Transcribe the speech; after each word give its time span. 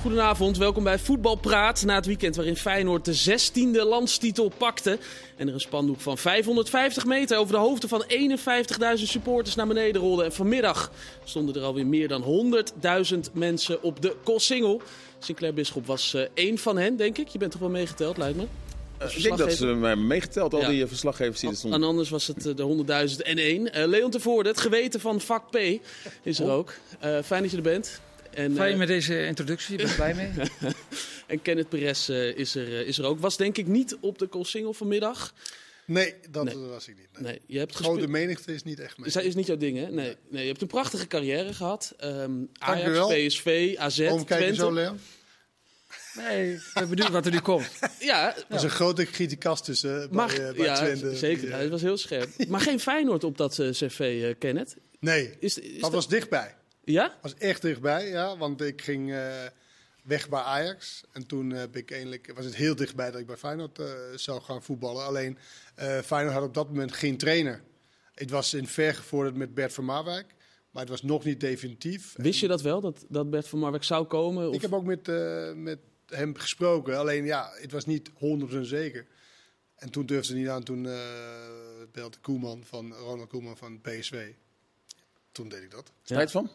Goedenavond, 0.00 0.56
welkom 0.56 0.84
bij 0.84 0.98
Voetbalpraat. 0.98 1.84
Na 1.84 1.94
het 1.94 2.06
weekend 2.06 2.36
waarin 2.36 2.56
Feyenoord 2.56 3.04
de 3.04 3.40
16e 3.40 3.88
landstitel 3.88 4.52
pakte. 4.56 4.98
En 5.36 5.48
er 5.48 5.54
een 5.54 5.60
spandoek 5.60 6.00
van 6.00 6.18
550 6.18 7.04
meter 7.04 7.38
over 7.38 7.54
de 7.54 7.60
hoofden 7.60 7.88
van 7.88 8.04
51.000 8.98 9.02
supporters 9.02 9.54
naar 9.54 9.66
beneden 9.66 10.00
rolde. 10.00 10.24
En 10.24 10.32
vanmiddag 10.32 10.92
stonden 11.24 11.54
er 11.54 11.62
alweer 11.62 11.86
meer 11.86 12.08
dan 12.08 12.24
100.000 13.14 13.18
mensen 13.32 13.82
op 13.82 14.02
de 14.02 14.16
Koolsingel. 14.24 14.82
Sinclair 15.18 15.54
Bisschop 15.54 15.86
was 15.86 16.14
uh, 16.14 16.22
één 16.34 16.58
van 16.58 16.78
hen, 16.78 16.96
denk 16.96 17.18
ik. 17.18 17.28
Je 17.28 17.38
bent 17.38 17.50
toch 17.50 17.60
wel 17.60 17.70
meegeteld, 17.70 18.16
lijkt 18.16 18.36
me? 18.36 18.46
Uh, 19.02 19.16
ik 19.16 19.22
denk 19.22 19.38
dat 19.38 19.52
ze 19.52 19.66
mij 19.66 19.96
meegeteld, 19.96 20.54
al 20.54 20.60
ja. 20.60 20.68
die 20.68 20.86
verslaggevers 20.86 21.40
die 21.40 21.50
er 21.50 21.56
stonden. 21.56 21.80
En 21.80 21.88
anders 21.88 22.10
was 22.10 22.26
het 22.26 22.46
uh, 22.46 22.56
de 22.56 23.08
100.000 23.16 23.16
en 23.22 23.38
één. 23.38 23.88
Leon 23.88 24.10
Tevoorde, 24.10 24.48
het 24.48 24.60
geweten 24.60 25.00
van 25.00 25.20
vak 25.20 25.50
P, 25.50 25.56
is 26.22 26.40
er 26.40 26.50
ook. 26.50 26.74
fijn 27.24 27.42
dat 27.42 27.50
je 27.50 27.56
er 27.56 27.62
bent. 27.62 28.00
En, 28.34 28.54
Fijn 28.54 28.78
met 28.78 28.88
deze 28.88 29.26
introductie, 29.26 29.76
ik 29.76 29.84
ben 29.84 29.94
blij 29.94 30.14
mee. 30.14 30.30
en 31.26 31.42
Kenneth 31.42 31.68
Perez 31.68 32.08
is, 32.08 32.54
er, 32.54 32.86
is 32.86 32.98
er 32.98 33.04
ook. 33.04 33.20
Was 33.20 33.36
denk 33.36 33.56
ik 33.56 33.66
niet 33.66 33.96
op 34.00 34.18
de 34.18 34.26
Koolsingel 34.26 34.72
vanmiddag. 34.72 35.32
Nee, 35.84 36.14
dat 36.30 36.44
nee. 36.44 36.56
was 36.56 36.88
ik 36.88 36.96
niet. 36.96 37.08
Nee. 37.12 37.22
nee 37.22 37.40
je 37.46 37.58
hebt 37.58 37.74
Grote 37.74 38.08
menigte 38.08 38.54
is 38.54 38.62
niet 38.62 38.80
echt 38.80 38.98
mee. 38.98 39.10
Zij 39.10 39.24
is 39.24 39.34
niet 39.34 39.46
jouw 39.46 39.56
ding, 39.56 39.78
hè? 39.78 39.90
Nee. 39.90 40.16
nee. 40.28 40.42
je 40.42 40.48
hebt 40.48 40.62
een 40.62 40.68
prachtige 40.68 41.06
carrière 41.06 41.54
gehad. 41.54 41.94
Um, 42.04 42.50
Ajax, 42.58 43.36
PSV, 43.36 43.74
AZ, 43.78 43.98
Waarom 43.98 44.24
kijk 44.24 44.44
je 44.44 44.54
zo, 44.54 44.72
Leo? 44.72 44.96
Nee, 46.14 46.52
ik 46.52 46.70
ben 46.74 46.88
benieuwd 46.88 47.10
wat 47.10 47.26
er 47.26 47.32
nu 47.32 47.40
komt. 47.40 47.70
Ja, 47.98 48.36
er 48.36 48.44
was 48.48 48.62
een 48.62 48.70
grote 48.70 49.04
kritiekast 49.04 49.64
tussen 49.64 49.98
bij, 49.98 50.08
maar, 50.10 50.40
uh, 50.40 50.52
bij 50.52 50.64
ja, 50.66 50.74
Twente. 50.74 51.16
Zeker, 51.16 51.48
ja. 51.48 51.58
het 51.58 51.70
was 51.70 51.82
heel 51.82 51.96
scherp. 51.96 52.28
maar 52.48 52.60
geen 52.60 52.80
Feyenoord 52.80 53.24
op 53.24 53.36
dat 53.36 53.58
uh, 53.58 53.70
cv, 53.70 54.00
uh, 54.00 54.34
Kenneth? 54.38 54.76
Nee, 55.00 55.36
is, 55.38 55.58
is 55.58 55.72
dat, 55.72 55.80
dat 55.80 55.92
was 55.92 56.08
dichtbij. 56.08 56.54
Ja? 56.84 57.18
was 57.22 57.34
echt 57.34 57.62
dichtbij, 57.62 58.08
ja. 58.08 58.36
Want 58.36 58.60
ik 58.60 58.82
ging 58.82 59.10
uh, 59.10 59.32
weg 60.04 60.28
bij 60.28 60.40
Ajax. 60.40 61.04
En 61.12 61.26
toen 61.26 61.50
heb 61.50 61.76
ik 61.76 61.90
eigenlijk, 61.90 62.32
was 62.34 62.44
het 62.44 62.56
heel 62.56 62.76
dichtbij 62.76 63.10
dat 63.10 63.20
ik 63.20 63.26
bij 63.26 63.36
Feyenoord 63.36 63.78
uh, 63.78 63.86
zou 64.14 64.40
gaan 64.40 64.62
voetballen. 64.62 65.04
Alleen 65.04 65.38
uh, 65.78 65.98
Feyenoord 65.98 66.34
had 66.34 66.44
op 66.44 66.54
dat 66.54 66.68
moment 66.68 66.92
geen 66.92 67.16
trainer. 67.16 67.62
Het 68.14 68.30
was 68.30 68.54
in 68.54 68.66
ver 68.66 68.94
gevorderd 68.94 69.36
met 69.36 69.54
Bert 69.54 69.72
van 69.72 69.84
Marwijk. 69.84 70.34
Maar 70.70 70.82
het 70.82 70.90
was 70.90 71.02
nog 71.02 71.24
niet 71.24 71.40
definitief. 71.40 72.14
Wist 72.16 72.40
je 72.40 72.48
dat 72.48 72.62
wel, 72.62 72.80
dat, 72.80 73.04
dat 73.08 73.30
Bert 73.30 73.48
van 73.48 73.58
Marwijk 73.58 73.84
zou 73.84 74.06
komen? 74.06 74.48
Of? 74.48 74.54
Ik 74.54 74.62
heb 74.62 74.72
ook 74.72 74.84
met, 74.84 75.06
met 75.56 75.78
hem 76.06 76.36
gesproken. 76.36 76.98
Alleen 76.98 77.24
ja, 77.24 77.50
het 77.54 77.72
was 77.72 77.86
niet 77.86 78.10
100% 78.10 78.60
zeker. 78.60 79.06
En 79.76 79.90
toen 79.90 80.06
durfde 80.06 80.32
hij 80.32 80.42
niet 80.42 80.50
aan. 80.50 80.62
Toen 80.62 80.82
belde 81.92 82.18
Koeman 82.20 82.64
van, 82.64 82.92
Ronald 82.92 83.28
Koeman 83.28 83.56
van 83.56 83.80
PSV. 83.80 84.32
Toen 85.32 85.48
deed 85.48 85.62
ik 85.62 85.70
dat. 85.70 85.92
Spijt 86.02 86.30
van? 86.30 86.50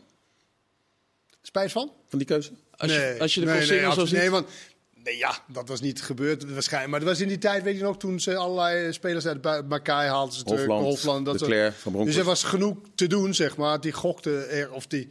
Spijt 1.46 1.72
van? 1.72 1.92
Van 2.08 2.20
die 2.20 2.28
keuze? 2.28 2.52
Als 2.72 2.92
je, 2.92 3.16
als 3.20 3.34
je 3.34 3.40
de 3.40 3.46
nee, 3.46 3.68
nee. 3.68 4.12
Nee, 4.12 4.30
want, 4.30 4.48
nee, 4.94 5.18
ja, 5.18 5.44
dat 5.48 5.68
was 5.68 5.82
niet 5.82 6.02
gebeurd 6.02 6.52
waarschijnlijk. 6.54 6.92
Maar 6.92 7.00
dat 7.00 7.10
was 7.10 7.22
in 7.22 7.28
die 7.28 7.38
tijd, 7.38 7.64
weet 7.64 7.78
je 7.78 7.84
nog, 7.84 7.98
toen 7.98 8.20
ze 8.20 8.36
allerlei 8.36 8.94
spelers 8.94 9.26
uit 9.26 9.68
Makai 9.68 10.10
haalden. 10.10 10.34
Ze 10.34 10.44
terug, 10.44 10.60
Hofland, 10.60 10.86
Hofland 10.86 11.26
dat 11.26 11.40
de 11.40 11.46
Claire 11.46 11.72
van. 11.72 12.06
Dus 12.06 12.16
er 12.16 12.24
was 12.24 12.44
genoeg 12.44 12.78
te 12.96 13.08
doen, 13.08 13.34
zeg 13.34 13.58
maar. 13.58 13.82
Die 13.82 13.92
gokte 13.92 14.46
er, 14.46 14.72
of 14.72 14.88
die 14.88 15.10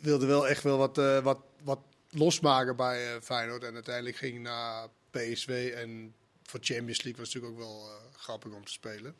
wilde 0.00 0.26
wel 0.26 0.48
echt 0.48 0.62
wel 0.62 0.78
wat, 0.78 0.98
uh, 0.98 1.18
wat, 1.18 1.38
wat 1.62 1.80
losmaken 2.10 2.76
bij 2.76 3.14
uh, 3.14 3.20
Feyenoord. 3.22 3.64
En 3.64 3.74
uiteindelijk 3.74 4.16
ging 4.16 4.42
naar 4.42 4.88
PSV. 5.10 5.72
En 5.76 6.14
voor 6.42 6.60
Champions 6.62 7.02
League 7.02 7.20
was 7.24 7.32
het 7.32 7.42
natuurlijk 7.42 7.52
ook 7.52 7.58
wel 7.58 7.88
uh, 7.88 8.18
grappig 8.18 8.52
om 8.52 8.64
te 8.64 8.72
spelen. 8.72 9.14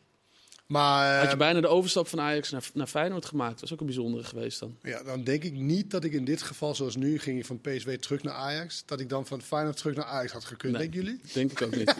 Maar, 0.66 1.18
Had 1.20 1.30
je 1.30 1.36
bijna 1.36 1.60
de 1.60 1.66
overstap 1.66 2.08
van 2.08 2.20
Ajax 2.20 2.50
naar, 2.50 2.68
naar 2.74 2.86
Feyenoord 2.86 3.24
gemaakt? 3.24 3.54
Dat 3.54 3.62
is 3.62 3.72
ook 3.72 3.80
een 3.80 3.86
bijzondere 3.86 4.24
geweest 4.24 4.60
dan. 4.60 4.76
Ja, 4.82 5.02
dan 5.02 5.24
denk 5.24 5.44
ik 5.44 5.52
niet 5.52 5.90
dat 5.90 6.04
ik 6.04 6.12
in 6.12 6.24
dit 6.24 6.42
geval, 6.42 6.74
zoals 6.74 6.96
nu, 6.96 7.18
ging 7.18 7.38
ik 7.38 7.46
van 7.46 7.60
PSV 7.60 7.98
terug 7.98 8.22
naar 8.22 8.34
Ajax. 8.34 8.82
Dat 8.86 9.00
ik 9.00 9.08
dan 9.08 9.26
van 9.26 9.42
Feyenoord 9.42 9.76
terug 9.76 9.96
naar 9.96 10.04
Ajax 10.04 10.32
had 10.32 10.44
gekund. 10.44 10.72
Nee, 10.72 10.88
Denken 10.88 11.02
jullie? 11.02 11.20
Denk 11.32 11.50
ik 11.50 11.62
ook 11.62 11.76
niet. 11.76 11.94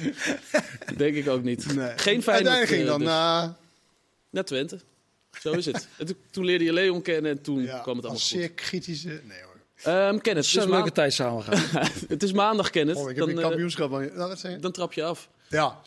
denk 1.02 1.16
ik 1.16 1.28
ook 1.28 1.42
niet. 1.42 1.74
Nee. 1.74 1.98
Geen 1.98 2.22
Feyenoord. 2.22 2.56
En 2.56 2.66
ging 2.66 2.86
dan 2.86 2.98
dus. 2.98 3.08
naar... 3.08 3.54
Naar 4.30 4.44
Twente. 4.44 4.80
Zo 5.40 5.52
is 5.52 5.66
het. 5.66 5.88
en 5.98 6.16
toen 6.30 6.44
leerde 6.44 6.64
je 6.64 6.72
Leon 6.72 7.02
kennen 7.02 7.30
en 7.30 7.42
toen 7.42 7.62
ja, 7.62 7.78
kwam 7.78 7.96
het 7.96 8.04
allemaal 8.04 8.24
zeer 8.24 8.48
goed. 8.48 8.54
kritische... 8.54 9.08
Nee 9.08 9.42
hoor. 9.42 9.50
Um, 9.94 10.20
Kenneth, 10.20 10.44
het 10.44 10.56
is 10.56 10.64
een 10.64 10.70
leuke 10.70 10.92
tijd 10.92 11.12
samen 11.12 11.42
gaan. 11.42 11.86
het 12.08 12.22
is 12.22 12.32
maandag, 12.32 12.70
Kenneth. 12.70 12.96
Oh, 12.96 13.10
ik 13.10 13.16
heb 13.16 13.26
dan, 13.26 13.36
een 13.36 13.42
kampioenschap. 13.42 13.90
Uh, 13.90 13.96
nou, 13.98 14.28
wat 14.28 14.38
zeg 14.38 14.52
je? 14.52 14.58
Dan 14.58 14.72
trap 14.72 14.92
je 14.92 15.04
af. 15.04 15.28
Ja. 15.48 15.80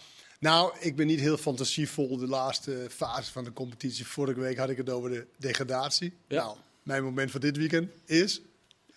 Nou, 0.46 0.74
ik 0.80 0.96
ben 0.96 1.08
niet 1.08 1.20
heel 1.20 1.38
fantasievol 1.38 2.18
de 2.18 2.28
laatste 2.28 2.88
fase 2.90 3.32
van 3.32 3.44
de 3.44 3.54
competitie. 3.54 4.08
Vorige 4.08 4.40
week 4.40 4.58
had 4.58 4.70
ik 4.70 4.78
het 4.78 4.90
over 4.90 5.10
de 5.10 5.28
degradatie. 5.38 6.14
Ja. 6.28 6.44
Nou, 6.44 6.58
mijn 6.84 7.04
moment 7.04 7.32
van 7.32 7.42
dit 7.42 7.58
weekend 7.58 7.92
is... 8.06 8.42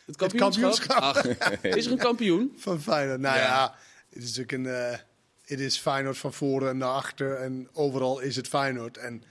Het 0.07 0.17
kampioenschap? 0.17 0.71
Het 0.71 0.87
kampioenschap. 0.87 1.63
Ach, 1.63 1.63
is 1.77 1.87
er 1.87 1.93
een 1.93 1.99
kampioen? 1.99 2.53
Van 2.57 2.81
Feyenoord. 2.81 3.21
Nou 3.21 3.37
ja, 3.37 3.43
ja 3.43 3.75
het 4.09 4.23
is 4.23 4.37
natuurlijk 4.37 4.53
een... 4.53 4.65
Uh, 4.65 4.99
het 5.45 5.61
is 5.61 5.79
Feyenoord 5.79 6.19
van 6.19 6.33
voren 6.33 6.77
naar 6.79 6.89
achter 6.89 7.37
en 7.37 7.69
overal 7.73 8.21
is 8.21 8.37
het 8.37 8.49
Feyenoord. 8.49 8.97
En 8.97 9.23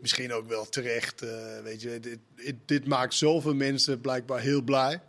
misschien 0.00 0.32
ook 0.32 0.48
wel 0.48 0.68
terecht, 0.68 1.22
uh, 1.22 1.60
weet 1.62 1.80
je. 1.80 2.00
Dit, 2.00 2.18
dit, 2.34 2.54
dit, 2.64 2.86
maakt 2.86 3.14
zoveel 3.14 3.54
mensen 3.54 4.00
blijkbaar 4.00 4.40
heel 4.40 4.62
blij. 4.62 5.00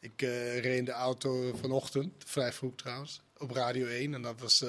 Ik 0.00 0.22
uh, 0.22 0.60
reed 0.60 0.86
de 0.86 0.92
auto 0.92 1.56
vanochtend, 1.60 2.12
vrij 2.26 2.52
vroeg 2.52 2.74
trouwens, 2.76 3.22
op 3.38 3.50
Radio 3.50 3.86
1. 3.86 4.14
En 4.14 4.22
dat 4.22 4.40
was 4.40 4.64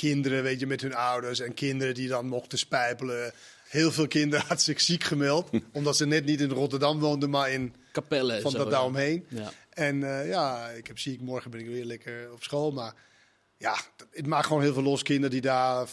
kinderen, 0.00 0.42
weet 0.42 0.60
je, 0.60 0.66
met 0.66 0.80
hun 0.80 0.94
ouders. 0.94 1.40
En 1.40 1.54
kinderen 1.54 1.94
die 1.94 2.08
dan 2.08 2.26
mochten 2.26 2.58
spijpelen. 2.58 3.32
Heel 3.68 3.92
veel 3.92 4.08
kinderen 4.08 4.46
had 4.48 4.62
zich 4.62 4.80
ziek 4.80 5.04
gemeld. 5.04 5.50
omdat 5.72 5.96
ze 5.96 6.06
net 6.06 6.24
niet 6.24 6.40
in 6.40 6.50
Rotterdam 6.50 6.98
woonden, 6.98 7.30
maar 7.30 7.50
in 7.50 7.74
Capelle. 7.92 8.40
Van 8.40 8.52
dat 8.52 8.70
daaromheen. 8.70 9.26
Ja. 9.28 9.52
En 9.70 10.00
uh, 10.00 10.28
ja, 10.28 10.68
ik 10.68 10.86
heb 10.86 10.98
ziek. 10.98 11.20
Morgen 11.20 11.50
ben 11.50 11.60
ik 11.60 11.66
weer 11.66 11.84
lekker 11.84 12.32
op 12.32 12.42
school. 12.42 12.72
Maar 12.72 12.94
ja, 13.56 13.76
het 14.10 14.26
maakt 14.26 14.46
gewoon 14.46 14.62
heel 14.62 14.72
veel 14.72 14.82
los. 14.82 15.02
Kinderen 15.02 15.30
die 15.30 15.40
daar, 15.40 15.88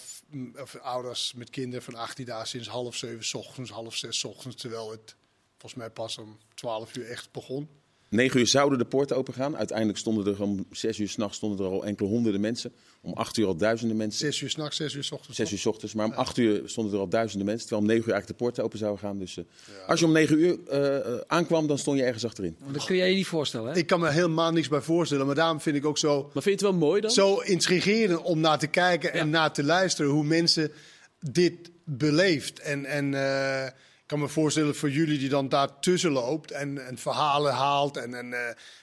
of 0.55 0.75
ouders 0.75 1.33
met 1.33 1.49
kinderen 1.49 1.83
van 1.83 1.95
acht 1.95 2.17
die 2.17 2.25
daar 2.25 2.47
sinds 2.47 2.67
half 2.67 2.95
zeven 2.95 3.25
s 3.25 3.33
ochtends, 3.33 3.71
half 3.71 3.95
zes 3.95 4.19
s 4.19 4.23
ochtends. 4.23 4.55
Terwijl 4.61 4.91
het 4.91 5.15
volgens 5.57 5.81
mij 5.81 5.89
pas 5.89 6.17
om 6.17 6.37
twaalf 6.53 6.97
uur 6.97 7.09
echt 7.09 7.31
begon. 7.31 7.69
9 8.09 8.39
uur 8.39 8.47
zouden 8.47 8.77
de 8.77 8.85
poorten 8.85 9.17
open 9.17 9.33
gaan. 9.33 9.57
Uiteindelijk 9.57 9.97
stonden 9.97 10.33
er 10.33 10.41
om 10.41 10.65
6 10.71 10.99
uur 10.99 11.09
s'nachts 11.09 11.37
stonden 11.37 11.65
er 11.65 11.71
al 11.71 11.85
enkele 11.85 12.09
honderden 12.09 12.41
mensen. 12.41 12.71
Om 13.01 13.13
8 13.13 13.37
uur 13.37 13.47
al 13.47 13.55
duizenden 13.55 13.97
mensen. 13.97 14.19
6 14.19 14.41
uur 14.41 14.49
s'nachts, 14.49 14.77
6 14.77 14.93
uur 14.93 15.03
s 15.03 15.11
ochtends. 15.11 15.37
6 15.37 15.51
uur 15.51 15.57
s 15.57 15.65
ochtends. 15.65 15.93
Maar 15.93 16.05
om 16.05 16.11
8 16.11 16.37
uur 16.37 16.61
stonden 16.65 16.93
er 16.93 16.99
al 16.99 17.07
duizenden 17.07 17.45
mensen. 17.45 17.67
Terwijl 17.67 17.81
om 17.81 17.87
9 17.87 18.07
uur 18.07 18.13
eigenlijk 18.13 18.39
de 18.39 18.45
poorten 18.45 18.63
open 18.63 18.77
zouden 18.77 18.99
gaan. 18.99 19.19
Dus 19.19 19.37
uh, 19.37 19.45
ja. 19.67 19.85
als 19.85 19.99
je 19.99 20.05
om 20.05 20.11
9 20.11 20.39
uur 20.39 20.57
uh, 20.71 21.19
aankwam, 21.27 21.67
dan 21.67 21.77
stond 21.77 21.97
je 21.97 22.03
ergens 22.03 22.25
achterin. 22.25 22.57
Dat 22.71 22.85
kun 22.85 22.95
jij 22.95 23.09
je 23.09 23.15
niet 23.15 23.27
voorstellen, 23.27 23.71
hè? 23.71 23.77
Ik 23.77 23.87
kan 23.87 23.99
me 23.99 24.09
helemaal 24.09 24.51
niks 24.51 24.67
bij 24.67 24.81
voorstellen. 24.81 25.25
Maar 25.25 25.35
daarom 25.35 25.61
vind 25.61 25.75
ik 25.75 25.85
ook 25.85 25.97
zo... 25.97 26.21
Maar 26.21 26.43
vind 26.43 26.59
je 26.59 26.65
het 26.65 26.75
wel 26.75 26.87
mooi 26.87 27.01
dan? 27.01 27.11
Zo 27.11 27.39
intrigerend 27.39 28.21
om 28.21 28.39
naar 28.39 28.59
te 28.59 28.67
kijken 28.67 29.13
ja. 29.13 29.19
en 29.19 29.29
naar 29.29 29.53
te 29.53 29.63
luisteren. 29.63 30.11
Hoe 30.11 30.23
mensen 30.23 30.71
dit 31.19 31.71
beleeft. 31.83 32.59
En... 32.59 32.85
en 32.85 33.13
uh, 33.13 33.67
kan 34.07 34.19
me 34.19 34.27
voorstellen 34.27 34.75
voor 34.75 34.89
jullie 34.89 35.17
die 35.17 35.29
dan 35.29 35.49
daar 35.49 35.79
tussen 35.79 36.11
loopt 36.11 36.51
en, 36.51 36.87
en 36.87 36.97
verhalen 36.97 37.53
haalt. 37.53 37.97
En, 37.97 38.13
en 38.13 38.25
uh, 38.25 38.39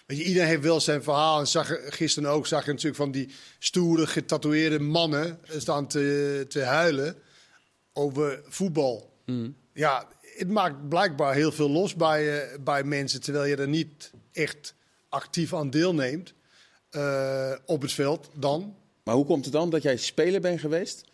weet 0.06 0.18
je, 0.18 0.24
iedereen 0.24 0.48
heeft 0.48 0.62
wel 0.62 0.80
zijn 0.80 1.02
verhaal. 1.02 1.40
En 1.40 1.46
zag, 1.46 1.78
gisteren 1.84 2.30
ook 2.30 2.46
zag 2.46 2.64
je 2.64 2.70
natuurlijk 2.70 2.96
van 2.96 3.10
die 3.10 3.34
stoere, 3.58 4.06
getatoeëerde 4.06 4.78
mannen 4.78 5.38
staan 5.48 5.86
te, 5.86 6.44
te 6.48 6.62
huilen 6.62 7.16
over 7.92 8.42
voetbal. 8.48 9.12
Mm. 9.26 9.56
Ja, 9.72 10.08
het 10.20 10.48
maakt 10.48 10.88
blijkbaar 10.88 11.34
heel 11.34 11.52
veel 11.52 11.70
los 11.70 11.94
bij, 11.94 12.52
uh, 12.52 12.58
bij 12.60 12.84
mensen, 12.84 13.20
terwijl 13.20 13.44
je 13.44 13.56
er 13.56 13.68
niet 13.68 14.10
echt 14.32 14.74
actief 15.08 15.54
aan 15.54 15.70
deelneemt 15.70 16.34
uh, 16.90 17.52
op 17.66 17.82
het 17.82 17.92
veld 17.92 18.30
dan. 18.34 18.76
Maar 19.04 19.14
hoe 19.14 19.26
komt 19.26 19.44
het 19.44 19.54
dan 19.54 19.70
dat 19.70 19.82
jij 19.82 19.96
speler 19.96 20.40
bent 20.40 20.60
geweest? 20.60 21.04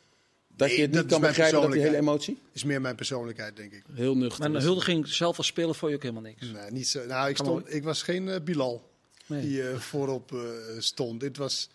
Dat 0.61 0.69
Nee, 0.69 0.77
je 0.77 0.83
het 0.83 0.93
dat 0.93 1.03
niet 1.03 1.13
is 1.13 1.19
kan 1.19 1.29
begrijpen, 1.29 1.61
dat 1.61 1.73
die 1.73 1.81
hele 1.83 1.97
emotie? 1.97 2.39
is 2.53 2.65
meer 2.65 2.81
mijn 2.81 2.95
persoonlijkheid, 2.97 3.57
denk 3.57 3.73
ik. 3.73 3.83
Heel 3.95 4.17
nuchter. 4.17 4.41
Maar 4.51 4.57
een 4.57 4.63
huldiging 4.63 5.09
zelf 5.09 5.37
als 5.37 5.47
speler 5.47 5.75
vond 5.75 5.91
je 5.91 5.97
ook 5.97 6.03
helemaal 6.03 6.23
niks. 6.25 6.47
Nee, 6.53 6.71
niet 6.71 6.89
zo. 6.89 7.07
Nou, 7.07 7.29
ik, 7.29 7.37
stond, 7.37 7.75
ik 7.75 7.83
was 7.83 8.03
geen 8.03 8.29
eh, 8.29 8.41
Bilal 8.41 8.89
Nee. 9.27 9.41
die 9.43 9.69
eh, 9.69 9.79
voorop 9.79 10.33
eh, 10.33 10.41
stond. 10.79 11.21
Dit 11.21 11.37
was 11.37 11.69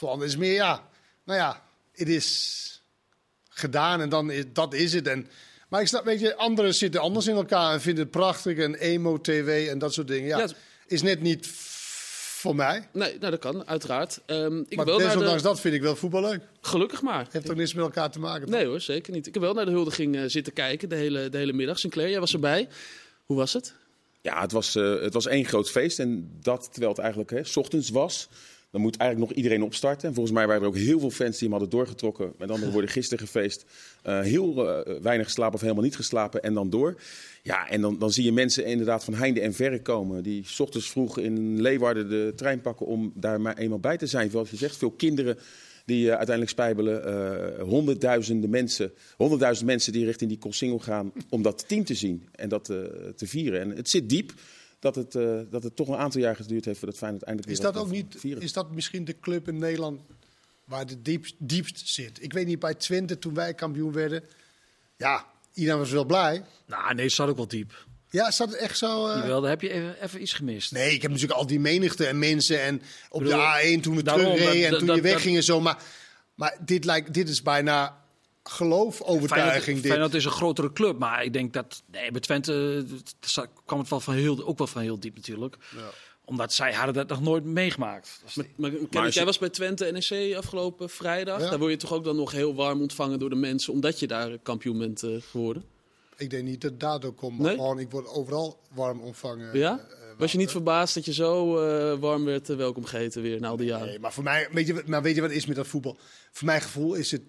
het 0.00 0.22
is 0.22 0.36
meer 0.36 0.52
ja, 0.52 0.88
nou 1.24 1.38
ja, 1.38 1.64
het 1.94 2.08
is 2.08 2.82
gedaan 3.48 4.00
en 4.00 4.08
dan 4.08 4.30
is 4.30 4.44
dat 4.52 4.74
is 4.74 4.92
het. 4.92 5.06
En, 5.06 5.28
maar 5.68 5.80
ik 5.80 5.86
snap, 5.86 6.04
weet 6.04 6.20
je, 6.20 6.36
anderen 6.36 6.74
zitten 6.74 7.00
anders 7.00 7.26
in 7.26 7.34
elkaar 7.34 7.72
en 7.72 7.80
vinden 7.80 8.02
het 8.02 8.12
prachtig 8.12 8.58
en 8.58 8.74
emo-tv 8.74 9.68
en 9.68 9.78
dat 9.78 9.92
soort 9.94 10.08
dingen. 10.08 10.28
Ja, 10.28 10.38
Ja. 10.38 10.48
is 10.86 11.02
net 11.02 11.20
niet 11.20 11.46
voor 12.38 12.54
mij. 12.54 12.88
Nee, 12.92 13.18
nou 13.18 13.30
dat 13.30 13.40
kan, 13.40 13.66
uiteraard. 13.66 14.20
Ehm, 14.26 14.58
ik 14.68 14.76
maar 14.76 14.84
wil 14.84 14.98
desondanks 14.98 15.42
de... 15.42 15.48
dat 15.48 15.60
vind 15.60 15.74
ik 15.74 15.82
wel 15.82 15.96
voetbal 15.96 16.20
leuk. 16.20 16.40
Gelukkig 16.60 17.02
maar. 17.02 17.26
Heeft 17.30 17.50
ook 17.50 17.56
niks 17.56 17.74
met 17.74 17.84
elkaar 17.84 18.10
te 18.10 18.18
maken. 18.18 18.50
Nee 18.50 18.66
hoor, 18.66 18.80
zeker 18.80 19.12
niet. 19.12 19.26
Ik 19.26 19.34
heb 19.34 19.42
wel 19.42 19.54
naar 19.54 19.64
de 19.64 19.70
huldiging 19.70 20.16
eh, 20.16 20.22
zitten 20.26 20.52
kijken 20.52 20.88
de 20.88 20.94
hele, 20.94 21.28
de 21.28 21.38
hele 21.38 21.52
middag. 21.52 21.78
Sinclair, 21.78 22.10
jij 22.10 22.20
was 22.20 22.32
erbij. 22.32 22.68
Hoe 23.24 23.36
was 23.36 23.52
het? 23.52 23.74
Ja, 24.20 24.40
het 24.40 24.52
was, 24.52 24.74
eh, 24.74 25.00
het 25.00 25.12
was 25.12 25.26
één 25.26 25.44
groot 25.44 25.70
feest. 25.70 25.98
En 25.98 26.38
dat 26.42 26.68
terwijl 26.70 26.92
het 26.92 27.00
eigenlijk 27.00 27.30
hè, 27.30 27.44
's 27.44 27.56
ochtends 27.56 27.90
was. 27.90 28.28
Dan 28.70 28.80
moet 28.80 28.96
eigenlijk 28.96 29.30
nog 29.30 29.38
iedereen 29.38 29.62
opstarten. 29.62 30.08
En 30.08 30.14
volgens 30.14 30.34
mij 30.34 30.46
waren 30.46 30.62
er 30.62 30.68
ook 30.68 30.76
heel 30.76 31.00
veel 31.00 31.10
fans 31.10 31.38
die 31.38 31.48
hem 31.48 31.50
hadden 31.50 31.70
doorgetrokken. 31.70 32.32
Met 32.38 32.50
andere 32.50 32.72
woorden, 32.72 32.90
gisteren 32.90 33.26
gefeest. 33.26 33.64
Uh, 34.06 34.20
heel 34.20 34.66
uh, 34.66 35.00
weinig 35.02 35.26
geslapen 35.26 35.54
of 35.54 35.60
helemaal 35.60 35.82
niet 35.82 35.96
geslapen 35.96 36.42
en 36.42 36.54
dan 36.54 36.70
door. 36.70 37.00
Ja, 37.42 37.68
en 37.68 37.80
dan, 37.80 37.98
dan 37.98 38.12
zie 38.12 38.24
je 38.24 38.32
mensen 38.32 38.64
inderdaad 38.64 39.04
van 39.04 39.14
heinde 39.14 39.40
en 39.40 39.54
verre 39.54 39.82
komen. 39.82 40.22
Die 40.22 40.42
s 40.46 40.60
ochtends 40.60 40.90
vroeg 40.90 41.18
in 41.18 41.60
Leeuwarden 41.60 42.08
de 42.08 42.32
trein 42.36 42.60
pakken 42.60 42.86
om 42.86 43.12
daar 43.14 43.40
maar 43.40 43.56
eenmaal 43.56 43.78
bij 43.78 43.96
te 43.96 44.06
zijn. 44.06 44.30
Zoals 44.30 44.50
je 44.50 44.68
veel 44.70 44.90
kinderen 44.90 45.38
die 45.84 46.04
uh, 46.04 46.08
uiteindelijk 46.08 46.50
spijbelen. 46.50 47.60
Honderdduizenden 47.60 48.50
mensen, 48.50 48.92
honderdduizend 49.16 49.66
mensen 49.66 49.92
die 49.92 50.04
richting 50.04 50.30
die 50.30 50.38
Koolsingel 50.38 50.78
gaan 50.78 51.12
om 51.30 51.42
dat 51.42 51.68
team 51.68 51.84
te 51.84 51.94
zien 51.94 52.28
en 52.34 52.48
dat 52.48 52.64
te 52.64 53.26
vieren. 53.26 53.60
En 53.60 53.70
het 53.70 53.88
zit 53.88 54.08
diep 54.08 54.32
dat 54.78 54.94
het, 54.94 55.14
uh, 55.14 55.40
dat 55.50 55.62
het 55.62 55.76
toch 55.76 55.88
een 55.88 55.96
aantal 55.96 56.20
jaar 56.20 56.36
geduurd 56.36 56.64
heeft 56.64 56.78
voordat 56.78 56.98
Feyenoord 56.98 57.22
eindelijk 57.22 57.52
is 57.52 57.60
dat 57.60 57.76
ook 57.76 57.90
niet, 57.90 58.14
vieren. 58.18 58.42
Is 58.42 58.52
dat 58.52 58.70
misschien 58.70 59.04
de 59.04 59.20
club 59.20 59.48
in 59.48 59.58
Nederland 59.58 60.00
waar 60.64 60.80
het 60.80 61.04
diepst, 61.04 61.34
diepst 61.38 61.88
zit? 61.88 62.22
Ik 62.22 62.32
weet 62.32 62.46
niet, 62.46 62.58
bij 62.58 62.74
Twente 62.74 63.18
toen 63.18 63.34
wij 63.34 63.54
kampioen 63.54 63.92
werden, 63.92 64.24
ja, 64.96 65.26
iedereen 65.54 65.78
was 65.78 65.90
wel 65.90 66.04
blij. 66.04 66.44
Nou, 66.66 66.94
nee, 66.94 67.04
het 67.04 67.14
zat 67.14 67.28
ook 67.28 67.36
wel 67.36 67.48
diep. 67.48 67.86
Ja, 68.10 68.30
zat 68.30 68.48
het 68.48 68.58
echt 68.58 68.78
zo? 68.78 69.08
Uh... 69.08 69.14
Jawel, 69.14 69.40
daar 69.40 69.50
heb 69.50 69.60
je 69.60 69.72
even, 69.72 70.02
even, 70.02 70.22
iets 70.22 70.32
gemist. 70.32 70.72
Nee, 70.72 70.92
ik 70.92 71.02
heb 71.02 71.10
natuurlijk 71.10 71.40
al 71.40 71.46
die 71.46 71.60
menigte 71.60 72.06
en 72.06 72.18
mensen 72.18 72.62
en 72.62 72.82
op 73.08 73.22
bedoel, 73.22 73.38
de 73.38 73.76
A1 73.78 73.80
toen 73.80 73.96
we 73.96 74.02
terugreden 74.02 74.68
en 74.68 74.86
toen 74.86 74.94
je 74.96 75.02
weggingen 75.02 75.42
zo. 75.42 75.60
Maar, 75.60 75.82
maar 76.34 76.56
dit, 76.60 76.84
lijkt, 76.84 77.14
dit 77.14 77.28
is 77.28 77.42
bijna 77.42 78.04
geloofovertuiging. 78.48 79.28
Feyenoord, 79.52 79.82
dit. 79.82 79.86
Feyenoord 79.86 80.14
is 80.14 80.24
een 80.24 80.30
grotere 80.30 80.72
club, 80.72 80.98
maar 80.98 81.24
ik 81.24 81.32
denk 81.32 81.52
dat 81.52 81.82
nee, 81.90 82.10
bij 82.10 82.20
Twente 82.20 82.84
kwam 83.66 83.78
het 83.78 83.88
wel 83.88 84.00
van 84.00 84.14
heel, 84.14 84.46
ook 84.46 84.58
wel 84.58 84.66
van 84.66 84.82
heel 84.82 85.00
diep 85.00 85.14
natuurlijk. 85.14 85.56
Ja. 85.76 85.90
Omdat 86.24 86.52
zij 86.52 86.72
hadden 86.72 86.94
dat 86.94 87.08
nog 87.08 87.20
nooit 87.20 87.44
meegemaakt. 87.44 88.22
Maar, 88.36 88.46
maar, 88.56 88.70
maar 88.90 89.08
jij 89.08 89.24
was 89.24 89.38
bij 89.38 89.48
Twente 89.48 89.90
NEC 89.92 90.36
afgelopen 90.36 90.90
vrijdag. 90.90 91.40
Ja. 91.40 91.50
Daar 91.50 91.58
word 91.58 91.70
je 91.70 91.76
toch 91.76 91.92
ook 91.92 92.04
dan 92.04 92.16
nog 92.16 92.32
heel 92.32 92.54
warm 92.54 92.80
ontvangen 92.80 93.18
door 93.18 93.30
de 93.30 93.36
mensen, 93.36 93.72
omdat 93.72 93.98
je 94.00 94.06
daar 94.06 94.38
kampioen 94.38 94.78
bent 94.78 95.02
uh, 95.02 95.16
geworden? 95.30 95.64
Ik 96.16 96.30
denk 96.30 96.44
niet 96.44 96.60
dat 96.60 96.70
het 96.70 96.80
daardoor 96.80 97.14
komt, 97.14 97.38
maar 97.38 97.46
nee? 97.46 97.56
gewoon 97.56 97.78
ik 97.78 97.90
word 97.90 98.08
overal 98.08 98.60
warm 98.74 99.00
ontvangen. 99.00 99.58
Ja? 99.58 99.78
Uh, 99.90 99.96
was 100.18 100.32
je 100.32 100.38
niet 100.38 100.50
verbaasd 100.50 100.94
dat 100.94 101.04
je 101.04 101.12
zo 101.12 101.64
uh, 101.66 101.98
warm 101.98 102.24
werd 102.24 102.50
uh, 102.50 102.56
welkom 102.56 102.84
geheten 102.84 103.22
weer 103.22 103.40
na 103.40 103.48
al 103.48 103.56
die 103.56 103.66
jaren? 103.66 103.86
Nee, 103.86 103.98
maar 103.98 104.12
voor 104.12 104.24
mij, 104.24 104.48
weet 104.52 104.66
je, 104.66 104.82
maar 104.86 105.02
weet 105.02 105.14
je 105.14 105.20
wat 105.20 105.30
is 105.30 105.46
met 105.46 105.56
dat 105.56 105.66
voetbal? 105.66 105.96
Voor 106.32 106.46
mijn 106.46 106.60
gevoel 106.60 106.94
is 106.94 107.10
het 107.10 107.22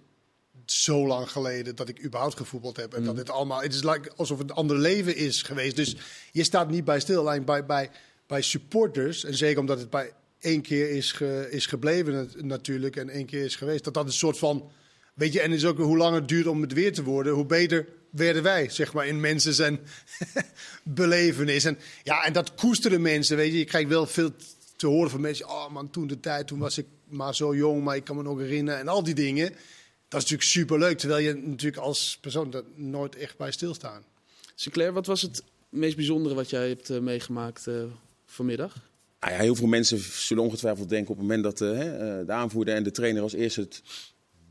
zo 0.71 1.07
lang 1.07 1.31
geleden 1.31 1.75
dat 1.75 1.89
ik 1.89 2.03
überhaupt 2.03 2.37
gevoetbald 2.37 2.77
heb. 2.77 2.93
En 2.93 2.99
mm. 2.99 3.05
dat 3.05 3.15
dit 3.15 3.29
allemaal, 3.29 3.61
het 3.61 3.73
is 3.73 3.83
like 3.83 4.11
alsof 4.15 4.37
het 4.37 4.49
een 4.49 4.55
ander 4.55 4.77
leven 4.77 5.15
is 5.15 5.41
geweest. 5.41 5.75
Dus 5.75 5.95
je 6.31 6.43
staat 6.43 6.69
niet 6.69 6.85
bij 6.85 6.99
stil. 6.99 7.19
Alleen 7.19 7.45
bij, 7.45 7.65
bij, 7.65 7.89
bij 8.27 8.41
supporters, 8.41 9.23
en 9.23 9.35
zeker 9.35 9.59
omdat 9.59 9.79
het 9.79 9.89
bij 9.89 10.13
één 10.39 10.61
keer 10.61 10.89
is, 10.89 11.11
ge, 11.11 11.47
is 11.49 11.65
gebleven 11.65 12.29
natuurlijk 12.37 12.95
en 12.95 13.09
één 13.09 13.25
keer 13.25 13.43
is 13.43 13.55
geweest. 13.55 13.83
Dat 13.83 13.93
dat 13.93 14.05
een 14.05 14.11
soort 14.11 14.37
van, 14.37 14.71
weet 15.13 15.33
je, 15.33 15.41
en 15.41 15.51
is 15.51 15.65
ook 15.65 15.77
hoe 15.77 15.97
langer 15.97 16.19
het 16.19 16.27
duurt 16.27 16.47
om 16.47 16.61
het 16.61 16.73
weer 16.73 16.93
te 16.93 17.03
worden, 17.03 17.33
hoe 17.33 17.45
beter 17.45 17.87
werden 18.09 18.43
wij, 18.43 18.69
zeg 18.69 18.93
maar, 18.93 19.07
in 19.07 19.19
mensen 19.19 19.53
zijn 19.53 19.79
belevenis. 20.83 21.63
En 21.63 21.77
ja, 22.03 22.23
en 22.23 22.33
dat 22.33 22.55
koesteren 22.55 23.01
mensen, 23.01 23.37
weet 23.37 23.51
je. 23.51 23.57
Je 23.57 23.65
krijgt 23.65 23.89
wel 23.89 24.05
veel 24.05 24.31
te 24.75 24.87
horen 24.87 25.09
van 25.09 25.21
mensen. 25.21 25.49
Oh 25.49 25.69
man, 25.69 25.89
toen 25.89 26.07
de 26.07 26.19
tijd, 26.19 26.47
toen 26.47 26.59
was 26.59 26.77
ik 26.77 26.85
maar 27.07 27.35
zo 27.35 27.55
jong, 27.55 27.83
maar 27.83 27.95
ik 27.95 28.03
kan 28.03 28.15
me 28.15 28.23
nog 28.23 28.39
herinneren. 28.39 28.79
En 28.79 28.87
al 28.87 29.03
die 29.03 29.13
dingen. 29.13 29.55
Dat 30.09 30.21
is 30.21 30.29
natuurlijk 30.29 30.49
superleuk, 30.49 30.97
terwijl 30.97 31.25
je 31.25 31.33
natuurlijk 31.33 31.83
als 31.83 32.17
persoon 32.21 32.53
er 32.53 32.63
nooit 32.75 33.15
echt 33.15 33.37
bij 33.37 33.51
stilstaan. 33.51 34.03
Sinclair, 34.55 34.93
wat 34.93 35.05
was 35.05 35.21
het 35.21 35.43
meest 35.69 35.95
bijzondere 35.95 36.35
wat 36.35 36.49
jij 36.49 36.67
hebt 36.67 36.89
uh, 36.89 36.99
meegemaakt 36.99 37.67
uh, 37.67 37.83
vanmiddag? 38.25 38.75
Nou 39.19 39.33
ja, 39.33 39.39
heel 39.39 39.55
veel 39.55 39.67
mensen 39.67 39.99
zullen 39.99 40.43
ongetwijfeld 40.43 40.89
denken 40.89 41.11
op 41.11 41.17
het 41.17 41.27
moment 41.27 41.43
dat 41.43 41.61
uh, 41.61 41.79
de 42.25 42.31
aanvoerder 42.31 42.75
en 42.75 42.83
de 42.83 42.91
trainer 42.91 43.21
als 43.21 43.33
eerste 43.33 43.61
het 43.61 43.81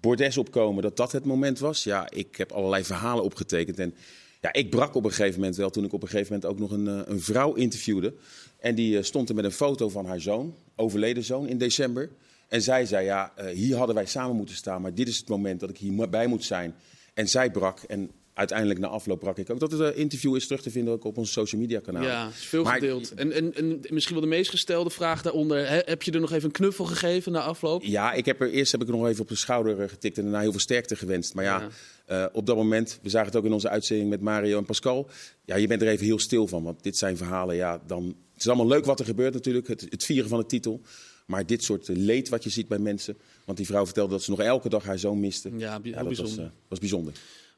bordes 0.01 0.37
opkomen, 0.37 0.83
dat 0.83 0.97
dat 0.97 1.13
het 1.13 1.25
moment 1.25 1.59
was. 1.59 1.85
Ja, 1.85 2.11
ik 2.11 2.37
heb 2.37 2.53
allerlei 2.53 2.85
verhalen 2.85 3.25
opgetekend. 3.25 3.79
En 3.79 3.95
ja, 4.41 4.53
ik 4.53 4.71
brak 4.71 4.95
op 4.95 5.05
een 5.05 5.11
gegeven 5.11 5.41
moment 5.41 5.57
wel 5.57 5.71
toen 5.71 5.85
ik 5.85 5.93
op 5.93 6.03
een 6.03 6.09
gegeven 6.09 6.33
moment 6.33 6.51
ook 6.51 6.59
nog 6.59 6.71
een, 6.71 7.11
een 7.11 7.21
vrouw 7.21 7.55
interviewde. 7.55 8.15
En 8.59 8.75
die 8.75 9.03
stond 9.03 9.29
er 9.29 9.35
met 9.35 9.45
een 9.45 9.53
foto 9.53 9.89
van 9.89 10.07
haar 10.07 10.21
zoon, 10.21 10.55
overleden 10.77 11.25
zoon, 11.25 11.49
in 11.49 11.59
december. 11.59 12.11
En 12.49 12.63
zij 12.63 12.87
zei, 12.87 13.05
ja, 13.05 13.33
uh, 13.39 13.47
hier 13.47 13.77
hadden 13.77 13.95
wij 13.95 14.07
samen 14.07 14.37
moeten 14.37 14.55
staan, 14.55 14.83
maar 14.83 14.95
dit 14.95 15.09
is 15.09 15.19
het 15.19 15.29
moment 15.29 15.61
dat 15.61 15.71
ik 15.71 15.79
hierbij 15.79 16.27
moet 16.27 16.45
zijn. 16.45 16.75
En 17.15 17.29
zij 17.29 17.51
brak 17.51 17.83
en 17.83 18.11
uiteindelijk 18.39 18.81
na 18.81 18.87
afloop 18.87 19.21
brak 19.21 19.39
ik 19.39 19.51
ook. 19.51 19.61
Dat 19.61 19.73
het 19.73 19.81
uh, 19.81 19.99
interview 19.99 20.37
is 20.37 20.47
terug 20.47 20.63
te 20.63 20.71
vinden 20.71 20.93
ook 20.93 21.05
op 21.05 21.17
onze 21.17 21.33
social 21.33 21.61
media 21.61 21.81
kanaal. 21.81 22.03
Ja, 22.03 22.29
is 22.29 22.45
veel 22.45 22.65
maar 22.65 22.75
gedeeld. 22.75 23.15
En, 23.15 23.33
en, 23.33 23.55
en, 23.55 23.81
misschien 23.89 24.15
wel 24.15 24.25
de 24.25 24.31
meest 24.31 24.51
gestelde 24.51 24.91
vraag 24.91 25.23
daaronder. 25.23 25.69
He, 25.69 25.81
heb 25.85 26.03
je 26.03 26.13
er 26.13 26.21
nog 26.21 26.33
even 26.33 26.45
een 26.45 26.51
knuffel 26.51 26.85
gegeven 26.85 27.33
na 27.33 27.41
afloop? 27.41 27.83
Ja, 27.83 28.13
ik 28.13 28.25
heb 28.25 28.41
er, 28.41 28.51
eerst 28.51 28.73
heb 28.73 28.81
ik 28.81 28.89
er 28.89 28.95
nog 28.95 29.07
even 29.07 29.23
op 29.23 29.29
de 29.29 29.35
schouder 29.35 29.89
getikt 29.89 30.17
en 30.17 30.23
daarna 30.23 30.41
heel 30.41 30.51
veel 30.51 30.61
sterkte 30.61 30.97
gewenst. 30.97 31.35
Maar 31.35 31.45
ja, 31.45 31.69
ja. 32.07 32.25
Uh, 32.25 32.27
op 32.33 32.47
dat 32.47 32.57
moment, 32.57 32.99
we 33.03 33.09
zagen 33.09 33.27
het 33.27 33.37
ook 33.37 33.45
in 33.45 33.53
onze 33.53 33.69
uitzending 33.69 34.11
met 34.11 34.21
Mario 34.21 34.59
en 34.59 34.65
Pascal. 34.65 35.11
Ja, 35.45 35.57
je 35.57 35.67
bent 35.67 35.83
er 35.83 35.89
even 35.89 36.07
heel 36.07 36.19
stil 36.19 36.47
van, 36.47 36.63
want 36.63 36.83
dit 36.83 36.97
zijn 36.97 37.17
verhalen. 37.17 37.57
Ja, 37.57 37.81
dan, 37.87 38.07
het 38.07 38.41
is 38.41 38.49
allemaal 38.49 38.67
leuk 38.67 38.85
wat 38.85 39.01
er 39.01 39.07
gebeurt 39.07 39.35
natuurlijk, 39.35 39.69
het, 39.69 39.87
het 39.91 40.05
vieren 40.05 40.29
van 40.29 40.39
de 40.39 40.47
titel. 40.47 40.81
Maar 41.29 41.47
dit 41.47 41.65
soort 41.65 41.89
leed 41.89 42.29
wat 42.29 42.45
je 42.45 42.51
ziet 42.51 42.69
bij 42.69 42.79
mensen. 42.79 43.19
Want 43.45 43.59
die 43.59 43.67
vrouw 43.67 43.85
vertelde 43.85 44.13
dat 44.13 44.23
ze 44.23 44.31
nog 44.31 44.41
elke 44.41 44.69
dag 44.69 44.85
haar 44.85 44.99
zoon 44.99 45.21
miste. 45.21 45.51
Ja, 45.57 45.81
ja 45.83 45.97
dat 45.97 46.07
bijzonder. 46.07 46.37
Was, 46.37 46.45
uh, 46.45 46.51
was 46.69 46.79
bijzonder. 46.79 47.13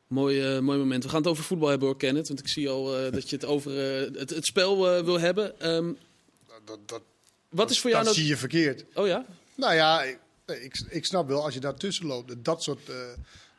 Mooi, 0.07 0.57
uh, 0.57 0.61
mooi 0.61 0.79
moment. 0.79 1.03
We 1.03 1.09
gaan 1.09 1.19
het 1.19 1.31
over 1.31 1.45
voetbal 1.45 1.69
hebben 1.69 1.89
hoor, 1.89 1.97
Kenneth. 1.97 2.29
Want 2.29 2.41
ik 2.41 2.49
zie 2.49 2.69
al 2.69 3.05
uh, 3.05 3.13
dat 3.13 3.31
je 3.31 3.37
het 3.37 3.45
over 3.45 3.73
het, 4.19 4.31
het, 4.31 4.47
spel 4.47 5.05
wil 5.05 5.21
hebben. 5.21 5.75
Um, 5.75 5.97
dat, 6.65 6.79
dat, 6.87 7.03
wat 7.49 7.71
is 7.71 7.81
voor 7.81 7.91
jou 7.91 8.05
dat 8.05 8.13
nou... 8.13 8.25
zie 8.25 8.35
je 8.35 8.41
verkeerd. 8.41 8.85
Oh 8.95 9.07
ja? 9.07 9.27
Nou 9.55 9.75
ja, 9.75 10.03
ik, 10.03 10.19
ik, 10.47 10.81
ik 10.89 11.05
snap 11.05 11.29
wel 11.29 11.45
als 11.45 11.55
je 11.55 11.61
daartussen 11.61 12.07
loopt. 12.07 12.45
Dat 12.45 12.63
soort, 12.63 12.91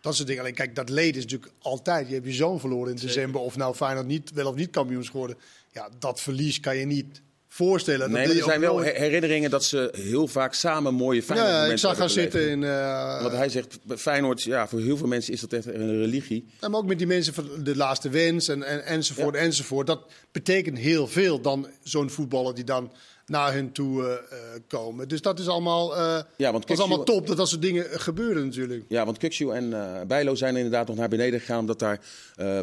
dat 0.01 0.15
soort 0.15 0.27
dingen. 0.27 0.41
Alleen 0.41 0.55
kijk, 0.55 0.75
dat 0.75 0.89
leed 0.89 1.15
is 1.15 1.23
natuurlijk 1.23 1.51
altijd. 1.59 2.07
Je 2.07 2.13
hebt 2.13 2.25
je 2.25 2.33
zoon 2.33 2.59
verloren 2.59 2.91
in 2.91 2.99
december. 3.01 3.41
Of 3.41 3.55
nou 3.55 3.75
Feyenoord 3.75 4.07
niet, 4.07 4.31
wel 4.31 4.47
of 4.47 4.55
niet 4.55 4.69
kampioens 4.69 5.09
geworden. 5.09 5.37
Ja, 5.71 5.89
dat 5.99 6.21
verlies 6.21 6.59
kan 6.59 6.77
je 6.77 6.85
niet 6.85 7.21
voorstellen. 7.53 8.11
Nee, 8.11 8.27
dat 8.27 8.35
er 8.35 8.43
zijn 8.43 8.59
wel 8.59 8.79
herinneringen 8.79 9.49
dat 9.49 9.63
ze 9.63 9.89
heel 9.91 10.27
vaak 10.27 10.53
samen 10.53 10.93
mooie 10.93 11.23
Feyenoord 11.23 11.51
Ja, 11.51 11.65
ik 11.65 11.77
zag 11.77 11.97
gaan 11.97 12.09
zitten 12.09 12.49
in... 12.49 12.61
Uh... 12.61 13.21
Wat 13.21 13.31
hij 13.31 13.49
zegt, 13.49 13.79
Feyenoord, 13.97 14.43
ja, 14.43 14.67
voor 14.67 14.79
heel 14.79 14.97
veel 14.97 15.07
mensen 15.07 15.33
is 15.33 15.41
dat 15.41 15.53
echt 15.53 15.65
een 15.65 15.97
religie. 15.97 16.49
Ja, 16.59 16.67
maar 16.67 16.79
ook 16.79 16.85
met 16.85 16.97
die 16.97 17.07
mensen 17.07 17.33
van 17.33 17.49
de 17.63 17.75
laatste 17.75 18.09
wens 18.09 18.47
en, 18.47 18.63
en, 18.63 18.85
enzovoort, 18.85 19.35
ja. 19.35 19.41
enzovoort. 19.41 19.87
Dat 19.87 20.01
betekent 20.31 20.77
heel 20.77 21.07
veel 21.07 21.41
dan 21.41 21.67
zo'n 21.83 22.09
voetballer 22.09 22.55
die 22.55 22.63
dan 22.63 22.91
naar 23.31 23.53
hun 23.53 23.71
toe 23.71 24.01
uh, 24.01 24.37
komen. 24.67 25.07
Dus 25.07 25.21
dat 25.21 25.39
is 25.39 25.47
allemaal, 25.47 25.97
uh, 25.97 26.19
ja, 26.37 26.51
want 26.51 26.67
dat 26.67 26.77
is 26.77 26.83
allemaal 26.83 27.03
top 27.03 27.27
dat 27.27 27.37
dat 27.37 27.49
soort 27.49 27.61
dingen 27.61 27.85
gebeuren 27.89 28.45
natuurlijk. 28.45 28.83
Ja, 28.87 29.05
want 29.05 29.17
Kukshu 29.17 29.49
en 29.49 29.63
uh, 29.63 30.01
Bijlo 30.07 30.35
zijn 30.35 30.55
inderdaad 30.55 30.87
nog 30.87 30.95
naar 30.95 31.09
beneden 31.09 31.39
gegaan... 31.39 31.59
omdat 31.59 31.79
daar 31.79 31.99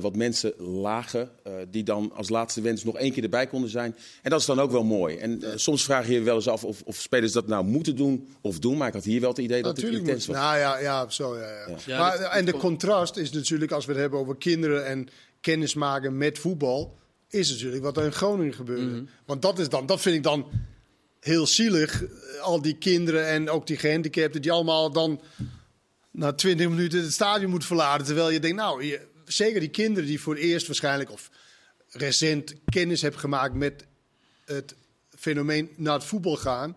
wat 0.00 0.16
mensen 0.16 0.52
lagen 0.58 1.30
die 1.70 1.82
dan 1.82 2.12
als 2.14 2.28
laatste 2.28 2.60
wens 2.60 2.84
nog 2.84 2.96
één 2.96 3.12
keer 3.12 3.22
erbij 3.22 3.46
konden 3.46 3.70
zijn. 3.70 3.96
En 4.22 4.30
dat 4.30 4.40
is 4.40 4.46
dan 4.46 4.60
ook 4.60 4.70
wel 4.70 4.84
mooi. 4.84 5.16
En 5.16 5.42
soms 5.54 5.84
vraag 5.84 6.06
je 6.06 6.12
je 6.12 6.20
wel 6.20 6.34
eens 6.34 6.48
af 6.48 6.64
of, 6.64 6.82
of, 6.84 6.96
spelers 6.96 7.32
dat 7.32 7.46
nou 7.46 7.64
moeten 7.64 7.96
doen 7.96 8.28
of 8.40 8.58
doen. 8.58 8.76
Maar 8.76 8.88
ik 8.88 8.94
had 8.94 9.04
hier 9.04 9.20
wel 9.20 9.30
het 9.30 9.38
idee 9.38 9.62
dat 9.62 9.76
natuurlijk 9.76 10.00
het 10.00 10.08
intens 10.08 10.26
was. 10.26 10.36
Nou 10.36 10.58
ja, 10.58 10.78
ja 10.78 11.08
zo 11.08 11.36
ja. 11.36 11.48
ja. 11.48 11.76
ja 11.86 11.98
maar, 11.98 12.20
en 12.20 12.44
de 12.44 12.52
contrast 12.52 13.16
is 13.16 13.30
natuurlijk 13.30 13.72
als 13.72 13.84
we 13.84 13.92
het 13.92 14.00
hebben 14.00 14.18
over 14.18 14.36
kinderen 14.36 14.86
en 14.86 15.08
kennis 15.40 15.74
maken 15.74 16.16
met 16.16 16.38
voetbal 16.38 16.94
is 17.28 17.50
natuurlijk 17.50 17.82
wat 17.82 17.96
er 17.96 18.04
in 18.04 18.12
Groningen 18.12 18.54
gebeurde. 18.54 18.82
Mm 18.82 18.92
-hmm. 18.92 19.08
Want 19.24 19.42
dat, 19.42 19.58
is 19.58 19.68
dan, 19.68 19.86
dat 19.86 20.00
vind 20.00 20.16
ik 20.16 20.22
dan 20.22 20.50
heel 21.20 21.46
zielig. 21.46 22.04
Al 22.40 22.62
die 22.62 22.76
kinderen 22.76 23.26
en 23.26 23.50
ook 23.50 23.66
die 23.66 23.76
gehandicapten 23.76 24.42
die 24.42 24.52
allemaal 24.52 24.92
dan 24.92 25.20
na 26.10 26.32
20 26.32 26.68
minuten 26.68 27.02
het 27.02 27.12
stadion 27.12 27.50
moeten 27.50 27.68
verlaten. 27.68 28.06
Terwijl 28.06 28.30
je 28.30 28.40
denkt, 28.40 28.56
nou, 28.56 28.84
je, 28.84 29.00
zeker 29.24 29.60
die 29.60 29.68
kinderen 29.68 30.08
die 30.08 30.20
voor 30.20 30.34
het 30.34 30.42
eerst 30.42 30.66
waarschijnlijk 30.66 31.10
of 31.10 31.30
recent 31.88 32.54
kennis 32.64 33.02
hebben 33.02 33.20
gemaakt 33.20 33.54
met 33.54 33.84
het 34.44 34.74
fenomeen 35.16 35.70
naar 35.76 35.94
het 35.94 36.04
voetbal 36.04 36.36
gaan. 36.36 36.76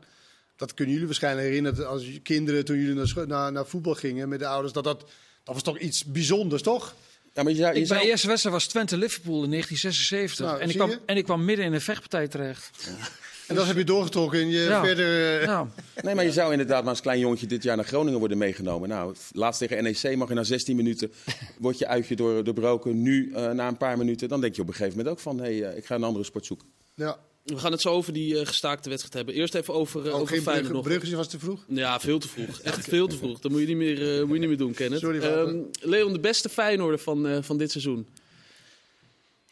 Dat 0.56 0.74
kunnen 0.74 0.94
jullie 0.94 1.08
waarschijnlijk 1.08 1.48
herinneren 1.48 1.88
als 1.88 2.20
kinderen 2.24 2.66
toen 2.66 2.78
jullie 2.78 2.96
naar, 2.96 3.28
naar, 3.28 3.52
naar 3.52 3.66
voetbal 3.66 3.96
gingen 3.96 4.30
met 4.30 4.40
de 4.40 4.48
ouders. 4.48 4.74
Dat, 4.74 4.84
dat, 4.84 5.00
dat 5.44 5.54
was 5.54 5.64
toch 5.64 5.80
iets 5.80 6.06
bijzonders, 6.06 6.62
toch? 6.62 6.96
Ja, 7.34 7.44
maar 7.44 7.54
je 7.54 7.80
ik, 7.80 7.86
zou... 7.86 8.00
Mijn 8.00 8.12
eerste 8.12 8.28
wedstrijd 8.28 8.56
was 8.56 8.68
Twente-Liverpool 8.68 9.44
in 9.44 9.50
1976. 9.50 10.46
Nou, 10.46 10.60
en, 10.62 10.70
ik 10.70 10.76
kwam, 10.76 10.92
en 11.06 11.18
ik 11.18 11.24
kwam 11.24 11.46
midden 11.46 11.66
in 11.66 11.74
een 11.74 11.82
vechtpartij 11.82 12.28
terecht. 12.28 12.70
Ja. 12.86 13.08
En 13.48 13.58
dat 13.58 13.68
heb 13.68 13.78
je 13.78 13.84
doorgetrokken 13.84 14.40
en 14.40 14.50
je 14.50 14.60
ja. 14.60 14.84
verder... 14.84 15.42
Ja. 15.42 15.68
Nee, 16.02 16.16
maar 16.16 16.24
je 16.24 16.32
zou 16.32 16.52
inderdaad 16.52 16.82
maar 16.82 16.90
als 16.90 17.02
klein 17.02 17.20
jongetje 17.20 17.48
dit 17.48 17.64
jaar 17.64 17.76
naar 17.76 17.86
Groningen 17.86 18.20
worden 18.20 18.38
meegenomen. 18.38 18.90
Nou, 18.90 19.16
laatst 19.32 19.60
tegen 19.60 19.84
NEC 19.84 20.16
mag 20.16 20.28
je 20.28 20.34
na 20.34 20.44
16 20.44 20.76
minuten, 20.76 21.12
wordt 21.58 21.78
je 21.78 21.88
uitje 21.88 22.16
door, 22.16 22.44
doorbroken. 22.44 23.02
Nu, 23.02 23.30
uh, 23.30 23.50
na 23.52 23.68
een 23.68 23.78
paar 23.78 23.98
minuten, 23.98 24.30
dan 24.30 24.42
denk 24.42 24.56
je 24.56 24.62
op 24.62 24.68
een 24.68 24.74
gegeven 24.74 24.98
moment 24.98 25.16
ook 25.16 25.22
van... 25.22 25.38
hé, 25.38 25.44
hey, 25.44 25.72
uh, 25.72 25.78
ik 25.78 25.86
ga 25.86 25.96
een 25.96 26.04
andere 26.04 26.26
sport 26.26 26.46
zoeken. 26.46 26.68
Ja. 26.96 27.18
We 27.54 27.60
gaan 27.60 27.72
het 27.72 27.82
zo 27.82 27.90
over 27.90 28.14
die 28.14 28.34
uh, 28.34 28.46
gestaakte 28.46 28.90
wedstrijd 28.90 29.16
hebben. 29.16 29.36
Eerst 29.36 29.56
even 29.56 29.74
over, 29.74 30.06
uh, 30.06 30.14
oh, 30.14 30.20
over 30.20 30.42
Feyenoord 30.42 30.74
nog. 30.74 30.84
bruggetje 30.84 31.16
was 31.16 31.28
te 31.28 31.40
vroeg? 31.40 31.66
Ja, 31.68 32.00
veel 32.00 32.20
te 32.20 32.28
vroeg. 32.28 32.60
Echt 32.60 32.88
veel 32.88 33.08
te 33.08 33.18
vroeg. 33.18 33.40
Dat 33.40 33.52
moet 33.52 33.60
je 33.60 33.68
niet 33.68 33.78
meer, 33.78 34.18
uh, 34.20 34.24
moet 34.24 34.34
je 34.34 34.40
niet 34.40 34.50
meer 34.50 34.58
doen, 34.58 34.74
Kenneth. 34.74 35.00
Sorry, 35.00 35.24
um, 35.24 35.70
Leon, 35.80 36.14
de 36.14 36.20
beste 36.20 36.50
Feyenoorder 36.50 37.00
van, 37.00 37.28
uh, 37.28 37.38
van 37.42 37.58
dit 37.58 37.72
seizoen. 37.72 38.08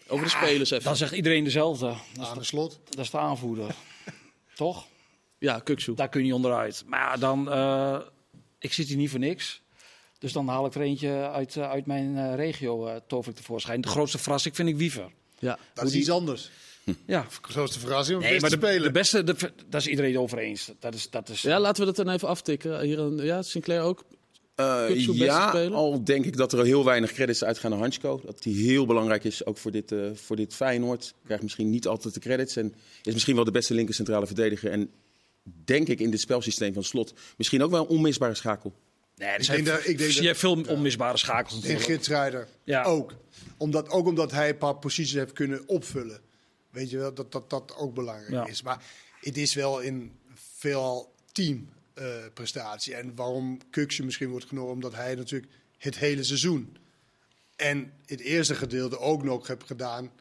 Over 0.08 0.26
ja, 0.26 0.32
de 0.32 0.46
spelers 0.46 0.72
even. 0.72 0.84
Dan 0.84 0.96
zegt 0.96 1.14
iedereen 1.14 1.44
dezelfde. 1.44 1.94
Dat 2.14 2.28
is 2.28 2.34
de 2.34 2.44
slot. 2.44 2.80
Dat 2.90 3.00
is 3.00 3.10
de 3.10 3.18
aanvoerder. 3.18 3.76
Toch? 4.56 4.88
Ja, 5.38 5.60
Kuksu. 5.60 5.94
Daar 5.94 6.10
kun 6.10 6.20
je 6.20 6.26
niet 6.26 6.36
onderuit. 6.36 6.84
Maar 6.88 7.00
ja, 7.00 7.18
dan, 7.18 7.52
eh, 7.52 8.00
ik 8.60 8.74
zit 8.74 8.88
hier 8.88 8.98
niet 8.98 9.10
voor 9.10 9.20
niks. 9.20 9.62
Dus 10.20 10.34
dan 10.34 10.48
haal 10.48 10.66
ik 10.66 10.76
er 10.76 10.82
eentje 10.82 11.30
uit, 11.30 11.56
eh, 11.56 11.70
uit 11.70 11.86
mijn 11.86 12.18
eh, 12.18 12.36
regio, 12.36 12.88
eh 12.88 12.96
tover 13.08 13.32
ik 13.32 13.38
tevoorschijn. 13.38 13.82
De 13.82 13.88
grootste 13.88 14.18
verrassing 14.18 14.56
vind 14.56 14.70
ik 14.70 14.78
Wiever. 14.78 15.12
Ja. 15.40 15.58
Dat 15.74 15.86
is 15.86 15.94
iets 15.94 16.10
anders. 16.10 16.50
Ja, 17.06 17.26
Grootste 17.42 17.80
verrassing 17.80 18.18
om 18.18 18.24
nee, 18.24 18.40
maar 18.40 18.50
te 18.50 18.58
de, 18.60 18.66
spelen. 18.66 18.84
de 18.84 18.92
beste, 18.92 19.24
de, 19.24 19.36
daar 19.70 19.82
is 19.82 19.88
iedereen 19.88 20.20
over 20.20 20.38
eens. 20.38 20.72
Dat 20.80 20.94
is, 20.94 21.10
dat 21.10 21.30
is, 21.30 21.42
ja, 21.42 21.60
laten 21.60 21.86
we 21.86 21.94
dat 21.94 22.06
dan 22.06 22.14
even 22.16 22.28
aftikken. 22.28 22.82
Hier 22.82 23.00
een, 23.00 23.18
ja, 23.18 23.42
Sinclair 23.42 23.82
ook. 23.82 24.04
Eh, 24.56 24.86
beste 24.88 25.14
ja, 25.14 25.66
al 25.68 26.04
denk 26.04 26.26
ik 26.26 26.38
dat 26.38 26.54
er 26.54 26.66
heel 26.66 26.86
weinig 26.86 27.12
credits 27.14 27.44
uitgaan 27.44 27.72
naar 27.72 27.80
Hansko. 27.80 28.22
Dat 28.26 28.44
die 28.44 28.72
heel 28.72 28.86
belangrijk 28.86 29.24
is, 29.24 29.46
ook 29.46 29.58
voor 29.58 29.72
dit, 29.72 29.92
eh, 29.92 30.00
voor 30.14 30.36
dit 30.36 30.54
Feyenoord. 30.54 31.14
Krijgt 31.26 31.44
misschien 31.44 31.70
niet 31.70 31.88
altijd 31.88 32.14
de 32.14 32.20
credits. 32.20 32.56
En 32.56 32.74
is 33.04 33.14
misschien 33.14 33.36
wel 33.36 33.44
de 33.44 33.52
beste 33.52 33.74
linker 33.74 33.96
centrale 33.96 34.26
verdediger. 34.26 34.72
En 34.72 34.90
denk 35.66 35.88
ik 35.88 36.00
in 36.00 36.12
dit 36.12 36.20
spelsysteem 36.20 36.74
van 36.74 36.84
Slot 36.84 37.14
misschien 37.38 37.64
ook 37.64 37.72
wel 37.72 37.82
een 37.82 37.88
onmisbare 37.88 38.36
schakel. 38.36 38.74
nee, 39.16 39.30
er 39.30 39.38
Ik 39.40 39.44
zijn 39.44 39.64
denk 39.64 39.78
dat- 39.78 39.88
ik 39.88 39.98
denk 39.98 40.10
je 40.10 40.16
dat- 40.16 40.26
hebt 40.26 40.40
veel 40.40 40.64
onmisbare 40.68 41.18
schakels 41.18 41.64
En 41.64 41.80
gidsrijder 41.80 42.48
Ja. 42.64 42.84
ook. 42.84 43.14
Omdat, 43.58 43.90
ook 43.90 44.08
omdat 44.08 44.32
hij 44.32 44.50
een 44.50 44.58
paar 44.58 44.76
posities 44.76 45.14
heeft 45.14 45.34
kunnen 45.34 45.68
opvullen. 45.68 46.20
Weet 46.70 46.90
je 46.90 46.98
wel, 46.98 47.14
dat 47.14 47.32
dat, 47.32 47.50
dat 47.50 47.76
ook 47.76 47.94
belangrijk 47.94 48.32
Ja. 48.32 48.48
is. 48.48 48.62
Maar 48.62 48.84
het 49.20 49.38
is 49.38 49.54
wel 49.54 49.80
in 49.80 50.12
veel 50.34 51.14
teamprestatie. 51.32 51.78
prestatie 52.34 52.96
en 52.96 53.16
waarom 53.16 53.60
Kuksje 53.70 54.04
misschien 54.04 54.30
wordt 54.30 54.46
genomen, 54.46 54.74
omdat 54.74 54.94
hij 54.96 55.16
natuurlijk 55.16 55.52
het 55.78 55.98
hele 55.98 56.24
seizoen 56.24 56.78
en 57.56 57.94
het 58.06 58.20
eerste 58.20 58.56
gedeelte 58.56 59.00
ook 59.00 59.24
nog 59.24 59.48
heeft 59.48 59.64
gedaan 59.64 60.12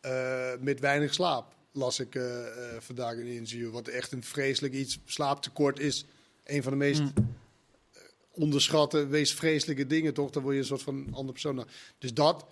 eh, 0.00 0.52
met 0.60 0.80
weinig 0.80 1.14
slaap. 1.14 1.54
Las 1.72 2.00
ik 2.00 2.14
eh, 2.14 2.46
eh, 2.46 2.80
vandaag 2.80 3.12
in 3.14 3.20
een 3.26 3.26
interview. 3.32 3.70
Wat 3.72 3.88
echt 3.88 4.12
een 4.12 4.22
vreselijk 4.24 4.74
iets. 4.74 4.98
Slaaptekort 5.04 5.78
is 5.78 6.04
een 6.44 6.62
van 6.62 6.72
de 6.72 6.78
meest 6.78 7.00
Mm. 7.00 7.12
eh, 7.16 8.02
onderschatte, 8.30 9.06
meest 9.06 9.34
vreselijke 9.34 9.86
dingen, 9.86 10.14
toch? 10.14 10.30
Dan 10.30 10.42
word 10.42 10.54
je 10.54 10.60
een 10.60 10.66
soort 10.66 10.82
van 10.82 11.06
andere 11.10 11.32
persoon. 11.32 11.66
Dus 11.98 12.14
dat. 12.14 12.46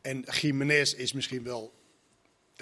En 0.00 0.24
Jiménez 0.40 0.92
is 0.92 1.12
misschien 1.12 1.42
wel 1.42 1.72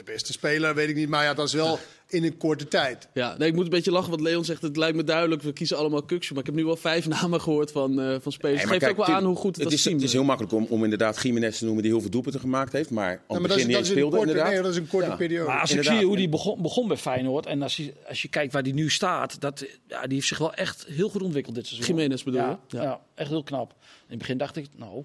de 0.05 0.13
beste 0.13 0.33
speler, 0.33 0.75
weet 0.75 0.89
ik 0.89 0.95
niet. 0.97 1.09
Maar 1.09 1.25
ja, 1.25 1.35
dat 1.35 1.47
is 1.47 1.53
wel 1.53 1.79
in 2.09 2.25
een 2.25 2.37
korte 2.37 2.69
tijd. 2.69 3.09
Ja, 3.15 3.37
nee, 3.39 3.49
ik 3.49 3.55
moet 3.55 3.65
een 3.65 3.71
beetje 3.71 3.91
lachen, 3.91 4.11
want 4.11 4.21
Leon 4.23 4.45
zegt, 4.45 4.63
het 4.63 4.77
lijkt 4.77 4.97
me 4.97 5.05
duidelijk, 5.05 5.43
we 5.43 5.53
kiezen 5.53 5.77
allemaal 5.77 6.03
Kuksu. 6.03 6.31
Maar 6.33 6.41
ik 6.41 6.47
heb 6.47 6.55
nu 6.55 6.65
wel 6.65 6.77
vijf 6.77 7.09
namen 7.09 7.41
gehoord 7.41 7.73
van, 7.73 8.01
eh 8.01 8.17
van 8.21 8.33
spelers. 8.33 8.41
Nee, 8.43 8.51
Het 8.53 8.69
geeft 8.69 8.79
kijk, 8.79 8.91
ook 8.91 8.97
wel 8.97 9.07
Tim, 9.07 9.15
aan 9.15 9.25
hoe 9.25 9.37
goed 9.37 9.57
het, 9.57 9.65
als 9.65 9.75
is, 9.75 9.83
team 9.83 9.95
Het 9.95 10.05
is 10.05 10.13
heel 10.13 10.25
makkelijk 10.25 10.55
om, 10.55 10.67
om 10.69 10.83
inderdaad 10.85 11.23
Jiménez 11.23 11.59
te 11.59 11.65
noemen 11.65 11.83
die 11.83 11.93
heel 11.93 12.01
veel 12.01 12.11
doelpunten 12.11 12.41
gemaakt 12.41 12.73
heeft. 12.73 12.91
Maar 12.91 13.05
aan 13.07 13.11
Ja, 13.13 13.19
het 13.33 13.39
maar 13.41 13.49
dat 13.49 13.59
is, 13.59 13.67
dat 13.75 13.87
speelde 13.87 14.17
korte, 14.17 14.27
inderdaad. 14.31 14.53
nee, 14.53 14.63
dat 14.63 14.71
is 14.71 14.77
een 14.77 14.87
korte 14.89 15.07
Ja. 15.09 15.17
periode. 15.17 15.49
Maar 15.49 15.61
als 15.61 15.71
ik 15.71 15.77
Inderdaad. 15.77 15.99
zie 16.01 16.09
hoe 16.09 16.17
die 16.17 16.29
begon, 16.29 16.63
begon 16.63 16.89
bij 16.89 16.97
Feyenoord 16.97 17.47
en 17.47 17.63
als 17.63 17.77
je, 17.77 17.93
als 18.09 18.23
je 18.23 18.29
kijkt 18.29 18.53
waar 18.53 18.63
die 18.63 18.75
nu 18.75 18.91
staat, 18.91 19.41
dat, 19.41 19.67
ja, 19.89 20.03
die 20.03 20.15
heeft 20.15 20.27
zich 20.29 20.39
wel 20.39 20.55
echt 20.55 20.85
heel 20.89 21.09
goed 21.09 21.23
ontwikkeld 21.23 21.55
dit 21.55 21.67
seizoen. 21.67 21.87
Jiménez 21.97 22.23
bedoel 22.23 22.41
ja, 22.41 22.61
je? 22.69 22.77
Ja. 22.77 22.83
Ja. 22.83 23.01
echt 23.15 23.29
heel 23.29 23.43
knap. 23.43 23.71
In 23.71 23.77
het 24.09 24.19
begin 24.19 24.39
dacht 24.39 24.57
ik, 24.57 24.67
nou, 24.77 25.05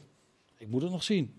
ik 0.57 0.67
moet 0.67 0.81
het 0.81 0.91
nog 0.91 1.03
zien. 1.03 1.33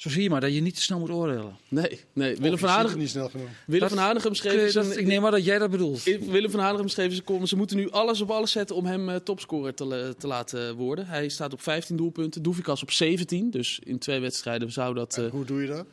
Zo 0.00 0.08
zie 0.08 0.22
je 0.22 0.30
maar 0.30 0.40
dat 0.40 0.54
je 0.54 0.60
niet 0.60 0.74
te 0.74 0.82
snel 0.82 0.98
moet 0.98 1.10
oordelen. 1.10 1.56
Nee, 1.68 2.00
nee. 2.12 2.36
Willem 2.36 2.58
van 2.58 2.68
Hanegem, 2.68 2.98
niet 2.98 3.08
snel 3.10 3.28
genoeg. 3.28 3.48
Willem 3.66 3.88
Dat- 3.88 3.98
van 3.98 4.06
Hanegem 4.06 4.34
schreef... 4.34 4.72
Dat, 4.72 4.96
ik 4.96 5.06
neem 5.06 5.22
maar 5.22 5.30
dat 5.30 5.44
jij 5.44 5.58
dat 5.58 5.70
bedoelt. 5.70 6.02
Willem 6.02 6.50
van 6.50 6.60
Hanegem 6.60 6.88
schreef 6.88 7.12
zijn 7.12 7.24
column, 7.24 7.46
ze 7.46 7.56
moeten 7.56 7.76
nu 7.76 7.90
alles 7.90 8.20
op 8.20 8.30
alles 8.30 8.50
zetten 8.50 8.76
om 8.76 8.86
hem 8.86 9.08
eh, 9.08 9.16
topscorer 9.16 9.74
te, 9.74 10.14
te 10.18 10.26
laten 10.26 10.74
worden. 10.76 11.06
Hij 11.06 11.28
staat 11.28 11.52
op 11.52 11.62
15 11.62 11.96
doelpunten, 11.96 12.42
Doevikas 12.42 12.82
op 12.82 12.90
17. 12.90 13.50
Dus 13.50 13.78
in 13.84 13.98
twee 13.98 14.20
wedstrijden 14.20 14.72
zou 14.72 14.94
dat 14.94 15.18
eh, 15.18 15.30
Hoe 15.30 15.44
doe 15.44 15.60
je 15.60 15.66
dat? 15.66 15.86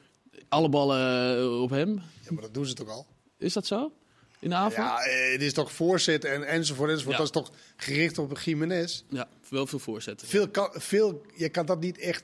alle 0.50 0.70
ballen 0.70 1.38
eh, 1.38 1.62
op 1.62 1.70
hem. 1.70 1.94
Ja, 1.96 2.32
maar 2.32 2.42
dat 2.42 2.54
doen 2.54 2.66
ze 2.66 2.74
toch 2.74 2.90
al? 2.90 3.06
Is 3.38 3.54
dat 3.54 3.66
zo? 3.66 3.92
In 4.40 4.50
de 4.50 4.56
aanval? 4.56 4.84
Ja, 4.86 4.98
het 5.32 5.42
is 5.42 5.54
toch 5.54 5.72
voorzet 5.72 6.26
en 6.26 6.44
enzovoort 6.44 6.90
enzovoort. 6.90 7.18
Ja. 7.18 7.24
Dat 7.24 7.36
is 7.36 7.42
toch 7.42 7.52
gericht 7.76 8.18
op 8.18 8.40
Jiménez? 8.40 9.04
Ja, 9.10 9.28
wel 9.50 9.68
veel 9.68 9.80
voorzetten. 9.80 10.28
Veel 10.28 10.48
kan, 10.50 10.70
veel, 10.74 11.22
je 11.36 11.50
kan 11.50 11.66
dat 11.66 11.80
niet 11.80 11.98
echt 12.00 12.24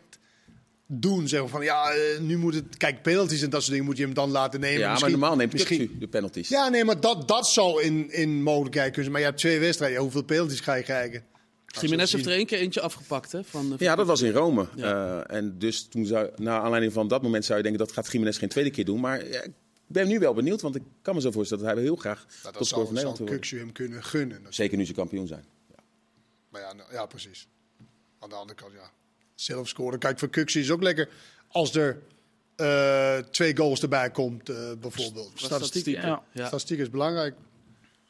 doen. 0.88 1.28
Zeggen 1.28 1.50
van 1.50 1.64
ja, 1.64 1.92
eh, 1.92 2.20
nu 2.20 2.38
moet 2.38 2.54
het. 2.54 2.78
Kijk, 2.78 3.02
penalties 3.02 3.42
en 3.42 3.50
dat 3.50 3.60
soort 3.62 3.72
dingen 3.72 3.86
moet 3.88 3.98
je 3.98 4.04
hem 4.04 4.14
dan 4.14 4.30
laten 4.32 4.60
nemen. 4.60 4.80
Ja, 4.80 5.00
maar 5.00 5.10
normaal 5.10 5.36
neemt 5.36 5.54
misschien. 5.54 5.96
De 6.00 6.08
penalties. 6.08 6.50
Ja, 6.50 6.70
nee, 6.70 6.84
maar 6.86 7.00
dat, 7.00 7.28
dat 7.28 7.48
zou 7.48 7.82
in, 7.84 8.12
in 8.12 8.44
mogelijkheid 8.44 8.94
kunnen 8.94 9.04
zijn. 9.04 9.12
Maar 9.12 9.22
je 9.22 9.28
hebt 9.28 9.40
twee 9.40 9.60
wedstrijden. 9.60 9.98
Ja, 9.98 10.04
hoeveel 10.04 10.24
penalties 10.24 10.60
ga 10.60 10.74
je 10.74 10.84
krijgen? 10.84 11.24
Jiménez 11.82 12.12
heeft 12.12 12.26
er 12.26 12.32
één 12.32 12.46
keer 12.46 12.60
eentje 12.60 12.82
afgepakt, 12.82 13.32
hè? 13.32 13.44
Van, 13.44 13.72
eh, 13.74 13.78
Ja, 13.80 13.96
dat 13.96 14.08
was 14.08 14.22
in 14.22 14.32
Rome. 14.32 14.68
Ja. 14.76 15.22
Eh, 15.24 15.38
en 15.38 15.58
dus 15.60 15.88
toen 15.88 16.06
zou, 16.06 16.30
naar 16.36 16.62
aanleiding 16.62 16.94
van 16.94 17.08
dat 17.08 17.22
moment 17.22 17.46
zou 17.46 17.58
je 17.58 17.64
denken 17.64 17.86
dat 17.86 17.92
gaat 17.94 18.12
Jiménez 18.12 18.38
geen 18.40 18.50
tweede 18.50 18.70
keer 18.70 18.86
doen. 18.86 19.00
Maar 19.00 19.28
ja, 19.28 19.42
ik 19.42 19.52
ben 19.88 20.08
nu 20.08 20.20
wel 20.20 20.34
benieuwd, 20.34 20.62
want 20.62 20.76
ik 20.76 20.82
kan 21.02 21.16
me 21.16 21.22
zo 21.22 21.32
voorstellen 21.32 21.64
dat 21.64 21.74
hij 21.74 21.84
heel 21.84 21.96
graag 21.96 22.18
Nou, 22.18 22.30
dat 22.44 22.54
topscorer 22.54 22.68
zou, 22.68 22.86
van 22.86 22.94
Nederland 22.94 23.18
zou 23.18 23.30
wil 23.30 23.38
worden. 23.38 23.50
Kuksu 23.50 23.58
hem 23.60 23.72
kunnen 23.72 24.04
gunnen. 24.04 24.44
Dat- 24.44 24.56
Zeker 24.56 24.78
nu 24.78 24.86
ze 24.86 24.94
kampioen 24.94 25.28
zijn. 25.28 25.46
Maar 26.50 26.62
ja, 26.62 26.74
nou, 26.74 26.92
ja, 26.94 27.06
precies. 27.06 27.48
Aan 28.20 28.30
de 28.30 28.36
andere 28.36 28.60
kant, 28.60 28.72
ja. 28.74 28.92
Zelf 29.36 29.68
scoren. 29.68 30.00
Kijk, 30.00 30.20
voor 30.20 30.30
Kuksu 30.30 30.60
is 30.60 30.72
ook 30.72 30.82
lekker 30.82 31.10
als 31.48 31.76
er 31.76 32.02
eh, 32.56 33.18
twee 33.18 33.58
goals 33.58 33.82
erbij 33.82 34.10
komt, 34.12 34.50
eh, 34.50 34.56
bijvoorbeeld. 34.80 35.32
statistieken. 35.36 36.08
ja. 36.08 36.24
Ja. 36.32 36.46
Statistiek 36.48 36.80
is 36.80 36.90
belangrijk. 36.90 37.36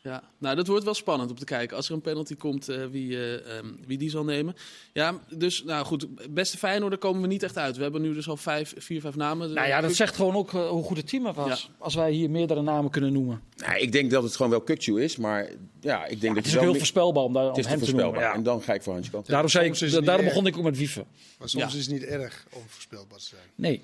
Ja, 0.03 0.23
nou 0.37 0.55
dat 0.55 0.67
wordt 0.67 0.83
wel 0.83 0.93
spannend 0.93 1.29
om 1.29 1.37
te 1.37 1.45
kijken. 1.45 1.77
Als 1.77 1.87
er 1.87 1.93
een 1.93 2.01
penalty 2.01 2.35
komt, 2.35 2.69
eh, 2.69 2.85
wie, 2.85 3.15
eh, 3.17 3.57
ehm, 3.57 3.67
wie 3.87 3.97
die 3.97 4.09
zal 4.09 4.23
nemen. 4.23 4.55
Ja, 4.93 5.19
dus 5.29 5.63
nou 5.63 5.85
goed, 5.85 6.07
beste 6.33 6.57
Feyenoord, 6.57 6.97
komen 6.97 7.21
we 7.21 7.27
niet 7.27 7.43
echt 7.43 7.57
uit. 7.57 7.75
We 7.77 7.83
hebben 7.83 8.01
nu 8.01 8.13
dus 8.13 8.27
al 8.29 8.37
vijf, 8.37 8.73
vier, 8.77 9.01
vijf 9.01 9.15
namen. 9.15 9.53
Nou 9.53 9.67
ja, 9.67 9.81
dat 9.81 9.93
zegt 9.95 10.15
gewoon 10.15 10.35
ook 10.35 10.53
eh, 10.53 10.69
hoe 10.69 10.83
goed 10.83 10.97
het 10.97 11.07
team 11.07 11.25
er 11.25 11.33
was. 11.33 11.61
Ja. 11.61 11.73
Als 11.77 11.95
wij 11.95 12.11
hier 12.11 12.29
meerdere 12.29 12.61
namen 12.61 12.91
kunnen 12.91 13.13
noemen. 13.13 13.41
Nou, 13.55 13.79
ik 13.79 13.91
denk 13.91 14.11
dat 14.11 14.23
het 14.23 14.35
gewoon 14.35 14.51
wel 14.51 14.61
Kukju 14.61 15.03
is, 15.03 15.17
maar 15.17 15.49
ja, 15.81 16.05
ik 16.05 16.21
denk 16.21 16.35
dat 16.35 16.43
Het 16.43 16.45
is 16.45 16.53
ook 16.53 16.59
wel 16.59 16.69
heel 16.69 16.79
voorspelbaar 16.79 17.23
om, 17.23 17.33
daar, 17.33 17.43
het 17.43 17.53
om 17.53 17.59
is 17.59 17.63
te 17.65 17.69
hem 17.71 17.79
te 17.79 17.85
noemen. 17.85 18.03
voorspelbaar. 18.03 18.31
Ja. 18.31 18.37
En 18.37 18.43
dan 18.43 18.61
ga 18.61 18.73
ik 18.73 18.81
voor 18.81 18.93
Hansko. 18.93 19.23
Daarom, 19.25 19.49
zei 19.49 19.65
ik, 19.69 19.75
het 19.77 20.05
daarom 20.05 20.25
begon 20.25 20.47
ik 20.47 20.57
ook 20.57 20.63
met 20.63 20.77
wieven. 20.77 21.05
Maar 21.39 21.49
soms 21.49 21.63
Ja. 21.73 21.79
is 21.79 21.85
het 21.85 21.93
niet 21.93 22.03
erg 22.03 22.45
om 22.53 22.61
voorspelbaar 22.67 23.17
te 23.19 23.25
zijn. 23.25 23.41
Nee, 23.55 23.81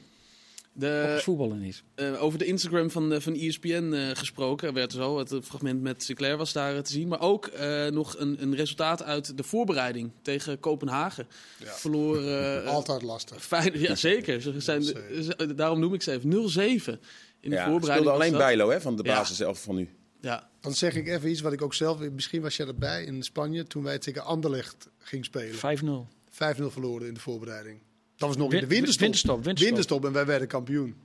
De, 0.80 1.20
voetballen 1.22 1.60
niet. 1.60 1.84
eh, 1.96 2.24
over 2.24 2.40
de 2.40 2.46
Instagram 2.46 2.92
van, 2.92 3.14
eh, 3.14 3.20
van 3.20 3.34
ESPN 3.34 3.94
eh, 3.94 4.10
gesproken. 4.16 4.68
Er 4.68 4.74
werd 4.74 4.92
zo, 4.92 5.18
het 5.20 5.34
fragment 5.44 5.82
met 5.82 6.04
Sinclair 6.04 6.38
was 6.38 6.54
daar 6.54 6.84
te 6.84 6.92
zien. 6.92 7.08
Maar 7.08 7.22
ook 7.22 7.46
eh, 7.48 7.88
nog 7.88 8.18
een, 8.18 8.42
een 8.42 8.56
resultaat 8.56 9.04
uit 9.04 9.38
de 9.38 9.44
voorbereiding 9.44 10.12
tegen 10.22 10.60
Kopenhagen. 10.60 11.28
Ja. 11.64 11.72
Verloren. 11.74 12.66
Altijd 12.76 13.02
lastig. 13.02 13.46
Fijn, 13.46 13.80
ja, 13.80 13.96
zeker. 13.96 14.42
Ze 14.42 14.54
zijn, 14.60 14.84
ze- 14.84 15.54
daarom 15.56 15.80
noem 15.80 15.94
ik 15.94 16.02
ze 16.02 16.12
even 16.12 16.30
0-7 16.30 17.00
in 17.40 17.50
de 17.50 17.56
Ja, 17.56 17.70
voorbereiding. 17.70 18.12
alleen. 18.12 18.32
Bijlo 18.32 18.70
hè, 18.70 18.82
van 18.82 18.96
de 18.96 19.04
Ja. 19.04 19.16
basis 19.16 19.40
elf 19.40 19.62
van 19.64 19.76
nu. 19.76 19.90
Ja, 20.22 20.50
Dan 20.62 20.74
zeg 20.74 20.96
ik 20.96 21.08
even 21.08 21.30
iets 21.30 21.42
wat 21.42 21.54
ik 21.54 21.62
ook 21.62 21.74
zelf... 21.74 22.00
Misschien 22.10 22.42
was 22.42 22.56
jij 22.58 22.68
erbij 22.68 23.04
in 23.04 23.24
Spanje 23.24 23.64
toen 23.68 23.84
wij 23.84 24.00
tegen 24.00 24.24
Anderlecht 24.26 24.90
gingen 24.98 25.26
spelen. 25.26 25.56
5-0. 25.56 26.08
5-0 26.32 26.64
verloren 26.72 27.08
in 27.08 27.14
de 27.14 27.20
voorbereiding. 27.20 27.80
Dat 28.20 28.28
was 28.28 28.38
nog 28.38 28.54
in 28.54 28.60
de 28.60 28.68
Win- 28.68 28.70
winterstop. 28.70 29.02
winterstop, 29.02 29.36
winterstop. 29.44 29.66
Winterstop 29.68 30.06
en 30.06 30.12
wij 30.12 30.26
werden 30.26 30.48
kampioen. 30.48 30.96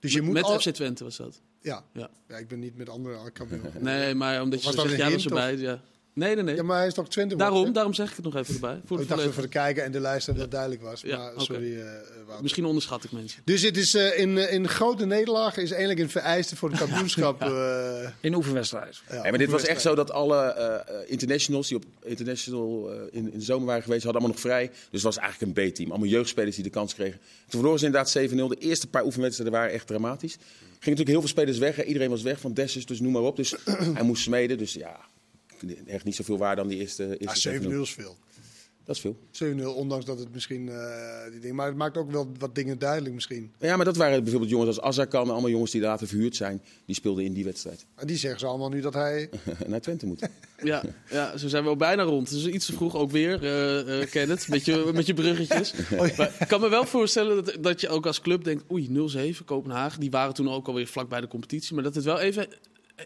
Dus 0.00 0.12
je 0.12 0.16
met, 0.18 0.26
moet 0.26 0.34
met 0.34 0.44
al... 0.44 0.60
FC 0.60 0.68
Twente 0.68 1.04
was 1.04 1.16
dat. 1.16 1.40
Ja. 1.60 1.84
Ja. 1.92 2.10
ja, 2.28 2.36
ik 2.36 2.48
ben 2.48 2.58
niet 2.58 2.76
met 2.76 2.88
anderen 2.88 3.32
kampioen. 3.32 3.62
Nee, 3.80 4.14
maar 4.14 4.42
omdat 4.42 4.62
je 4.64 4.72
zegt, 4.72 4.96
ja, 4.96 5.08
dat 5.08 5.18
is 5.18 5.24
erbij. 5.24 5.56
Ja. 5.56 5.82
Nee, 6.14 6.34
nee, 6.34 6.44
nee. 6.44 6.54
Ja, 6.54 6.62
maar 6.62 6.76
hij 6.78 6.86
is 6.86 6.94
toch 6.94 7.08
20 7.08 7.38
daarom, 7.38 7.58
wordt, 7.58 7.74
daarom 7.74 7.94
zeg 7.94 8.10
ik 8.10 8.16
het 8.16 8.24
nog 8.24 8.36
even 8.36 8.54
erbij. 8.54 8.80
Voor 8.84 8.96
de 8.96 9.02
Ik 9.02 9.08
dacht 9.08 9.22
even 9.22 9.42
te 9.42 9.48
kijken 9.48 9.84
en 9.84 9.92
de 9.92 10.00
lijst 10.00 10.26
dat 10.26 10.36
het 10.36 10.50
duidelijk 10.50 10.82
was. 10.82 11.00
Ja, 11.00 11.18
maar 11.18 11.32
sorry, 11.36 11.78
eh, 11.80 11.84
Wouter. 11.84 12.42
Misschien 12.42 12.64
onderschat 12.64 13.04
ik 13.04 13.12
mensen. 13.12 13.42
Dus 13.44 13.62
het 13.62 13.76
is 13.76 13.94
eh, 13.94 14.18
in, 14.18 14.38
eh, 14.38 14.52
in 14.52 14.68
grote 14.68 15.04
nederlagen 15.06 15.62
is 15.62 15.70
eigenlijk 15.70 16.00
een 16.00 16.10
vereiste 16.10 16.56
voor 16.56 16.70
het 16.70 16.78
kampioenschap. 16.78 17.42
eh, 17.42 18.08
In 18.20 18.30
de 18.30 18.36
oefenwedstrijd. 18.36 19.00
ja, 19.08 19.14
Ja, 19.14 19.22
maar 19.22 19.38
dit 19.38 19.50
was 19.50 19.64
echt 19.64 19.80
zo 19.80 19.94
dat 19.94 20.10
alle 20.10 20.36
eh, 20.42 20.74
eh, 20.74 21.10
internationals 21.10 21.68
die 21.68 21.76
op 21.76 21.84
international 22.02 22.90
eh, 22.92 22.96
in, 23.10 23.32
in 23.32 23.38
de 23.38 23.44
zomer 23.44 23.66
waren 23.66 23.82
geweest, 23.82 24.04
hadden 24.04 24.20
allemaal 24.22 24.40
nog 24.42 24.50
vrij. 24.50 24.66
Dus 24.68 24.78
het 24.90 25.02
was 25.02 25.16
eigenlijk 25.18 25.58
een 25.58 25.70
B-team. 25.70 25.90
Allemaal 25.90 26.08
jeugdspelers 26.08 26.54
die 26.54 26.64
de 26.64 26.70
kans 26.70 26.94
kregen. 26.94 27.18
Toen 27.18 27.60
verloren 27.60 27.78
ze 27.78 27.86
inderdaad 27.86 28.18
7-0. 28.18 28.58
De 28.58 28.66
eerste 28.66 28.86
paar 28.86 29.04
oefenwedstrijden 29.04 29.58
waren 29.58 29.72
echt 29.72 29.86
dramatisch. 29.86 30.34
Er 30.34 30.88
gingen 30.88 30.98
natuurlijk 30.98 31.08
heel 31.08 31.20
veel 31.20 31.28
spelers 31.28 31.58
weg. 31.58 31.76
Hè. 31.76 31.82
Iedereen 31.82 32.10
was 32.10 32.22
weg 32.22 32.40
van 32.40 32.54
Dessus, 32.54 32.86
dus 32.86 33.00
noem 33.00 33.12
maar 33.12 33.22
op. 33.22 33.36
Dus 33.36 33.54
hij 33.94 34.02
moest 34.02 34.22
smeden. 34.22 34.58
Dus 34.58 34.72
ja, 34.72 35.00
echt 35.86 36.04
niet 36.04 36.16
zoveel 36.16 36.38
waar 36.38 36.56
dan 36.56 36.68
die 36.68 36.78
eerste, 36.78 37.16
eerste 37.18 37.50
Ja, 37.50 37.60
7-0 37.60 37.62
7-0. 37.62 37.80
is 37.80 37.92
veel. 37.92 38.16
Dat 38.84 38.96
is 38.96 39.00
veel. 39.00 39.16
7-0, 39.60 39.64
ondanks 39.64 40.04
dat 40.04 40.18
het 40.18 40.32
misschien 40.32 40.68
eh, 40.68 41.30
die 41.30 41.40
ding. 41.40 41.54
Maar 41.54 41.66
het 41.66 41.76
maakt 41.76 41.96
ook 41.96 42.10
wel 42.10 42.32
wat 42.38 42.54
dingen 42.54 42.78
duidelijk 42.78 43.14
misschien. 43.14 43.52
Ja, 43.58 43.76
maar 43.76 43.84
dat 43.84 43.96
waren 43.96 44.22
bijvoorbeeld 44.22 44.50
jongens 44.50 44.68
als 44.68 44.80
Azarkan. 44.80 45.30
Allemaal 45.30 45.50
jongens 45.50 45.70
die 45.70 45.80
later 45.80 46.06
verhuurd 46.06 46.36
zijn. 46.36 46.62
Die 46.86 46.94
speelden 46.94 47.24
in 47.24 47.32
die 47.32 47.44
wedstrijd. 47.44 47.86
En 47.94 48.06
die 48.06 48.16
zeggen 48.16 48.40
ze 48.40 48.46
allemaal 48.46 48.68
nu 48.68 48.80
dat 48.80 48.94
hij. 48.94 49.30
Naar 49.66 49.80
Twente 49.80 50.06
moeten. 50.06 50.30
Ja, 50.64 50.82
ja, 51.10 51.36
zo 51.36 51.48
zijn 51.48 51.62
we 51.62 51.68
al 51.68 51.76
bijna 51.76 52.02
rond. 52.02 52.30
Dus 52.30 52.46
iets 52.46 52.66
te 52.66 52.72
vroeg 52.72 52.96
ook 52.96 53.10
weer, 53.10 53.42
eh 53.44 54.00
eh 54.00 54.10
Kenneth, 54.10 54.48
met 54.48 54.64
je, 54.64 54.90
met 54.94 55.06
je 55.06 55.14
bruggetjes. 55.14 55.72
Maar 55.96 56.34
ik 56.40 56.48
kan 56.48 56.60
me 56.60 56.68
wel 56.68 56.84
voorstellen 56.84 57.44
dat, 57.44 57.56
dat 57.60 57.80
je 57.80 57.88
ook 57.88 58.06
als 58.06 58.20
club 58.20 58.44
denkt... 58.44 58.64
oei, 58.70 58.88
0-7, 59.34 59.44
Kopenhagen. 59.44 60.00
Die 60.00 60.10
waren 60.10 60.34
toen 60.34 60.50
ook 60.50 60.66
alweer 60.66 60.86
vlak 60.86 61.08
bij 61.08 61.20
de 61.20 61.28
competitie. 61.28 61.74
Maar 61.74 61.84
dat 61.84 61.94
het 61.94 62.04
wel 62.04 62.18
even 62.20 62.48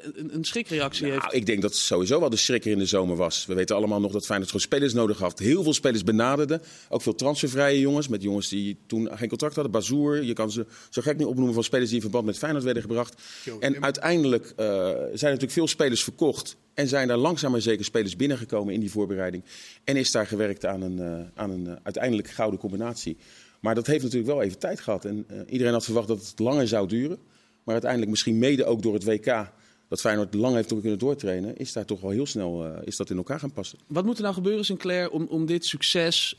een, 0.02 0.34
een 0.34 0.44
schrikreactie 0.44 1.06
heeft. 1.06 1.22
Nou, 1.22 1.34
ik 1.34 1.46
denk 1.46 1.62
dat 1.62 1.70
het 1.70 1.80
sowieso 1.80 2.20
wel 2.20 2.30
de 2.30 2.36
schrikker 2.36 2.70
in 2.70 2.78
de 2.78 2.86
zomer 2.86 3.16
was. 3.16 3.46
We 3.46 3.54
weten 3.54 3.76
allemaal 3.76 4.00
nog 4.00 4.12
dat 4.12 4.24
Feyenoord 4.24 4.50
gewoon 4.50 4.66
spelers 4.66 4.92
nodig 4.92 5.18
had. 5.18 5.38
Heel 5.38 5.62
veel 5.62 5.74
spelers 5.74 6.04
benaderden. 6.04 6.62
Ook 6.88 7.02
veel 7.02 7.14
transfervrije 7.14 7.80
jongens. 7.80 8.08
Met 8.08 8.22
jongens 8.22 8.48
die 8.48 8.76
toen 8.86 9.08
geen 9.12 9.28
contract 9.28 9.54
hadden. 9.54 9.72
Bazoer, 9.72 10.22
je 10.22 10.32
kan 10.32 10.50
ze 10.50 10.66
zo 10.90 11.02
gek 11.02 11.16
niet 11.16 11.26
opnoemen 11.26 11.54
van 11.54 11.64
spelers 11.64 11.86
die 11.86 11.96
in 11.96 12.02
verband 12.02 12.26
met 12.26 12.38
Feyenoord 12.38 12.64
werden 12.64 12.82
gebracht. 12.82 13.22
En 13.60 13.82
uiteindelijk 13.82 14.44
uh, 14.44 14.56
zijn 14.86 15.08
natuurlijk 15.12 15.52
veel 15.52 15.68
spelers 15.68 16.04
verkocht. 16.04 16.56
En 16.74 16.88
zijn 16.88 17.08
daar 17.08 17.16
langzaam 17.16 17.50
maar 17.50 17.60
zeker 17.60 17.84
spelers 17.84 18.16
binnengekomen 18.16 18.74
in 18.74 18.80
die 18.80 18.90
voorbereiding. 18.90 19.44
En 19.84 19.96
is 19.96 20.10
daar 20.10 20.26
gewerkt 20.26 20.66
aan 20.66 20.82
een, 20.82 20.98
uh, 20.98 21.26
aan 21.34 21.50
een 21.50 21.66
uh, 21.66 21.72
uiteindelijk 21.82 22.30
gouden 22.30 22.60
combinatie. 22.60 23.16
Maar 23.60 23.74
dat 23.74 23.86
heeft 23.86 24.02
natuurlijk 24.02 24.32
wel 24.32 24.42
even 24.42 24.58
tijd 24.58 24.80
gehad. 24.80 25.04
En 25.04 25.26
iedereen 25.48 25.72
had 25.72 25.84
verwacht 25.84 26.08
dat 26.08 26.18
het 26.18 26.38
langer 26.38 26.68
zou 26.68 26.88
duren. 26.88 27.18
Maar 27.66 27.74
uiteindelijk 27.74 28.10
misschien 28.10 28.38
mede 28.38 28.64
ook 28.64 28.82
door 28.82 28.94
het 28.94 29.04
WK 29.04 29.52
dat 29.88 30.00
Feyenoord 30.00 30.34
lang 30.34 30.54
heeft 30.54 30.80
kunnen 30.80 30.98
doortrainen, 30.98 31.56
is 31.56 31.72
daar 31.72 31.84
toch 31.84 32.00
wel 32.00 32.10
heel 32.10 32.26
snel 32.26 32.66
uh, 32.66 32.72
is 32.84 32.96
dat 32.96 33.10
in 33.10 33.16
elkaar 33.16 33.40
gaan 33.40 33.52
passen. 33.52 33.78
Wat 33.86 34.04
moet 34.04 34.16
er 34.16 34.22
nou 34.22 34.34
gebeuren, 34.34 34.64
Sinclair, 34.64 35.10
om, 35.10 35.26
om 35.28 35.46
dit 35.46 35.66
succes 35.66 36.38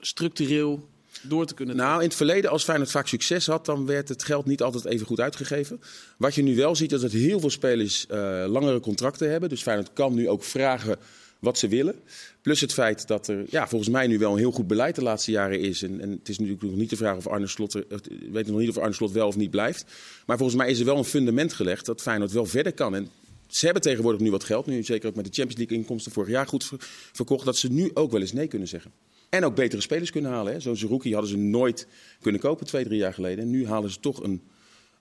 structureel 0.00 0.88
door 1.22 1.46
te 1.46 1.54
kunnen 1.54 1.76
Nou, 1.76 2.00
in 2.00 2.06
het 2.06 2.16
verleden, 2.16 2.50
als 2.50 2.64
Feyenoord 2.64 2.90
vaak 2.90 3.06
succes 3.06 3.46
had, 3.46 3.66
dan 3.66 3.86
werd 3.86 4.08
het 4.08 4.24
geld 4.24 4.46
niet 4.46 4.62
altijd 4.62 4.84
even 4.84 5.06
goed 5.06 5.20
uitgegeven. 5.20 5.80
Wat 6.16 6.34
je 6.34 6.42
nu 6.42 6.56
wel 6.56 6.76
ziet, 6.76 6.92
is 6.92 7.00
dat 7.00 7.12
heel 7.12 7.40
veel 7.40 7.50
spelers 7.50 8.06
uh, 8.10 8.44
langere 8.48 8.80
contracten 8.80 9.30
hebben. 9.30 9.48
Dus 9.48 9.62
Feyenoord 9.62 9.92
kan 9.92 10.14
nu 10.14 10.28
ook 10.28 10.44
vragen 10.44 10.98
wat 11.40 11.58
ze 11.58 11.68
willen. 11.68 11.94
Plus 12.42 12.60
het 12.60 12.72
feit 12.72 13.06
dat 13.06 13.28
er 13.28 13.44
ja, 13.50 13.68
volgens 13.68 13.90
mij 13.90 14.06
nu 14.06 14.18
wel 14.18 14.32
een 14.32 14.38
heel 14.38 14.50
goed 14.50 14.66
beleid 14.66 14.94
de 14.94 15.02
laatste 15.02 15.30
jaren 15.30 15.60
is. 15.60 15.82
En, 15.82 16.00
en 16.00 16.10
het 16.10 16.28
is 16.28 16.38
natuurlijk 16.38 16.64
nog 16.64 16.76
niet 16.76 16.90
de 16.90 16.96
vraag 16.96 17.16
of 17.16 17.26
Arne 17.26 17.46
Slot, 17.46 17.74
er, 17.74 17.84
weet 18.30 18.46
nog 18.46 18.58
niet 18.58 18.68
of 18.68 18.78
Arne 18.78 18.94
Slot 18.94 19.12
wel 19.12 19.26
of 19.26 19.36
niet 19.36 19.50
blijft. 19.50 19.84
Maar 20.26 20.36
volgens 20.36 20.58
mij 20.58 20.70
is 20.70 20.78
er 20.78 20.84
wel 20.84 20.96
een 20.96 21.04
fundament 21.04 21.52
gelegd 21.52 21.86
dat 21.86 22.00
Feyenoord 22.00 22.32
wel 22.32 22.46
verder 22.46 22.72
kan. 22.72 22.94
En 22.94 23.08
ze 23.46 23.64
hebben 23.64 23.82
tegenwoordig 23.82 24.20
nu 24.20 24.30
wat 24.30 24.44
geld, 24.44 24.66
nu 24.66 24.82
zeker 24.82 25.08
ook 25.08 25.14
met 25.14 25.24
de 25.24 25.32
Champions 25.32 25.58
League 25.58 25.76
inkomsten 25.76 26.12
vorig 26.12 26.30
jaar 26.30 26.46
goed 26.46 26.70
verkocht, 27.12 27.44
dat 27.44 27.56
ze 27.56 27.72
nu 27.72 27.90
ook 27.94 28.10
wel 28.10 28.20
eens 28.20 28.32
nee 28.32 28.46
kunnen 28.46 28.68
zeggen. 28.68 28.92
En 29.28 29.44
ook 29.44 29.54
betere 29.54 29.82
spelers 29.82 30.10
kunnen 30.10 30.30
halen. 30.30 30.62
Zo'n 30.62 30.76
Zerouki 30.76 31.12
hadden 31.12 31.30
ze 31.30 31.36
nooit 31.36 31.86
kunnen 32.20 32.40
kopen 32.40 32.66
twee, 32.66 32.84
drie 32.84 32.98
jaar 32.98 33.14
geleden. 33.14 33.44
En 33.44 33.50
nu 33.50 33.66
halen 33.66 33.90
ze 33.90 34.00
toch 34.00 34.22
een, 34.22 34.42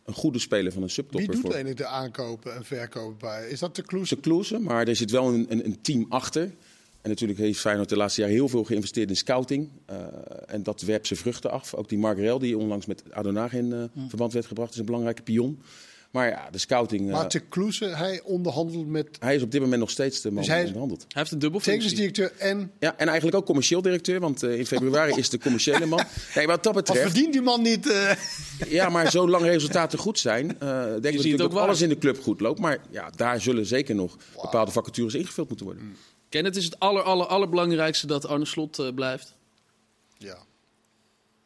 een 0.10 0.16
goede 0.16 0.39
speler 0.39 0.72
van 0.72 0.84
een 0.84 0.89
subtopper. 0.89 1.20
Wie 1.20 1.36
doet 1.36 1.42
voor. 1.42 1.54
eigenlijk 1.54 1.78
de 1.78 1.88
aankopen 1.88 2.56
en 2.56 2.66
verkopen 2.66 3.18
bij? 3.18 3.50
Is 3.50 3.60
dat 3.60 3.75
de 3.75 3.82
Kloes? 3.82 4.10
De 4.10 4.16
Kloeze, 4.16 4.60
maar 4.60 4.88
er 4.88 4.96
zit 4.96 5.12
wel 5.12 5.34
een, 5.34 5.46
een, 5.50 5.66
een 5.66 5.82
team 5.82 6.06
achter. 6.10 6.44
En 7.01 7.10
natuurlijk 7.10 7.39
heeft 7.39 7.60
Feyenoord 7.60 7.89
de 7.89 7.98
laatste 7.98 8.22
jaar 8.22 8.30
heel 8.30 8.48
veel 8.48 8.63
geïnvesteerd 8.63 9.10
in 9.10 9.16
scouting. 9.16 9.70
Uh, 9.89 9.98
en 10.48 10.63
dat 10.63 10.82
werpt 10.82 11.08
zijn 11.08 11.20
vruchten 11.20 11.51
af. 11.51 11.74
Ook 11.74 11.89
die 11.89 11.98
Margarel 11.98 12.39
die 12.39 12.58
onlangs 12.58 12.86
met 12.86 13.04
Adonage 13.12 13.58
in 13.58 13.66
uh, 13.66 13.84
mm. 13.94 14.10
verband 14.10 14.34
werd 14.34 14.46
gebracht, 14.46 14.72
is 14.72 14.80
een 14.80 14.86
belangrijke 14.86 15.22
pion. 15.22 15.62
Maar 16.12 16.28
ja, 16.28 16.50
de 16.51 16.58
scouting... 16.58 17.10
Maar 17.10 17.28
te 17.28 17.39
Kloeze, 17.39 17.86
hij 17.86 18.22
onderhandelt 18.24 18.88
met... 18.88 19.18
Hij 19.20 19.36
is 19.36 19.42
op 19.42 19.51
dit 19.51 19.62
moment 19.62 19.80
nog 19.80 19.89
steeds 19.89 20.22
de 20.22 20.32
man 20.32 20.38
dus 20.38 20.46
die 20.46 20.56
hij, 20.56 20.66
onderhandelt. 20.66 21.01
Hij 21.01 21.22
heeft 21.22 21.32
een 21.32 21.39
dubbelfunctie. 21.39 21.96
directeur 21.96 22.32
en... 22.38 22.72
Ja, 22.80 22.98
en 22.98 23.08
eigenlijk 23.08 23.38
ook 23.38 23.46
commercieel 23.46 23.82
directeur, 23.82 24.20
want 24.20 24.44
in 24.44 24.66
februari 24.66 25.13
is 25.13 25.30
de 25.30 25.39
commerciële 25.39 25.86
man. 25.86 26.04
Kijk, 26.34 26.48
wat 26.48 26.63
dat 26.63 26.74
betreft... 26.74 27.04
Wat 27.04 27.12
verdient 27.12 27.34
die 27.34 27.42
man 27.42 27.62
niet? 27.62 27.86
Uh... 27.88 28.12
Ja, 28.68 28.89
maar 28.89 29.12
zolang 29.12 29.44
resultaten 29.44 30.00
goed 30.00 30.20
zijn, 30.20 30.48
denk 30.58 31.06
ik 31.06 31.13
natuurlijk 31.13 31.38
dat 31.38 31.56
alles 31.56 31.82
in 31.82 31.89
de 31.89 31.98
club 31.98 32.22
goed 32.22 32.39
loopt. 32.39 32.60
Maar 32.60 32.78
ja, 32.89 33.10
daar 33.16 33.42
zullen 33.42 33.66
zeker 33.66 33.96
nog 33.96 34.18
wow. 34.34 34.44
bepaalde 34.44 34.72
vacatures 34.72 35.13
ingevuld 35.13 35.48
moeten 35.48 35.66
worden. 35.66 35.84
Mm. 35.84 35.96
Ken, 36.30 36.46
het 36.46 36.56
is 36.56 36.66
het 36.66 36.80
aller, 36.80 37.04
aller, 37.04 37.25
allerbelangrijkste 37.25 38.08
dat 38.08 38.28
Arne 38.28 38.46
Slot 38.46 38.80
uh, 38.80 38.94
blijft. 38.94 39.36
Ja. 40.18 40.38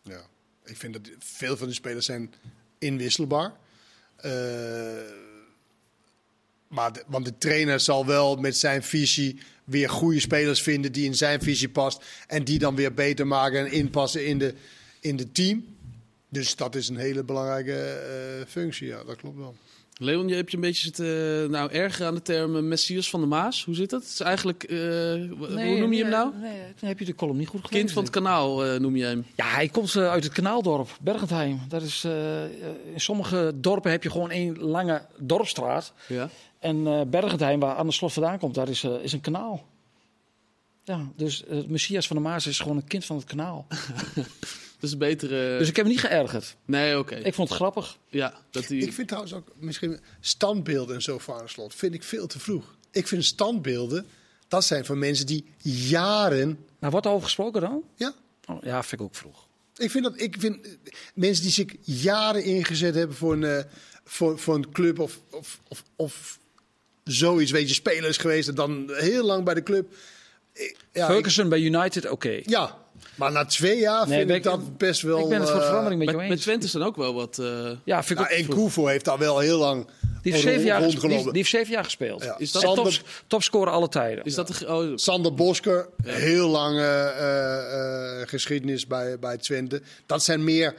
ja. 0.03 0.21
Ik 0.65 0.77
vind 0.77 0.93
dat 0.93 1.01
veel 1.19 1.57
van 1.57 1.67
de 1.67 1.73
spelers 1.73 2.05
zijn 2.05 2.33
inwisselbaar. 2.77 3.53
Uh, 4.25 4.31
maar 6.67 6.93
de, 6.93 7.03
want 7.07 7.25
de 7.25 7.37
trainer 7.37 7.79
zal 7.79 8.05
wel 8.05 8.35
met 8.35 8.57
zijn 8.57 8.83
visie 8.83 9.39
weer 9.63 9.89
goede 9.89 10.19
spelers 10.19 10.61
vinden 10.61 10.91
die 10.91 11.05
in 11.05 11.15
zijn 11.15 11.41
visie 11.41 11.69
past. 11.69 12.03
En 12.27 12.43
die 12.43 12.59
dan 12.59 12.75
weer 12.75 12.93
beter 12.93 13.27
maken 13.27 13.59
en 13.59 13.71
inpassen 13.71 14.25
in 14.25 14.37
de, 14.37 14.53
in 14.99 15.15
de 15.15 15.31
team. 15.31 15.65
Dus 16.29 16.55
dat 16.55 16.75
is 16.75 16.89
een 16.89 16.97
hele 16.97 17.23
belangrijke 17.23 18.03
uh, 18.39 18.45
functie. 18.47 18.87
Ja, 18.87 19.03
dat 19.03 19.15
klopt 19.15 19.37
wel. 19.37 19.55
Leon, 20.03 20.27
je 20.27 20.35
hebt 20.35 20.51
je 20.51 20.57
een 20.57 20.63
beetje 20.63 20.83
zitten 20.83 21.51
nou, 21.51 21.71
erger 21.71 22.05
aan 22.05 22.15
de 22.15 22.21
term 22.21 22.67
Messias 22.67 23.09
van 23.09 23.21
de 23.21 23.27
Maas. 23.27 23.65
Hoe 23.65 23.75
zit 23.75 23.89
dat? 23.89 24.01
Het 24.01 24.11
is 24.11 24.19
eigenlijk, 24.19 24.63
uh, 24.69 24.79
nee, 24.79 25.69
hoe 25.69 25.79
noem 25.79 25.93
je 25.93 26.01
hem 26.01 26.11
nou? 26.11 26.31
Nee, 26.41 26.61
dan 26.79 26.89
heb 26.89 26.99
je 26.99 27.05
de 27.05 27.15
column 27.15 27.37
niet 27.37 27.47
goed 27.47 27.59
gelezen. 27.59 27.79
Kind 27.79 27.91
van 27.91 28.03
het 28.03 28.11
kanaal 28.11 28.73
uh, 28.73 28.79
noem 28.79 28.95
je 28.95 29.03
hem. 29.03 29.25
Ja, 29.35 29.45
hij 29.45 29.67
komt 29.67 29.95
uit 29.95 30.23
het 30.23 30.33
kanaaldorp, 30.33 30.97
Bergentheim. 31.01 31.59
Dat 31.67 31.81
is, 31.81 32.05
in 32.93 33.01
sommige 33.01 33.53
dorpen 33.55 33.91
heb 33.91 34.03
je 34.03 34.11
gewoon 34.11 34.31
één 34.31 34.59
lange 34.59 35.05
dorpstraat. 35.17 35.93
Ja. 36.07 36.29
En 36.59 37.09
Bergentheim, 37.09 37.59
waar 37.59 37.75
aan 37.75 37.87
de 37.87 37.93
slot 37.93 38.13
vandaan 38.13 38.39
komt, 38.39 38.55
daar 38.55 38.69
is, 38.69 38.83
is 38.83 39.13
een 39.13 39.21
kanaal. 39.21 39.65
Ja, 40.83 41.11
dus 41.15 41.43
het 41.49 41.69
Messias 41.69 42.07
van 42.07 42.15
de 42.15 42.21
Maas 42.21 42.47
is 42.47 42.59
gewoon 42.59 42.77
een 42.77 42.87
kind 42.87 43.05
van 43.05 43.15
het 43.15 43.25
kanaal. 43.25 43.67
Dus 44.83 44.97
betere. 44.97 45.57
Dus 45.57 45.69
ik 45.69 45.75
heb 45.75 45.85
me 45.85 45.91
niet 45.91 45.99
geërgerd. 45.99 46.55
Nee, 46.65 46.97
oké. 46.97 47.15
Ik 47.15 47.33
vond 47.33 47.49
het 47.49 47.57
grappig. 47.57 47.97
Ja, 48.09 48.33
dat 48.51 48.67
die... 48.67 48.81
Ik 48.81 48.93
vind 48.93 49.07
trouwens 49.07 49.33
ook 49.33 49.47
misschien 49.59 49.99
standbeelden 50.19 50.95
en 50.95 51.01
zo 51.01 51.17
van 51.17 51.49
slot 51.49 51.75
vind 51.75 51.93
ik 51.93 52.03
veel 52.03 52.27
te 52.27 52.39
vroeg. 52.39 52.75
Ik 52.91 53.07
vind 53.07 53.25
standbeelden, 53.25 54.05
dat 54.47 54.65
zijn 54.65 54.85
van 54.85 54.99
mensen 54.99 55.25
die 55.25 55.45
jaren. 55.61 56.65
Maar 56.79 56.91
wordt 56.91 57.07
over 57.07 57.23
gesproken 57.23 57.61
dan? 57.61 57.83
Ja. 57.95 58.13
Oh, 58.47 58.63
ja, 58.63 58.83
vind 58.83 59.01
ik 59.01 59.07
ook 59.07 59.15
vroeg. 59.15 59.47
Ik 59.77 59.91
vind 59.91 60.03
dat, 60.03 60.21
ik 60.21 60.35
vind 60.39 60.67
mensen 61.13 61.43
die 61.43 61.51
zich 61.51 61.75
jaren 61.81 62.43
ingezet 62.43 62.95
hebben 62.95 63.15
voor 63.15 63.33
een, 63.33 63.41
uh, 63.41 63.59
voor, 64.05 64.39
voor 64.39 64.55
een 64.55 64.71
club 64.71 64.99
of, 64.99 65.19
of, 65.31 65.59
of, 65.67 65.83
of 65.95 66.39
zoiets, 67.03 67.51
weet 67.51 67.67
je, 67.67 67.73
spelers 67.73 68.17
geweest 68.17 68.47
en 68.47 68.55
dan 68.55 68.91
heel 68.93 69.25
lang 69.25 69.43
bij 69.43 69.53
de 69.53 69.63
club. 69.63 69.93
Ja, 70.91 71.07
Ferguson 71.07 71.43
ik, 71.43 71.49
bij 71.49 71.59
United, 71.59 72.03
oké. 72.03 72.13
Okay. 72.13 72.43
Ja, 72.45 72.82
maar 73.15 73.31
na 73.31 73.45
twee 73.45 73.79
jaar 73.79 74.07
nee, 74.07 74.17
vind 74.17 74.31
ik 74.31 74.43
dat 74.43 74.77
best 74.77 75.01
wel... 75.01 75.19
Ik 75.19 75.29
ben 75.29 75.39
het 75.39 75.49
voor 75.49 75.61
verandering 75.61 75.97
met, 75.99 76.07
met 76.07 76.15
jou 76.15 76.21
eens. 76.21 76.33
Met 76.33 76.41
Twente 76.41 76.65
is 76.65 76.71
dan 76.71 76.83
ook 76.83 76.95
wel 76.95 77.13
wat... 77.13 77.37
Uh... 77.37 77.71
Ja, 77.83 78.03
vind 78.03 78.19
ik 78.19 78.29
nou, 78.29 78.39
En 78.41 78.47
Koevo 78.47 78.87
heeft 78.87 79.05
daar 79.05 79.17
wel 79.17 79.39
heel 79.39 79.57
lang 79.57 79.85
die 80.23 80.31
heeft, 80.31 80.43
zeven 80.43 80.65
jaar, 80.65 80.81
die, 80.81 80.99
die 80.99 81.29
heeft 81.31 81.49
zeven 81.49 81.73
jaar 81.73 81.83
gespeeld. 81.83 82.23
Ja. 82.23 82.37
Is 82.37 82.51
dat 82.51 82.61
Sander, 82.61 82.83
top, 82.83 83.23
topscorer 83.27 83.73
alle 83.73 83.89
tijden. 83.89 84.23
Is 84.23 84.35
dat 84.35 84.47
de, 84.47 84.67
oh. 84.67 84.91
Sander 84.95 85.33
Bosker, 85.33 85.89
ja. 86.03 86.11
heel 86.11 86.49
lange 86.49 87.13
uh, 87.19 88.19
uh, 88.21 88.27
geschiedenis 88.27 88.87
bij, 88.87 89.19
bij 89.19 89.37
Twente. 89.37 89.81
Dat 90.05 90.23
zijn 90.23 90.43
meer, 90.43 90.75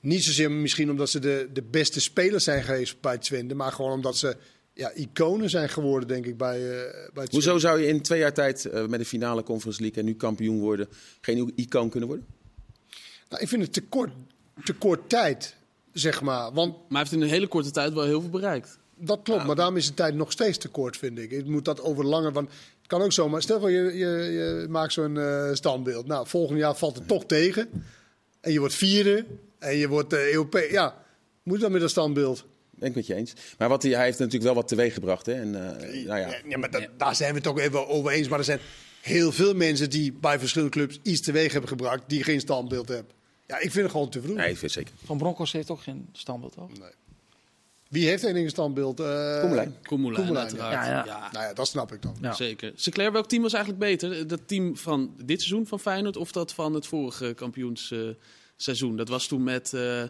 niet 0.00 0.24
zozeer 0.24 0.50
misschien 0.50 0.90
omdat 0.90 1.10
ze 1.10 1.18
de, 1.18 1.48
de 1.52 1.62
beste 1.62 2.00
spelers 2.00 2.44
zijn 2.44 2.62
geweest 2.62 3.00
bij 3.00 3.18
Twente, 3.18 3.54
maar 3.54 3.72
gewoon 3.72 3.92
omdat 3.92 4.16
ze 4.16 4.36
ja, 4.78 4.92
iconen 4.92 5.50
zijn 5.50 5.68
geworden, 5.68 6.08
denk 6.08 6.26
ik, 6.26 6.36
bij, 6.36 6.60
uh, 6.60 6.68
bij 7.12 7.22
het 7.22 7.32
Hoezo 7.32 7.58
zou 7.58 7.80
je 7.80 7.86
in 7.86 8.02
twee 8.02 8.18
jaar 8.18 8.32
tijd 8.32 8.64
uh, 8.64 8.86
met 8.86 8.98
de 8.98 9.06
finale 9.06 9.42
Conference 9.42 9.80
League 9.80 9.98
en 9.98 10.04
nu 10.04 10.14
kampioen 10.14 10.60
worden 10.60 10.88
geen 11.20 11.52
icoon 11.54 11.88
kunnen 11.88 12.08
worden? 12.08 12.26
Nou, 13.28 13.42
ik 13.42 13.48
vind 13.48 13.62
het 13.62 13.72
te 13.72 13.80
kort, 13.80 14.10
te 14.64 14.74
kort 14.74 15.08
tijd, 15.08 15.56
zeg 15.92 16.22
maar. 16.22 16.52
Want, 16.52 16.72
maar 16.72 16.84
hij 16.88 16.98
heeft 16.98 17.12
in 17.12 17.20
een 17.20 17.28
hele 17.28 17.46
korte 17.46 17.70
tijd 17.70 17.92
wel 17.92 18.04
heel 18.04 18.20
veel 18.20 18.30
bereikt. 18.30 18.78
Dat 18.96 19.20
klopt, 19.22 19.44
maar 19.44 19.56
daarom 19.56 19.76
is 19.76 19.86
de 19.86 19.94
tijd 19.94 20.14
nog 20.14 20.32
steeds 20.32 20.58
te 20.58 20.68
kort, 20.68 20.96
vind 20.96 21.18
ik. 21.18 21.30
Het 21.30 21.46
moet 21.46 21.64
dat 21.64 21.80
over 21.80 22.04
langer, 22.04 22.32
want 22.32 22.48
het 22.48 22.86
kan 22.86 23.02
ook 23.02 23.12
zo. 23.12 23.28
Maar 23.28 23.42
stel 23.42 23.60
voor, 23.60 23.70
je, 23.70 23.96
je, 23.96 24.06
je 24.08 24.66
maakt 24.68 24.92
zo'n 24.92 25.14
uh, 25.14 25.52
standbeeld. 25.52 26.06
Nou, 26.06 26.26
volgend 26.26 26.58
jaar 26.58 26.76
valt 26.76 26.96
het 26.96 27.08
toch 27.08 27.24
tegen. 27.26 27.68
En 28.40 28.52
je 28.52 28.58
wordt 28.58 28.74
vierde. 28.74 29.24
En 29.58 29.76
je 29.76 29.88
wordt 29.88 30.12
uh, 30.12 30.32
Europees. 30.32 30.70
Ja, 30.70 31.04
moet 31.42 31.56
je 31.56 31.62
dan 31.62 31.72
met 31.72 31.80
dat 31.80 31.90
standbeeld? 31.90 32.44
Ben 32.78 32.88
ik 32.88 32.94
met 32.94 33.06
je 33.06 33.14
eens. 33.14 33.32
Maar 33.58 33.68
wat 33.68 33.82
hij, 33.82 33.92
hij 33.92 34.04
heeft 34.04 34.18
natuurlijk 34.18 34.44
wel 34.44 34.54
wat 34.54 34.68
teweeg 34.68 34.94
gebracht. 34.94 35.26
Hè? 35.26 35.32
En, 35.32 35.48
uh, 35.48 36.06
nou 36.06 36.20
ja. 36.20 36.34
ja, 36.48 36.58
maar 36.58 36.70
da, 36.70 36.86
daar 36.96 37.16
zijn 37.16 37.28
we 37.28 37.34
het 37.34 37.44
toch 37.44 37.58
even 37.58 37.88
over 37.88 38.10
eens. 38.10 38.28
Maar 38.28 38.38
er 38.38 38.44
zijn 38.44 38.60
heel 39.00 39.32
veel 39.32 39.54
mensen 39.54 39.90
die 39.90 40.12
bij 40.12 40.38
verschillende 40.38 40.72
clubs 40.72 40.98
iets 41.02 41.20
teweeg 41.20 41.52
hebben 41.52 41.68
gebracht. 41.68 42.02
die 42.06 42.24
geen 42.24 42.40
standbeeld 42.40 42.88
hebben. 42.88 43.12
Ja, 43.46 43.56
ik 43.56 43.70
vind 43.70 43.82
het 43.82 43.90
gewoon 43.90 44.08
te 44.08 44.22
vroeg. 44.22 44.36
Nee, 44.36 44.50
ik 44.50 44.56
vind 44.58 44.72
zeker. 44.72 44.94
Van 45.04 45.18
Broncos 45.18 45.52
heeft 45.52 45.70
ook 45.70 45.82
geen 45.82 46.08
standbeeld, 46.12 46.52
toch? 46.52 46.78
Nee. 46.78 46.90
Wie 47.88 48.08
heeft 48.08 48.22
een 48.22 48.48
standbeeld? 48.48 49.00
Uh, 49.00 49.40
Koemelijn. 49.40 49.76
Koemelijn, 49.82 50.38
uiteraard. 50.38 50.72
Ja, 50.72 50.86
ja. 50.86 51.04
ja. 51.04 51.28
Nou 51.32 51.44
ja, 51.44 51.52
dat 51.52 51.68
snap 51.68 51.92
ik 51.92 52.02
dan. 52.02 52.16
Ja. 52.20 52.32
Zeker. 52.32 52.72
Sinclair, 52.74 53.12
welk 53.12 53.28
team 53.28 53.42
was 53.42 53.52
eigenlijk 53.52 53.84
beter? 53.84 54.26
Dat 54.26 54.40
team 54.46 54.76
van 54.76 55.14
dit 55.24 55.40
seizoen 55.40 55.66
van 55.66 55.80
Feyenoord 55.80 56.16
of 56.16 56.32
dat 56.32 56.52
van 56.52 56.74
het 56.74 56.86
vorige 56.86 57.32
kampioensseizoen? 57.34 58.96
Dat 58.96 59.08
was 59.08 59.26
toen 59.26 59.42
met... 59.42 59.72
Uh, 59.74 60.02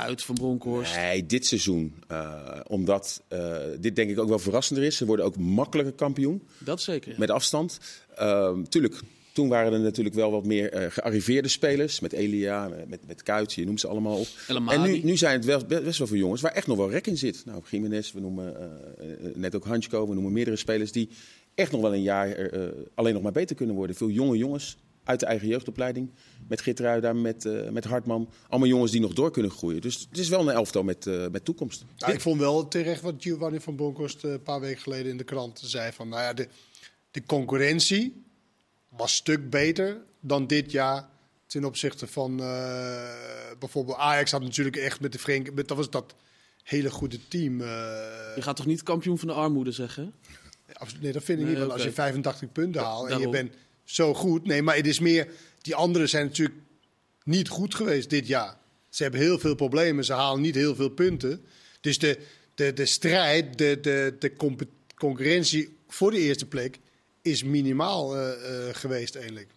Kuit 0.00 0.22
van 0.22 0.34
Bronkhorst? 0.34 0.96
Nee, 0.96 1.26
dit 1.26 1.46
seizoen. 1.46 1.94
Uh, 2.10 2.60
omdat 2.66 3.22
uh, 3.32 3.56
dit 3.80 3.96
denk 3.96 4.10
ik 4.10 4.18
ook 4.18 4.28
wel 4.28 4.38
verrassender 4.38 4.84
is. 4.84 4.96
Ze 4.96 5.06
worden 5.06 5.24
ook 5.24 5.36
makkelijker 5.36 5.94
kampioen. 5.94 6.42
Dat 6.58 6.82
zeker. 6.82 7.14
Met 7.18 7.30
afstand. 7.30 7.80
Uh, 8.20 8.58
tuurlijk, 8.68 9.00
toen 9.32 9.48
waren 9.48 9.72
er 9.72 9.80
natuurlijk 9.80 10.14
wel 10.14 10.30
wat 10.30 10.44
meer 10.44 10.82
uh, 10.82 10.90
gearriveerde 10.90 11.48
spelers. 11.48 12.00
Met 12.00 12.12
Elia, 12.12 12.70
met, 12.86 13.06
met 13.06 13.22
Kuit, 13.22 13.52
je 13.52 13.64
noemt 13.64 13.80
ze 13.80 13.88
allemaal 13.88 14.18
op. 14.18 14.26
En 14.68 14.82
nu, 14.82 15.00
nu 15.02 15.16
zijn 15.16 15.36
het 15.36 15.44
wel, 15.44 15.64
best 15.66 15.98
wel 15.98 16.06
veel 16.06 16.16
jongens 16.16 16.40
waar 16.40 16.52
echt 16.52 16.66
nog 16.66 16.76
wel 16.76 16.90
rek 16.90 17.06
in 17.06 17.18
zit. 17.18 17.42
Nou, 17.44 17.62
Jiménez, 17.70 18.12
we 18.12 18.20
noemen 18.20 18.56
net 19.34 19.54
ook 19.54 19.64
Hansko, 19.64 20.08
we 20.08 20.14
noemen 20.14 20.32
meerdere 20.32 20.56
spelers 20.56 20.92
die 20.92 21.08
echt 21.54 21.72
nog 21.72 21.80
wel 21.80 21.94
een 21.94 22.02
jaar 22.02 22.50
alleen 22.94 23.14
nog 23.14 23.22
maar 23.22 23.32
beter 23.32 23.56
kunnen 23.56 23.76
worden. 23.76 23.96
Veel 23.96 24.10
jonge 24.10 24.36
jongens 24.36 24.76
uit 25.04 25.20
de 25.20 25.26
eigen 25.26 25.48
jeugdopleiding. 25.48 26.10
Met 26.48 26.60
Gitruida, 26.60 27.12
met, 27.12 27.44
eh, 27.44 27.68
met 27.68 27.84
Hartman. 27.84 28.30
Allemaal 28.48 28.68
jongens 28.68 28.92
die 28.92 29.00
nog 29.00 29.12
door 29.12 29.30
kunnen 29.30 29.50
groeien. 29.50 29.80
Dus 29.80 30.06
het 30.08 30.18
is 30.18 30.28
wel 30.28 30.40
een 30.48 30.54
elftal 30.54 30.82
met, 30.82 31.06
eh, 31.06 31.26
met 31.28 31.44
toekomst. 31.44 31.84
Nou, 31.98 32.12
ik 32.12 32.20
vond 32.20 32.40
wel 32.40 32.68
terecht 32.68 33.00
wat 33.00 33.14
Giovanni 33.18 33.60
van 33.60 33.74
Bronckhorst 33.74 34.24
eh, 34.24 34.30
een 34.30 34.42
paar 34.42 34.60
weken 34.60 34.82
geleden 34.82 35.10
in 35.10 35.16
de 35.16 35.24
krant 35.24 35.60
zei. 35.64 35.92
Van, 35.92 36.08
nou 36.08 36.22
ja, 36.22 36.32
de, 36.32 36.48
de 37.10 37.22
concurrentie 37.26 38.24
was 38.88 39.10
een 39.10 39.16
stuk 39.16 39.50
beter 39.50 39.96
dan 40.20 40.46
dit 40.46 40.70
jaar 40.70 41.08
ten 41.46 41.64
opzichte 41.64 42.06
van 42.06 42.40
eh, 42.40 43.10
bijvoorbeeld 43.58 43.96
Ajax 43.96 44.30
had 44.30 44.42
natuurlijk 44.42 44.76
echt 44.76 45.00
met 45.00 45.12
de 45.12 45.18
Frenk, 45.18 45.54
met, 45.54 45.68
dat 45.68 45.76
was 45.76 45.90
dat 45.90 46.14
hele 46.62 46.90
goede 46.90 47.18
team. 47.28 47.60
eh, 47.60 47.66
Je 48.36 48.42
gaat 48.42 48.56
toch 48.56 48.66
niet 48.66 48.82
kampioen 48.82 49.18
van 49.18 49.28
de 49.28 49.34
armoede 49.34 49.72
zeggen? 49.72 50.12
absoluut- 50.72 51.02
nee, 51.02 51.12
dat 51.12 51.22
vind 51.24 51.38
ik 51.38 51.44
Nee, 51.44 51.54
niet. 51.54 51.62
Want 51.64 51.72
als 51.72 51.82
je 51.82 51.92
85 51.92 52.52
punten 52.52 52.82
haalt 52.82 53.08
en 53.10 53.18
je 53.18 53.28
bent 53.28 53.52
zo 53.84 54.14
goed, 54.14 54.46
nee, 54.46 54.62
maar 54.62 54.76
het 54.76 54.86
is 54.86 54.98
meer. 54.98 55.28
Die 55.60 55.74
anderen 55.74 56.08
zijn 56.08 56.26
natuurlijk 56.26 56.58
niet 57.24 57.48
goed 57.48 57.74
geweest 57.74 58.10
dit 58.10 58.26
jaar. 58.26 58.56
Ze 58.88 59.02
hebben 59.02 59.20
heel 59.20 59.38
veel 59.38 59.54
problemen, 59.54 60.04
ze 60.04 60.12
halen 60.12 60.40
niet 60.42 60.54
heel 60.54 60.74
veel 60.74 60.88
punten. 60.88 61.44
Dus 61.80 61.98
de, 61.98 62.18
de, 62.54 62.72
de 62.72 62.86
strijd, 62.86 63.58
de, 63.58 63.78
de, 63.80 64.16
de 64.18 64.32
concurrentie 64.94 65.76
voor 65.88 66.10
de 66.10 66.18
eerste 66.18 66.46
plek 66.46 66.78
is 67.22 67.42
minimaal 67.42 68.16
eh, 68.16 68.68
eh, 68.68 68.74
geweest 68.74 69.14
eigenlijk. 69.16 69.48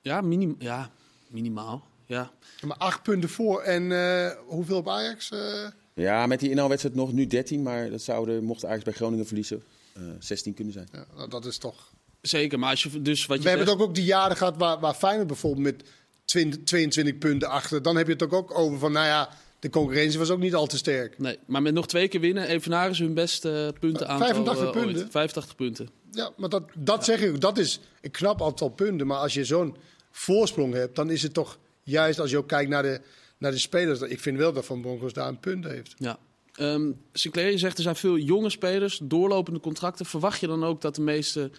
Ja, 0.00 0.20
minim 0.20 0.56
ja 0.58 0.90
minimaal. 1.28 1.88
Ja. 2.06 2.32
Maar 2.66 2.76
acht 2.76 3.02
punten 3.02 3.28
voor 3.28 3.60
en 3.62 3.92
eh, 3.92 4.30
hoeveel 4.46 4.76
op 4.76 4.88
Ajax? 4.88 5.30
Eh, 5.30 5.66
Ja, 5.94 6.26
met 6.26 6.40
die 6.40 6.50
inhaalwedstrijd 6.50 6.94
nog 6.96 7.12
nu 7.12 7.26
13. 7.26 7.62
Maar 7.62 7.90
dat 7.90 8.02
zouden, 8.02 8.44
mocht 8.44 8.64
Ajax 8.64 8.82
bij 8.84 8.92
Groningen 8.92 9.26
verliezen, 9.26 9.62
eh 9.92 10.02
16 10.18 10.54
kunnen 10.54 10.72
zijn. 10.72 10.88
ja, 10.92 11.06
nou, 11.16 11.28
dat 11.28 11.44
is 11.46 11.58
toch. 11.58 11.92
Zeker, 12.20 12.58
maar 12.58 12.70
als 12.70 12.82
je 12.82 13.02
dus 13.02 13.26
wat 13.26 13.36
je 13.36 13.42
We 13.42 13.48
hebben 13.48 13.66
het 13.68 13.76
ook, 13.76 13.82
ook 13.82 13.94
die 13.94 14.04
jaren 14.04 14.36
gehad 14.36 14.56
waar, 14.56 14.80
waar 14.80 14.94
Feyenoord 14.94 15.26
bijvoorbeeld 15.26 15.64
met 15.64 15.84
20, 16.24 16.60
22 16.64 17.18
punten 17.18 17.48
achter. 17.48 17.82
Dan 17.82 17.96
heb 17.96 18.06
je 18.06 18.12
het 18.12 18.22
ook, 18.22 18.32
ook 18.32 18.58
over 18.58 18.78
van, 18.78 18.92
nou 18.92 19.06
ja, 19.06 19.28
de 19.58 19.70
concurrentie 19.70 20.18
was 20.18 20.30
ook 20.30 20.38
niet 20.38 20.54
al 20.54 20.66
te 20.66 20.76
sterk. 20.76 21.18
Nee, 21.18 21.38
maar 21.46 21.62
met 21.62 21.74
nog 21.74 21.86
twee 21.86 22.08
keer 22.08 22.20
winnen, 22.20 22.48
Evenaren 22.48 22.94
ze 22.94 23.02
hun 23.02 23.14
beste 23.14 23.74
punten 23.80 24.08
aan. 24.08 24.18
85 24.18 24.70
punten? 24.70 25.10
85 25.10 25.56
punten. 25.56 25.88
Ja, 26.12 26.30
maar 26.36 26.48
dat, 26.48 26.62
dat 26.74 27.04
zeg 27.04 27.20
ik, 27.20 27.40
dat 27.40 27.58
is 27.58 27.80
een 28.00 28.10
knap 28.10 28.42
aantal 28.42 28.68
punten. 28.68 29.06
Maar 29.06 29.18
als 29.18 29.34
je 29.34 29.44
zo'n 29.44 29.76
voorsprong 30.10 30.74
hebt, 30.74 30.96
dan 30.96 31.10
is 31.10 31.22
het 31.22 31.34
toch 31.34 31.58
juist 31.82 32.20
als 32.20 32.30
je 32.30 32.36
ook 32.38 32.48
kijkt 32.48 32.70
naar 32.70 32.82
de, 32.82 33.00
naar 33.38 33.50
de 33.50 33.58
spelers. 33.58 33.98
dat- 33.98 34.10
Ik 34.10 34.20
vind 34.20 34.36
wel 34.38 34.52
dat 34.52 34.64
Van 34.66 34.80
Bronckhorst 34.80 35.14
daar 35.14 35.28
een 35.28 35.40
punt 35.40 35.64
heeft. 35.64 35.94
Ja. 35.98 36.18
Ehm 36.54 36.90
Sinclair, 37.12 37.50
je 37.50 37.58
zegt 37.58 37.76
er 37.76 37.82
zijn 37.82 37.96
veel 37.96 38.18
jonge 38.18 38.50
spelers, 38.50 39.00
doorlopende 39.02 39.60
contracten. 39.60 40.06
Verwacht 40.06 40.40
je 40.40 40.46
dan 40.46 40.64
ook 40.64 40.80
dat 40.80 40.94
de 40.94 41.00
meeste 41.00 41.50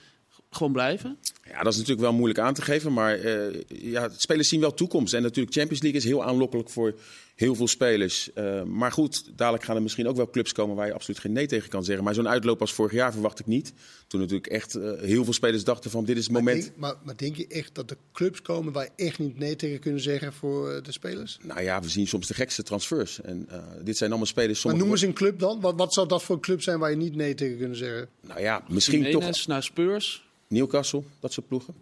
gewoon 0.52 0.72
blijven? 0.72 1.18
Ja, 1.44 1.64
dat 1.64 1.74
is 1.74 1.80
natuurlijk 1.80 2.08
wel 2.08 2.14
moeilijk 2.14 2.40
aan 2.40 2.54
te 2.54 2.62
geven. 2.62 2.94
Maar 2.94 3.20
eh, 3.20 3.62
ja, 3.68 4.10
spelers 4.18 4.50
zien 4.50 4.60
wel 4.60 4.74
toekomst. 4.74 5.14
En 5.14 5.22
natuurlijk, 5.22 5.56
Champions 5.56 5.82
League 5.82 6.00
is 6.00 6.06
heel 6.06 6.24
aanlokkelijk 6.24 6.70
voor 6.70 6.96
heel 7.36 7.56
veel 7.56 7.68
spelers. 7.68 8.34
Eh, 8.34 8.64
maar 8.64 8.92
goed, 8.92 9.32
dadelijk 9.36 9.64
gaan 9.64 9.76
er 9.76 9.82
misschien 9.82 10.08
ook 10.08 10.16
wel 10.16 10.30
clubs 10.30 10.52
komen 10.52 10.76
waar 10.76 10.88
je 10.88 10.94
absoluut 10.94 11.20
geen 11.20 11.32
nee 11.32 11.48
tegen 11.48 11.70
kan 11.70 11.84
zeggen. 11.84 12.04
Maar 12.04 12.14
zo'n 12.14 12.28
uitloop 12.28 12.62
als 12.62 12.74
vorig 12.74 12.92
jaar 12.92 13.12
verwacht 13.12 13.40
ik 13.40 13.46
niet. 13.46 13.74
Toen 14.08 14.20
natuurlijk 14.20 14.48
echt 14.48 14.76
eh, 14.76 14.92
heel 15.00 15.24
veel 15.24 15.34
spelers 15.34 15.64
dachten 15.64 15.92
van 15.92 16.06
dit 16.06 16.18
is 16.18 16.24
het 16.24 16.32
Maar 16.32 16.44
moment. 16.44 16.64
denk, 16.64 16.78
maar, 16.78 16.96
maar 17.04 17.18
denk 17.18 17.36
je 17.36 17.48
echt 17.48 17.76
dat 17.76 17.90
er 17.90 17.98
clubs 18.14 18.42
komen 18.42 18.74
waar 18.74 18.84
je 18.84 19.04
echt 19.06 19.20
niet 19.20 19.38
nee 19.38 19.56
tegen 19.56 19.80
kunnen 19.80 20.02
zeggen 20.02 20.34
voor 20.34 20.84
de 20.84 20.92
spelers? 20.92 21.38
Nou 21.42 21.62
ja, 21.62 21.82
we 21.82 21.90
zien 21.90 22.08
soms 22.08 22.28
de 22.28 22.34
gekste 22.34 22.64
transfers. 22.64 23.22
En 23.22 23.46
eh, 23.50 23.64
dit 23.84 23.98
zijn 23.98 24.10
allemaal 24.10 24.28
spelers. 24.28 24.64
Maar 24.64 24.76
noem 24.76 24.92
eens 24.92 25.02
een 25.02 25.14
club 25.14 25.40
dan. 25.40 25.62
Wat, 25.62 25.76
wat 25.76 25.94
zou 25.94 26.08
dat 26.08 26.24
voor 26.24 26.36
een 26.36 26.42
club 26.42 26.62
zijn 26.62 26.80
waar 26.80 26.90
je 26.90 26.96
niet 26.96 27.16
nee 27.16 27.36
tegen 27.36 27.58
kunnen 27.58 27.78
zeggen? 27.78 28.10
Nou 28.22 28.42
ja, 28.42 28.64
misschien 28.68 29.02
Jimenez 29.02 29.38
toch 29.38 29.48
naar 29.48 29.64
Spurs. 29.64 30.30
Newcastle, 30.52 31.04
dat 31.20 31.32
soort 31.34 31.48
ploegen. 31.48 31.74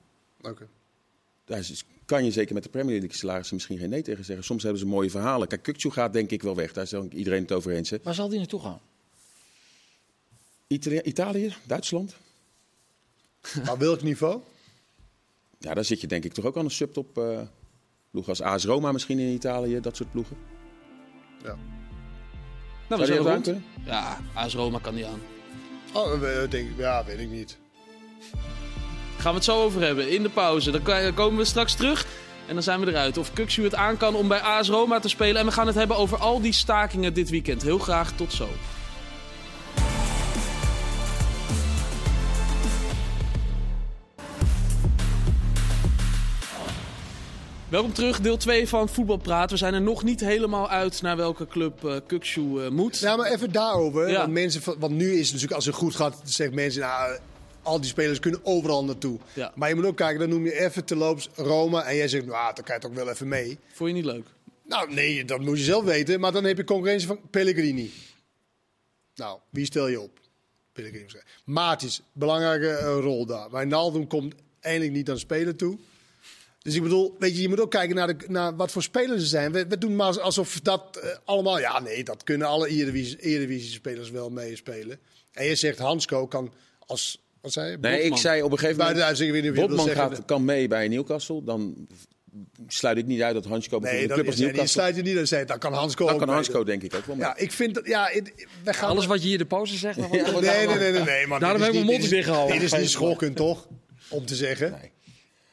Oké. 0.41 0.67
Daar 1.45 1.59
is- 1.59 1.83
kan 2.05 2.25
je 2.25 2.31
zeker 2.31 2.53
met 2.53 2.63
de 2.63 2.69
Premier 2.69 2.99
League 2.99 3.17
salarissen 3.17 3.55
misschien 3.55 3.77
geen 3.77 3.89
nee 3.89 4.01
tegen 4.01 4.25
zeggen. 4.25 4.45
Soms 4.45 4.63
hebben 4.63 4.79
ze 4.81 4.85
mooie 4.87 5.09
verhalen. 5.09 5.47
Kijk, 5.47 5.63
Kukcu 5.63 5.89
gaat 5.89 6.13
denk 6.13 6.29
ik 6.31 6.41
wel 6.41 6.55
weg. 6.55 6.73
Daar 6.73 6.83
is 6.83 6.93
ook 6.93 7.11
iedereen 7.13 7.41
het 7.41 7.51
over 7.51 7.71
eens. 7.71 7.89
hè. 7.89 7.97
Waar 8.03 8.13
zal 8.13 8.29
die 8.29 8.37
naartoe 8.37 8.59
gaan? 8.61 8.79
Italië, 10.67 11.01
Italië, 11.03 11.53
Duitsland. 11.67 12.15
Maar 13.65 13.77
welk 13.77 14.01
niveau? 14.01 14.41
Ja, 15.59 15.73
daar 15.73 15.85
zit 15.85 16.01
je 16.01 16.07
denk 16.07 16.23
ik 16.25 16.33
toch 16.33 16.45
ook 16.45 16.57
aan 16.57 16.65
een 16.65 16.71
subtop 16.71 17.17
eh 17.17 17.41
ploeg 18.11 18.29
als 18.29 18.41
AS 18.41 18.65
Roma 18.65 18.91
misschien 18.91 19.19
in 19.19 19.33
Italië. 19.33 19.79
Dat 19.79 19.95
soort 19.95 20.11
ploegen. 20.11 20.37
Ja. 21.43 21.55
Nou, 22.89 23.01
we 23.01 23.07
Zou 23.07 23.23
zijn 23.23 23.35
rond. 23.35 23.47
aan 23.47 23.63
Ja, 23.85 24.19
AS 24.33 24.53
Roma 24.53 24.79
kan 24.79 24.95
niet 24.95 25.05
aan. 25.05 25.21
Oh, 25.93 26.49
denk, 26.49 26.77
ja, 26.77 27.05
weet 27.05 27.19
ik 27.19 27.29
niet. 27.29 27.57
Gaan 29.19 29.31
we 29.31 29.37
het 29.37 29.47
zo 29.47 29.63
over 29.63 29.81
hebben 29.81 30.11
in 30.11 30.23
de 30.23 30.29
pauze. 30.29 30.71
Dan 30.71 31.13
komen 31.13 31.37
we 31.37 31.45
straks 31.45 31.73
terug 31.73 32.05
en 32.47 32.53
dan 32.53 32.63
zijn 32.63 32.79
we 32.79 32.87
eruit. 32.87 33.17
Of 33.17 33.33
Kuxu 33.33 33.63
het 33.63 33.75
aan 33.75 33.97
kan 33.97 34.15
om 34.15 34.27
bij 34.27 34.39
AS 34.39 34.69
Roma 34.69 34.99
te 34.99 35.09
spelen. 35.09 35.41
En 35.41 35.45
we 35.45 35.51
gaan 35.51 35.67
het 35.67 35.75
hebben 35.75 35.97
over 35.97 36.17
al 36.17 36.41
die 36.41 36.53
stakingen 36.53 37.13
dit 37.13 37.29
weekend. 37.29 37.61
Heel 37.61 37.77
graag 37.77 38.11
tot 38.11 38.33
zo. 38.33 38.47
Welkom 47.69 47.93
terug, 47.93 48.19
deel 48.19 48.37
2 48.37 48.67
van 48.67 48.89
Voetbalpraat. 48.89 49.51
We 49.51 49.57
zijn 49.57 49.73
er 49.73 49.81
nog 49.81 50.03
niet 50.03 50.19
helemaal 50.19 50.69
uit 50.69 51.01
naar 51.01 51.17
welke 51.17 51.47
club 51.47 51.85
uh, 51.85 51.95
Kukshu 52.07 52.41
uh, 52.41 52.69
moet. 52.69 52.99
Ja, 52.99 53.15
maar 53.15 53.31
even 53.31 53.51
daarover. 53.51 54.09
Ja. 54.09 54.17
Want, 54.17 54.31
mensen, 54.31 54.61
want 54.79 54.93
nu 54.93 55.11
is 55.11 55.17
het 55.17 55.25
natuurlijk, 55.25 55.51
als 55.51 55.65
het 55.65 55.75
goed 55.75 55.95
gaat, 55.95 56.21
zeggen 56.23 56.55
mensen, 56.55 56.81
nou, 56.81 57.19
al 57.61 57.79
die 57.81 57.89
spelers 57.89 58.19
kunnen 58.19 58.39
overal 58.43 58.85
naartoe. 58.85 59.19
Ja. 59.33 59.51
Maar 59.55 59.69
je 59.69 59.75
moet 59.75 59.85
ook 59.85 59.97
kijken, 59.97 60.19
dan 60.19 60.29
noem 60.29 60.45
je 60.45 60.59
even 60.59 60.85
terloops 60.85 61.29
Roma 61.35 61.83
en 61.83 61.95
jij 61.95 62.07
zegt, 62.07 62.25
nou, 62.25 62.55
dan 62.55 62.63
kan 62.63 62.75
je 62.75 62.81
toch 62.81 62.93
wel 62.93 63.09
even 63.09 63.27
mee. 63.27 63.59
Vond 63.73 63.89
je 63.89 63.95
niet 63.95 64.05
leuk? 64.05 64.25
Nou, 64.63 64.93
nee, 64.93 65.25
dat 65.25 65.39
moet 65.39 65.57
je 65.57 65.63
zelf 65.63 65.83
weten. 65.83 66.19
Maar 66.19 66.31
dan 66.31 66.43
heb 66.43 66.57
je 66.57 66.63
concurrentie 66.63 67.07
van 67.07 67.19
Pellegrini. 67.29 67.91
Nou, 69.15 69.39
wie 69.49 69.65
stel 69.65 69.87
je 69.87 70.01
op? 70.01 70.19
Pellegrini. 70.73 71.05
Matis, 71.45 72.01
belangrijke 72.11 72.69
eh, 72.69 72.97
rol 72.99 73.25
daar. 73.25 73.51
Wijnaldum 73.51 74.07
komt 74.07 74.33
eindelijk 74.59 74.91
niet 74.93 75.09
aan 75.09 75.19
spelen 75.19 75.55
toe. 75.55 75.77
Dus 76.61 76.75
ik 76.75 76.81
bedoel, 76.83 77.15
weet 77.19 77.35
je, 77.35 77.41
je 77.41 77.49
moet 77.49 77.59
ook 77.59 77.71
kijken 77.71 77.95
naar, 77.95 78.17
de, 78.17 78.25
naar 78.27 78.55
wat 78.55 78.71
voor 78.71 78.83
spelers 78.83 79.21
er 79.21 79.27
zijn. 79.27 79.51
We, 79.51 79.67
we 79.67 79.77
doen 79.77 79.95
maar 79.95 80.21
alsof 80.21 80.59
dat 80.59 80.99
eh, 81.01 81.09
allemaal... 81.23 81.59
Ja, 81.59 81.79
nee, 81.79 82.03
dat 82.03 82.23
kunnen 82.23 82.47
alle 82.47 82.67
Eredivisie- 82.67 83.19
Eredivisie-spelers 83.19 84.09
wel 84.09 84.29
meespelen. 84.29 84.99
En 85.31 85.45
je 85.45 85.55
zegt, 85.55 85.79
Hansko 85.79 86.27
kan 86.27 86.53
als... 86.85 87.21
Wat 87.41 87.51
zei 87.51 87.71
je? 87.71 87.77
Nee, 87.77 87.91
Botman. 87.91 88.11
ik 88.11 88.17
zei 88.17 88.41
op 88.41 88.51
een 88.51 88.57
gegeven 88.57 88.85
moment... 88.85 89.53
Botman 89.55 89.89
gaat, 89.89 90.25
kan 90.25 90.45
mee 90.45 90.67
bij 90.67 90.87
Newcastle. 90.87 91.43
Dan 91.43 91.87
sluit 92.67 92.97
ik 92.97 93.05
niet 93.05 93.21
uit 93.21 93.33
dat 93.33 93.45
Hansko 93.45 93.79
Nee, 93.79 94.07
dat 94.07 94.17
club 94.17 94.27
is, 94.27 94.39
Newcastle... 94.39 94.67
sluit 94.67 94.95
je 94.95 95.01
niet 95.01 95.17
aan 95.17 95.27
zei. 95.27 95.45
Dan 95.45 95.59
kan 95.59 95.73
Hansko 95.73 96.03
Dan 96.05 96.13
ook 96.13 96.19
kan 96.19 96.27
mee. 96.27 96.35
Hansko 96.35 96.63
denk 96.63 96.83
ik 96.83 96.95
ook 96.95 97.05
wel 97.05 97.15
mee. 97.15 97.25
Ja, 97.25 97.37
ik 97.37 97.51
vind 97.51 97.73
dat... 97.75 97.87
Ja, 97.87 98.07
het- 98.11 98.47
we 98.63 98.73
gaan 98.73 98.89
Alles 98.89 99.05
wat 99.05 99.21
je 99.21 99.27
hier 99.27 99.37
de 99.37 99.45
pauze 99.45 99.77
zegt. 99.77 99.97
wordt 100.07 100.11
Nee, 100.41 100.67
nee, 100.67 100.77
nee, 100.77 100.91
nee, 100.91 101.01
nee. 101.03 101.27
Maar 101.27 101.39
Daarom 101.39 101.57
dit 101.61 101.67
heb 101.67 101.75
ik 101.75 101.81
is 101.81 101.85
mijn 101.85 101.85
niet- 101.85 101.85
mond 101.91 102.03
is- 102.03 102.09
dichtgehouden. 102.09 102.55
Dit 102.59 102.65
is 102.73 102.79
niet 102.79 102.89
schokkend, 102.89 103.35
toch? 103.35 103.67
Om 104.09 104.25
te 104.25 104.35
zeggen. 104.35 104.71
Nee. 104.71 104.91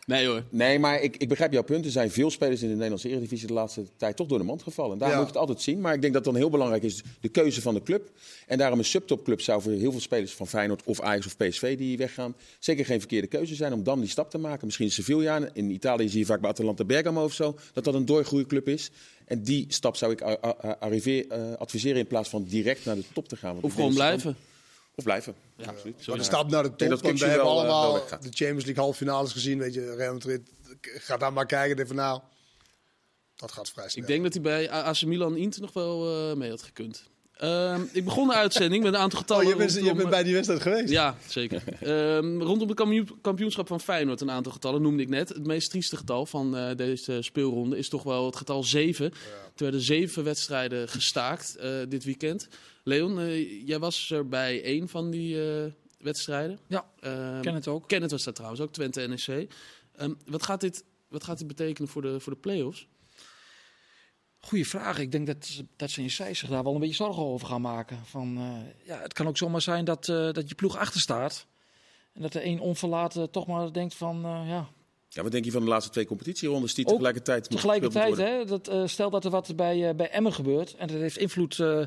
Nee 0.07 0.27
hoor. 0.27 0.43
Nee, 0.51 0.79
maar 0.79 1.01
ik, 1.03 1.17
ik 1.17 1.29
begrijp 1.29 1.53
jouw 1.53 1.63
punt. 1.63 1.85
Er 1.85 1.91
zijn 1.91 2.11
veel 2.11 2.31
spelers 2.31 2.61
in 2.63 2.69
de 2.69 2.75
Nederlandse 2.75 3.09
Eredivisie 3.09 3.47
de 3.47 3.53
laatste 3.53 3.85
tijd 3.97 4.17
toch 4.17 4.27
door 4.27 4.39
de 4.39 4.45
mand 4.45 4.63
gevallen. 4.63 4.93
En 4.93 4.99
daar 4.99 5.09
Ja. 5.09 5.15
moet 5.17 5.25
je 5.25 5.31
het 5.31 5.41
altijd 5.41 5.61
zien. 5.63 5.81
Maar 5.81 5.95
ik 5.95 6.01
denk 6.01 6.13
dat 6.15 6.25
dan 6.25 6.37
heel 6.37 6.51
belangrijk 6.51 6.83
is 6.83 7.03
de 7.21 7.29
keuze 7.29 7.63
van 7.63 7.75
de 7.75 7.83
club. 7.83 8.11
En 8.47 8.59
daarom 8.59 8.79
een 8.79 8.85
subtopclub 8.85 9.41
zou 9.41 9.63
voor 9.63 9.73
heel 9.73 9.91
veel 9.91 10.01
spelers 10.01 10.33
van 10.35 10.47
Feyenoord 10.47 10.83
of 10.85 11.01
Ajax 11.01 11.27
of 11.27 11.37
PSV 11.37 11.77
die 11.79 11.97
weggaan... 11.99 12.35
zeker 12.59 12.85
geen 12.85 12.99
verkeerde 12.99 13.27
keuze 13.27 13.55
zijn 13.55 13.73
om 13.73 13.83
dan 13.83 14.01
die 14.01 14.09
stap 14.09 14.31
te 14.31 14.39
maken. 14.39 14.67
Misschien 14.67 14.91
Sevilla. 14.91 15.49
In 15.53 15.71
Italië 15.71 16.09
zie 16.09 16.19
je 16.19 16.27
vaak 16.27 16.41
bij 16.41 16.51
Atalanta 16.51 16.85
Bergamo 16.85 17.25
of 17.25 17.33
zo... 17.33 17.57
dat 17.73 17.85
dat 17.85 17.95
een 17.95 18.05
doorgroeiclub 18.07 18.69
is. 18.69 18.91
En 19.25 19.43
die 19.43 19.65
stap 19.69 19.97
zou 19.97 20.13
ik 20.13 20.21
arriveer- 20.81 21.27
eh, 21.29 21.53
adviseren 21.59 21.99
in 21.99 22.07
plaats 22.07 22.29
van 22.29 22.45
direct 22.45 22.85
naar 22.85 22.95
de 22.97 23.05
top 23.13 23.29
te 23.29 23.37
gaan. 23.37 23.53
Want 23.53 23.65
Of 23.65 23.75
gewoon 23.75 23.95
dat- 23.95 24.35
Of 24.97 25.05
blijven. 25.05 25.35
Ja, 25.57 25.67
absoluut. 25.67 26.07
Maar 26.07 26.17
de 26.17 26.23
stap 26.23 26.51
naar 26.51 26.63
de 26.63 26.75
top, 26.77 26.89
dat 26.89 27.01
want 27.01 27.19
we 27.19 27.27
hebben 27.27 27.47
wel, 27.47 27.59
eh, 27.61 27.67
wel 27.67 27.75
allemaal 27.75 28.09
de 28.09 28.29
Champions 28.31 28.65
League 28.65 28.83
halve 28.83 28.99
finales 28.99 29.33
gezien. 29.33 29.59
Weet 29.59 29.75
je, 29.75 29.95
Real 29.95 30.13
Madrid, 30.13 30.51
ga 30.81 31.17
daar 31.17 31.33
maar 31.33 31.47
kijken. 31.47 31.77
Denk 31.77 31.89
van, 31.89 31.97
nou, 31.97 32.21
dat 33.37 33.53
gaat 33.53 33.71
vrij 33.71 33.89
snel. 33.89 34.03
Ik 34.03 34.09
denk 34.11 34.23
dat 34.23 34.33
hij 34.33 34.43
bij 34.43 34.71
AC 34.71 35.03
Milan 35.03 35.37
Inter 35.37 35.61
nog 35.61 35.73
wel 35.73 36.29
eh, 36.31 36.37
mee 36.37 36.51
had 36.51 36.63
gekund. 36.63 37.05
Ehm, 37.37 37.83
ik 37.93 38.05
begon 38.05 38.29
de 38.29 38.35
uitzending 38.35 38.83
met 38.85 38.95
een 38.95 38.99
aantal 39.01 39.19
Oh, 39.21 39.27
getallen. 39.27 39.47
je 39.49 39.57
bent, 39.57 39.75
je 39.75 39.95
bent 39.95 40.11
bij 40.11 40.23
die 40.23 40.33
wedstrijd 40.35 40.63
geweest? 40.63 40.89
Ja, 40.89 41.17
zeker. 41.29 41.63
Ehm, 41.81 42.41
rondom 42.43 42.69
het 42.69 42.77
kampioen- 42.77 43.19
kampioenschap 43.21 43.67
van 43.67 43.81
Feyenoord, 43.81 44.21
een 44.21 44.31
aantal 44.31 44.53
getallen 44.53 44.83
noemde 44.83 45.03
ik 45.03 45.09
net. 45.09 45.29
Het 45.29 45.47
meest 45.47 45.71
trieste 45.71 45.97
getal 45.97 46.27
van 46.27 46.57
eh, 46.57 46.77
deze 46.77 47.23
speelronde 47.23 47.79
is 47.79 47.89
toch 47.89 48.03
wel 48.03 48.27
het 48.27 48.37
getal 48.37 48.65
7. 48.65 49.05
Er 49.07 49.13
werden 49.57 49.81
zeven 49.81 50.25
wedstrijden 50.25 50.89
gestaakt 50.89 51.57
eh, 51.57 51.71
dit 51.89 52.05
weekend. 52.05 52.49
Leon, 52.85 53.19
eh, 53.21 53.67
jij 53.67 53.79
was 53.79 54.11
er 54.11 54.29
bij 54.29 54.63
één 54.63 54.89
van 54.89 55.11
die 55.11 55.43
eh, 55.51 55.65
wedstrijden. 56.01 56.59
Ja, 56.67 56.85
Ehm, 57.01 57.41
ken 57.41 57.55
het 57.55 57.69
ook. 57.69 57.89
Kenneth 57.89 58.11
was 58.11 58.25
daar 58.25 58.35
trouwens 58.35 58.61
ook, 58.63 58.73
Twente 58.73 59.01
NEC. 59.07 59.49
Ehm, 59.97 60.13
wat, 60.27 60.43
gaat 60.43 60.61
dit, 60.61 60.85
wat 61.09 61.25
gaat 61.25 61.39
dit 61.39 61.47
betekenen 61.47 61.89
voor 61.89 62.03
de, 62.03 62.21
voor 62.21 62.33
de 62.33 62.39
play-offs? 62.39 62.87
Goeie 64.47 64.67
vraag. 64.69 64.99
Ik 64.99 65.13
denk 65.13 65.27
dat, 65.27 65.47
ze- 65.47 65.67
dat 65.77 65.91
ze 65.91 66.03
in 66.03 66.11
Zeist 66.11 66.41
zich 66.41 66.49
daar 66.49 66.63
wel 66.63 66.75
een 66.75 66.81
beetje 66.81 66.95
zorgen 66.95 67.23
over 67.23 67.47
gaan 67.47 67.61
maken. 67.61 67.99
Van, 68.05 68.37
eh, 68.37 68.87
ja, 68.87 69.01
het 69.03 69.13
kan 69.13 69.27
ook 69.27 69.37
zomaar 69.37 69.61
zijn 69.63 69.85
dat, 69.85 70.09
eh, 70.09 70.33
dat 70.33 70.49
je 70.49 70.55
ploeg 70.55 70.77
achter 70.77 71.01
staat. 71.01 71.47
En 72.13 72.23
dat 72.23 72.35
er 72.35 72.43
één 72.43 72.59
onverlaten 72.61 73.31
toch 73.31 73.47
maar 73.47 73.73
denkt 73.73 73.95
van, 73.95 74.25
eh, 74.25 74.49
ja, 74.49 74.69
Ja, 75.09 75.23
wat 75.23 75.33
denk 75.33 75.45
je 75.45 75.51
van 75.51 75.63
de 75.63 75.69
laatste 75.69 75.91
twee 75.93 76.07
competitierondes 76.07 76.75
die 76.75 76.85
Ook 76.85 76.91
tegelijkertijd 76.91 77.51
Tegelijkertijd, 77.51 78.17
hè, 78.17 78.45
dat, 78.45 78.69
eh, 78.69 78.87
stel 78.87 79.11
dat 79.11 79.25
er 79.25 79.31
wat 79.31 79.57
bij, 79.57 79.89
eh, 79.89 79.95
bij 79.95 80.11
Emmen 80.11 80.33
gebeurt 80.33 80.75
en 80.75 80.87
dat 80.89 80.97
heeft 80.97 81.17
invloed 81.19 81.59
eh, 81.59 81.81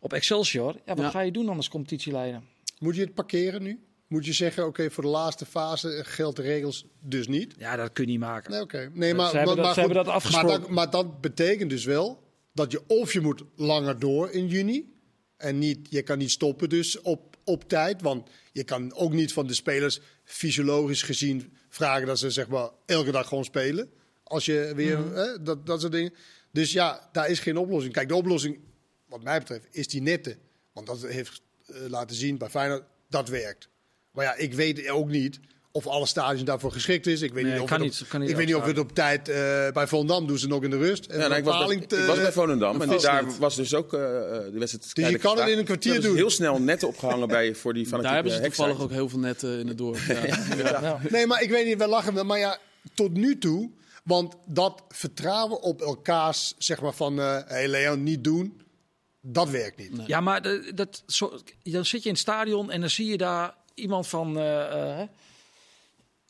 op 0.00 0.12
Excelsior. 0.12 0.72
Ja, 0.86 0.94
wat 0.94 1.04
Ja. 1.04 1.10
ga 1.10 1.20
je 1.20 1.30
doen 1.32 1.46
dan 1.46 1.56
als 1.56 1.68
competitieleider? 1.68 2.42
Moet 2.78 2.94
je 2.94 3.00
het 3.00 3.14
parkeren 3.14 3.62
nu? 3.62 3.80
Moet 4.08 4.26
je 4.26 4.32
zeggen, 4.32 4.66
oké, 4.66 4.90
voor 4.90 5.02
de 5.02 5.08
laatste 5.10 5.46
fase 5.46 6.04
geldt 6.04 6.36
de 6.36 6.42
regels 6.42 6.84
dus 7.00 7.28
niet? 7.28 7.54
Ja, 7.58 7.76
dat 7.76 7.92
kun 7.92 8.04
je 8.04 8.10
niet 8.10 8.20
maken. 8.20 8.50
Nee, 8.50 8.60
oké. 8.60 8.90
Nee, 8.94 9.14
maar, 9.14 9.30
Ze 9.30 9.36
hebben 9.36 9.56
dat- 9.56 9.64
maar, 9.64 9.74
ze 9.74 9.80
goed, 9.80 9.88
hebben 9.88 10.04
dat 10.04 10.14
afgesproken. 10.14 10.48
Maar 10.50 10.60
dat, 10.60 10.70
maar 10.70 10.90
dat 10.90 11.20
betekent 11.20 11.70
dus 11.70 11.84
wel 11.84 12.22
dat 12.52 12.72
je 12.72 12.82
of 12.86 13.12
je 13.12 13.20
moet 13.20 13.42
langer 13.56 13.98
door 13.98 14.30
in 14.30 14.46
juni. 14.48 14.92
En 15.36 15.58
niet, 15.58 15.78
je 15.90 16.02
kan 16.02 16.18
niet 16.18 16.30
stoppen 16.30 16.68
dus 16.68 17.00
op, 17.00 17.36
op 17.44 17.68
tijd. 17.68 18.02
Want 18.02 18.28
je 18.52 18.64
kan 18.64 18.94
ook 18.94 19.12
niet 19.12 19.32
van 19.32 19.46
de 19.46 19.54
spelers 19.54 20.00
fysiologisch 20.24 21.02
gezien 21.02 21.52
vragen 21.68 22.06
dat 22.06 22.18
ze 22.18 22.30
zeg 22.30 22.48
maar 22.48 22.68
elke 22.86 23.10
dag 23.10 23.28
gewoon 23.28 23.44
spelen. 23.44 23.90
Als 24.22 24.44
je 24.44 24.72
weer, 24.74 24.98
Mhm. 24.98 25.14
hè, 25.14 25.42
dat, 25.42 25.66
dat 25.66 25.80
soort 25.80 25.92
dingen. 25.92 26.14
Dus 26.52 26.72
ja, 26.72 27.08
daar 27.12 27.28
is 27.30 27.38
geen 27.38 27.56
oplossing. 27.56 27.92
Kijk, 27.94 28.08
de 28.08 28.14
oplossing, 28.14 28.58
wat 29.08 29.22
mij 29.22 29.38
betreft, 29.38 29.66
is 29.70 29.88
die 29.88 30.02
nette. 30.02 30.36
Want 30.72 30.86
dat 30.86 31.02
heeft 31.02 31.40
eh, 31.66 31.76
laten 31.88 32.16
zien 32.16 32.38
bij 32.38 32.48
Feyenoord, 32.50 32.84
dat 33.08 33.28
werkt. 33.28 33.68
Maar 34.18 34.26
ja, 34.26 34.34
ik 34.36 34.54
weet 34.54 34.88
ook 34.88 35.08
niet 35.08 35.40
of 35.72 35.86
alle 35.86 36.06
stadions 36.06 36.44
daarvoor 36.44 36.72
geschikt 36.72 37.06
is. 37.06 37.22
Ik 37.22 37.32
weet 37.32 37.44
Nee, 37.44 37.52
niet 37.52 37.62
of 37.62 37.68
kan 37.68 37.80
het 37.80 37.92
op, 37.92 37.98
niet, 38.00 38.08
kan 38.08 38.20
niet 38.20 38.30
ik 38.30 38.36
weet 38.36 38.46
niet 38.46 38.54
of 38.54 38.64
het 38.64 38.78
op 38.78 38.92
tijd 38.94 39.28
eh, 39.28 39.36
bij 39.72 39.86
Volendam 39.86 40.26
doen 40.26 40.38
ze 40.38 40.46
nog 40.48 40.62
in 40.62 40.70
de 40.70 40.76
rust. 40.76 41.06
En 41.06 41.18
Ja, 41.20 41.26
nou, 41.26 41.38
ik, 41.38 41.44
was 41.44 41.66
bij, 41.66 41.76
ik 41.76 42.06
was 42.06 42.16
bij 42.16 42.32
Volendam 42.32 42.82
en 42.82 42.98
daar 43.00 43.24
niet. 43.26 43.38
was 43.38 43.56
dus 43.56 43.74
ook 43.74 43.92
eh, 43.92 44.00
de 44.00 44.50
wedstrijd. 44.52 44.94
Dus 44.94 45.08
je 45.08 45.18
kan 45.18 45.38
het 45.38 45.48
in 45.48 45.58
een 45.58 45.64
kwartier 45.64 45.92
Dat 45.94 46.02
is 46.02 46.08
doen. 46.08 46.16
heel 46.16 46.30
snel 46.30 46.60
net 46.60 46.82
opgehangen 46.82 47.28
bij 47.28 47.54
voor 47.54 47.74
die 47.74 47.86
fanatieke 47.86 48.14
Daar 48.14 48.24
hebben 48.24 48.32
ze 48.32 48.56
toevallig 48.56 48.80
ook 48.80 48.90
heel 48.90 49.08
veel 49.08 49.18
netten 49.18 49.58
in 49.58 49.68
het 49.68 49.78
dorp. 49.78 49.98
Ja. 50.56 50.80
Ja. 50.80 51.00
Nee, 51.10 51.26
maar 51.26 51.42
ik 51.42 51.50
weet 51.50 51.66
niet, 51.66 51.78
we 51.78 51.86
lachen 51.88 52.14
wel. 52.14 52.24
Maar 52.24 52.38
ja, 52.38 52.58
tot 52.94 53.12
nu 53.12 53.38
toe, 53.38 53.70
want 54.04 54.34
dat 54.46 54.82
vertrouwen 54.88 55.62
op 55.62 55.80
elkaars, 55.80 56.54
zeg 56.58 56.80
maar 56.80 56.94
van, 56.94 57.16
hé 57.16 57.42
hey 57.46 57.68
Leon, 57.68 58.02
niet 58.02 58.24
doen, 58.24 58.60
dat 59.20 59.50
werkt 59.50 59.78
niet. 59.78 59.90
Ja, 60.06 60.20
maar 60.20 60.42
dat, 60.74 61.02
zo, 61.06 61.40
dan 61.62 61.84
zit 61.84 62.02
je 62.02 62.08
in 62.08 62.14
het 62.14 62.22
stadion 62.22 62.70
en 62.70 62.80
dan 62.80 62.90
zie 62.90 63.06
je 63.06 63.16
daar 63.16 63.54
iemand 63.78 64.06
van. 64.06 64.38
eh, 64.38 65.00
eh, 65.00 65.08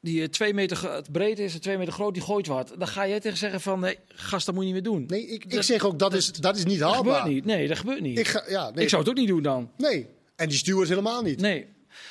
die 0.01 0.23
eh, 0.23 0.29
twee 0.29 0.55
meter 0.55 1.03
breed 1.13 1.39
is 1.39 1.55
en 1.55 1.61
twee 1.61 1.79
meter 1.79 1.93
groot, 1.93 2.15
die 2.15 2.23
gooit 2.23 2.47
wat. 2.47 2.73
Dan 2.79 2.89
ga 2.89 3.09
jij 3.09 3.21
tegen 3.21 3.39
zeggen 3.39 3.61
van, 3.61 3.81
nee, 3.81 3.99
gast, 4.09 4.47
dat 4.47 4.55
moet 4.55 4.65
je 4.67 4.73
niet 4.73 4.83
meer 4.83 4.93
doen. 4.93 5.05
Nee, 5.09 5.27
ik, 5.27 5.45
ik 5.45 5.51
Dat- 5.51 5.65
zeg 5.65 5.85
ook, 5.85 5.99
dat 5.99 6.15
is, 6.15 6.33
dat 6.33 6.57
is 6.57 6.65
niet 6.65 6.79
dat 6.79 6.93
haalbaar. 6.93 7.15
gebeurt 7.17 7.35
niet. 7.35 7.45
Nee, 7.45 7.69
dat 7.69 7.79
gebeurt 7.79 8.01
niet. 8.01 8.19
Ik, 8.19 8.27
Ik, 8.27 8.33
ga, 8.33 8.45
ja, 8.49 8.71
nee, 8.71 8.89
zou 8.89 9.03
het 9.03 9.11
ook 9.11 9.17
niet 9.17 9.29
doen 9.29 9.43
dan. 9.43 9.71
Nee, 9.77 10.07
en 10.37 10.49
die 10.49 10.59
steward 10.59 10.89
helemaal 10.89 11.23
niet. 11.23 11.41
Nee. 11.41 11.67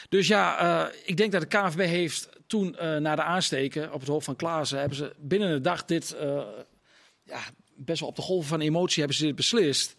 Dus 0.10 0.28
ja, 0.28 0.92
ik 1.06 1.18
denk 1.18 1.32
dat 1.32 1.42
de 1.42 1.48
KNVB 1.48 1.80
heeft 1.80 2.30
toen 2.48 2.76
na 2.80 3.16
de 3.16 3.22
aansteken 3.22 3.94
op 3.94 4.00
het 4.00 4.10
hoofd 4.10 4.26
van 4.26 4.36
Klaassen... 4.36 4.80
hebben 4.80 4.98
ze 4.98 5.14
binnen 5.20 5.50
een 5.50 5.62
dag 5.62 5.86
dit... 5.86 6.16
ja, 7.24 7.40
best 7.76 8.00
wel 8.00 8.10
op 8.10 8.16
de 8.16 8.22
golven 8.22 8.48
van 8.50 8.62
emotie 8.62 9.00
hebben 9.00 9.18
ze 9.18 9.26
dit 9.26 9.36
beslist. 9.36 9.96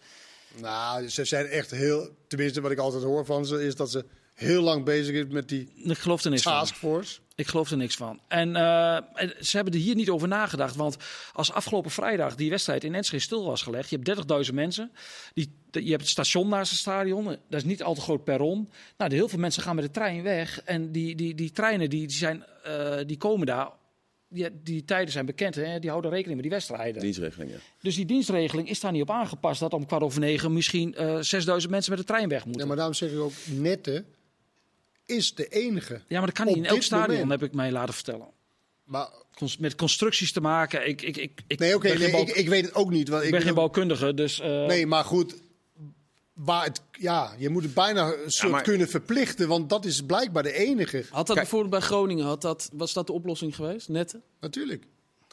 Nou, 0.61 1.07
ze 1.09 1.25
zijn 1.25 1.45
echt 1.45 1.71
heel, 1.71 2.09
tenminste 2.27 2.61
wat 2.61 2.71
ik 2.71 2.77
altijd 2.77 3.03
hoor 3.03 3.25
van 3.25 3.45
ze, 3.45 3.65
is 3.65 3.75
dat 3.75 3.91
ze 3.91 4.05
heel 4.39 4.61
lang 4.61 4.85
bezig 4.85 5.15
is 5.15 5.25
met 5.29 5.49
die 5.49 5.69
Ik 5.75 5.97
geloof 5.97 6.23
er 6.23 6.29
niks 6.29 6.41
van. 6.41 6.51
taskforce. 6.51 7.19
Ik 7.35 7.47
geloof 7.47 7.71
er 7.71 7.77
niks 7.77 7.95
van. 7.95 8.19
En 8.27 8.55
eh, 8.55 8.95
en 8.95 9.33
ze 9.39 9.55
hebben 9.55 9.73
er 9.73 9.79
hier 9.79 9.95
niet 9.95 10.09
over 10.09 10.27
nagedacht. 10.27 10.75
Want 10.75 10.97
als 11.33 11.51
afgelopen 11.51 11.91
vrijdag 11.91 12.35
die 12.35 12.49
wedstrijd 12.49 12.83
in 12.83 12.95
Enschede 12.95 13.21
stil 13.23 13.45
was 13.45 13.61
gelegd... 13.61 13.89
je 13.89 13.99
hebt 14.03 14.47
30.000 14.47 14.53
mensen. 14.53 14.91
Die, 15.33 15.51
je 15.71 15.89
hebt 15.89 16.01
het 16.01 16.09
station 16.09 16.49
naast 16.49 16.71
het 16.71 16.79
stadion. 16.79 17.25
Dat 17.25 17.39
is 17.49 17.63
niet 17.63 17.83
al 17.83 17.93
te 17.93 18.01
groot 18.01 18.23
perron. 18.23 18.69
Nou, 18.97 19.09
de, 19.09 19.15
heel 19.15 19.29
veel 19.29 19.39
mensen 19.39 19.63
gaan 19.63 19.75
met 19.75 19.83
de 19.85 19.91
trein 19.91 20.23
weg. 20.23 20.61
En 20.63 20.91
die, 20.91 21.15
die, 21.15 21.35
die 21.35 21.51
treinen 21.51 21.89
die, 21.89 22.07
die, 22.07 22.17
zijn, 22.17 22.43
eh, 22.63 22.97
die 23.05 23.17
komen 23.17 23.45
daar... 23.45 23.69
Die, 24.31 24.61
die 24.63 24.85
tijden 24.85 25.11
zijn 25.11 25.25
bekend, 25.25 25.55
hè? 25.55 25.79
die 25.79 25.89
houden 25.89 26.11
rekening 26.11 26.35
met 26.35 26.43
die 26.43 26.53
wedstrijden. 26.53 27.01
Dienstregeling, 27.01 27.51
ja. 27.51 27.57
Dus 27.81 27.95
die 27.95 28.05
dienstregeling 28.05 28.69
is 28.69 28.79
daar 28.79 28.91
niet 28.91 29.01
op 29.01 29.11
aangepast... 29.11 29.59
dat 29.59 29.73
om 29.73 29.85
kwart 29.85 30.03
over 30.03 30.19
negen 30.19 30.53
misschien 30.53 30.95
eh 30.95 31.17
6000 31.19 31.71
mensen 31.71 31.91
met 31.91 31.99
de 31.99 32.05
trein 32.05 32.29
weg 32.29 32.43
moeten. 32.43 32.61
Ja, 32.61 32.67
maar 32.67 32.75
daarom 32.75 32.95
zeg 32.95 33.11
ik 33.11 33.19
ook, 33.19 33.31
nette 33.45 34.05
is 35.09 35.35
de 35.35 35.47
enige. 35.47 36.01
Ja, 36.07 36.17
maar 36.17 36.25
dat 36.27 36.35
kan 36.35 36.45
niet 36.45 36.55
in 36.55 36.65
elk 36.65 36.81
stadion, 36.81 37.19
moment. 37.19 37.39
heb 37.41 37.49
ik 37.49 37.55
mij 37.55 37.71
laten 37.71 37.93
vertellen. 37.93 38.27
Maar 38.83 39.07
Cons- 39.35 39.57
met 39.57 39.75
constructies 39.75 40.31
te 40.31 40.41
maken. 40.41 40.87
Ik, 40.87 41.01
ik, 41.01 41.17
ik, 41.17 41.41
ik 41.47 41.59
nee, 41.59 41.75
oké, 41.75 41.87
nee, 41.97 42.11
ik, 42.11 42.29
ik 42.29 42.49
weet 42.49 42.65
het 42.65 42.75
ook 42.75 42.89
niet. 42.91 43.09
Want 43.09 43.23
ik 43.23 43.31
ben 43.31 43.41
geen 43.41 43.53
bouwkundige, 43.53 44.13
dus... 44.13 44.39
eh, 44.39 44.65
Nee, 44.65 44.85
maar 44.87 45.03
goed. 45.03 45.35
Waar 46.33 46.63
het, 46.65 46.81
ja, 46.91 47.35
je 47.37 47.49
moet 47.49 47.63
het 47.63 47.73
bijna 47.73 48.13
een 48.23 48.31
soort 48.31 48.51
maar- 48.51 48.61
kunnen 48.63 48.87
verplichten, 48.89 49.47
want 49.47 49.69
dat 49.69 49.85
is 49.85 50.01
blijkbaar 50.05 50.43
de 50.43 50.53
enige. 50.53 51.05
Had 51.09 51.27
dat 51.27 51.35
bijvoorbeeld 51.35 51.71
bij 51.71 51.79
Groningen, 51.79 52.25
had 52.25 52.41
dat, 52.41 52.69
was 52.73 52.93
dat 52.93 53.07
de 53.07 53.13
oplossing 53.13 53.55
geweest? 53.55 53.89
Netten? 53.89 54.23
Natuurlijk. 54.39 54.83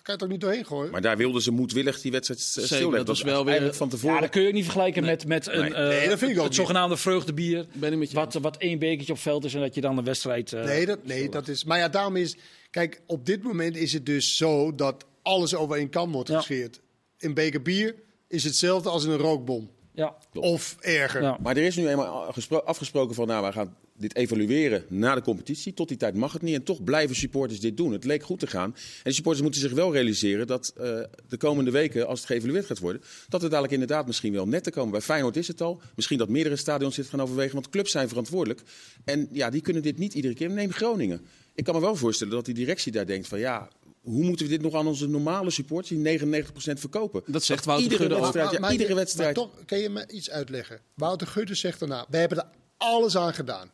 Kan 0.06 0.14
je 0.14 0.20
toch 0.20 0.30
niet 0.30 0.40
doorheen 0.40 0.64
gooien? 0.66 0.90
Maar 0.92 1.00
daar 1.00 1.16
wilden 1.16 1.42
ze 1.42 1.50
moedwillig 1.50 2.00
die 2.00 2.10
wedstrijd 2.10 2.40
stilleggen. 2.40 2.90
dat 2.92 3.06
was 3.06 3.22
wel 3.22 3.44
weer- 3.44 3.74
van 3.74 3.88
tevoren. 3.88 4.14
Ja, 4.14 4.20
dat 4.20 4.30
kun 4.30 4.42
je 4.42 4.48
ook 4.48 4.54
niet 4.54 4.64
vergelijken 4.64 5.04
met, 5.04 5.26
met 5.26 5.46
een, 5.46 5.60
Nee. 5.60 5.74
eh, 5.74 5.88
Nee, 5.88 6.08
dat 6.08 6.18
vind 6.18 6.30
ik 6.30 6.38
ook 6.38 6.44
het 6.44 6.54
zogenaamde 6.54 6.96
vreugdebier. 6.96 7.66
Ben 7.72 7.92
ik 7.92 7.98
met 7.98 8.10
je 8.10 8.16
Wat, 8.16 8.34
wat 8.34 8.56
één 8.56 8.78
bekertje 8.78 9.12
op 9.12 9.18
veld 9.18 9.44
is 9.44 9.54
en 9.54 9.60
dat 9.60 9.74
je 9.74 9.80
dan 9.80 9.98
een 9.98 10.04
wedstrijd... 10.04 10.52
eh, 10.52 10.64
Nee, 10.64 10.86
dat, 10.86 11.04
nee, 11.04 11.28
dat 11.28 11.48
is. 11.48 11.64
Maar 11.64 11.78
ja, 11.78 11.88
daarom 11.88 12.16
is. 12.16 12.36
Kijk, 12.70 13.00
op 13.06 13.26
dit 13.26 13.42
moment 13.42 13.76
is 13.76 13.92
het 13.92 14.06
dus 14.06 14.36
zo 14.36 14.74
dat 14.74 15.04
alles 15.22 15.54
over 15.54 15.76
één 15.76 15.88
kam 15.88 16.12
wordt 16.12 16.28
Ja. 16.28 16.36
gescheerd. 16.36 16.80
In 17.18 17.34
beker 17.34 17.62
bier 17.62 17.94
is 18.28 18.44
hetzelfde 18.44 18.88
als 18.88 19.04
in 19.04 19.10
een 19.10 19.16
rookbom. 19.18 19.70
Ja, 19.94 20.16
Of 20.34 20.76
erger. 20.80 21.22
ja. 21.22 21.38
Maar 21.42 21.56
er 21.56 21.62
is 21.62 21.76
nu 21.76 21.88
eenmaal 21.88 22.32
gespro- 22.32 22.56
afgesproken 22.64 23.14
van, 23.14 23.26
nou, 23.26 23.46
we 23.46 23.52
gaan 23.52 23.76
dit 23.98 24.16
evalueren 24.16 24.84
na 24.88 25.14
de 25.14 25.22
competitie. 25.22 25.74
Tot 25.74 25.88
die 25.88 25.96
tijd 25.96 26.14
mag 26.14 26.32
het 26.32 26.42
niet. 26.42 26.54
En 26.54 26.62
toch 26.62 26.84
blijven 26.84 27.16
supporters 27.16 27.60
dit 27.60 27.76
doen. 27.76 27.92
Het 27.92 28.04
leek 28.04 28.22
goed 28.22 28.38
te 28.38 28.46
gaan. 28.46 28.70
En 28.74 28.76
de 29.02 29.12
supporters 29.12 29.42
moeten 29.42 29.60
zich 29.60 29.72
wel 29.72 29.92
realiseren 29.92 30.46
dat 30.46 30.72
eh, 30.76 31.00
de 31.28 31.36
komende 31.36 31.70
weken, 31.70 32.06
als 32.06 32.18
het 32.18 32.28
geëvalueerd 32.28 32.66
gaat 32.66 32.78
worden, 32.78 33.02
dat 33.28 33.40
het 33.40 33.50
dadelijk 33.50 33.72
inderdaad 33.72 34.06
misschien 34.06 34.32
wel 34.32 34.46
net 34.48 34.62
te 34.64 34.70
komen. 34.70 34.90
Bij 34.90 35.00
Feyenoord 35.00 35.36
is 35.36 35.48
het 35.48 35.60
al. 35.60 35.80
Misschien 35.94 36.18
dat 36.18 36.28
meerdere 36.28 36.56
stadions 36.56 36.96
dit 36.96 37.06
gaan 37.06 37.20
overwegen, 37.22 37.54
want 37.54 37.68
clubs 37.68 37.90
zijn 37.90 38.08
verantwoordelijk. 38.08 38.62
En 39.04 39.28
ja, 39.32 39.50
die 39.50 39.60
kunnen 39.60 39.82
dit 39.82 39.98
niet 39.98 40.14
iedere 40.14 40.34
keer. 40.34 40.50
Neem 40.50 40.72
Groningen. 40.72 41.20
Ik 41.54 41.64
kan 41.64 41.74
me 41.74 41.80
wel 41.80 41.96
voorstellen 41.96 42.32
dat 42.34 42.44
die 42.44 42.54
directie 42.54 42.92
daar 42.92 43.06
denkt 43.06 43.28
van, 43.28 43.38
ja, 43.38 43.68
hoe 44.02 44.24
moeten 44.24 44.46
we 44.46 44.52
dit 44.52 44.62
nog 44.62 44.74
aan 44.74 44.86
onze 44.86 45.08
normale 45.08 45.50
supporters, 45.50 45.88
die 46.02 46.18
99% 46.20 46.78
verkopen? 46.78 47.22
Dat 47.26 47.44
zegt 47.44 47.64
Wouter 47.64 47.84
iedere 47.84 48.02
Gudde 48.14 48.26
ook. 48.26 48.52
ja, 48.52 48.58
maar, 48.58 48.72
iedere 48.72 48.88
je- 48.90 48.94
wedstrijd. 48.94 49.36
maar 49.36 49.44
toch, 49.46 49.64
kan 49.64 49.78
je 49.78 49.88
me 49.88 50.04
iets 50.08 50.30
uitleggen? 50.30 50.80
Wouter 50.94 51.26
Gutte 51.26 51.54
zegt 51.54 51.78
daarna, 51.80 52.06
we 52.08 52.16
hebben 52.16 52.38
er 52.38 52.46
alles 52.76 53.16
aan 53.16 53.34
gedaan. 53.34 53.70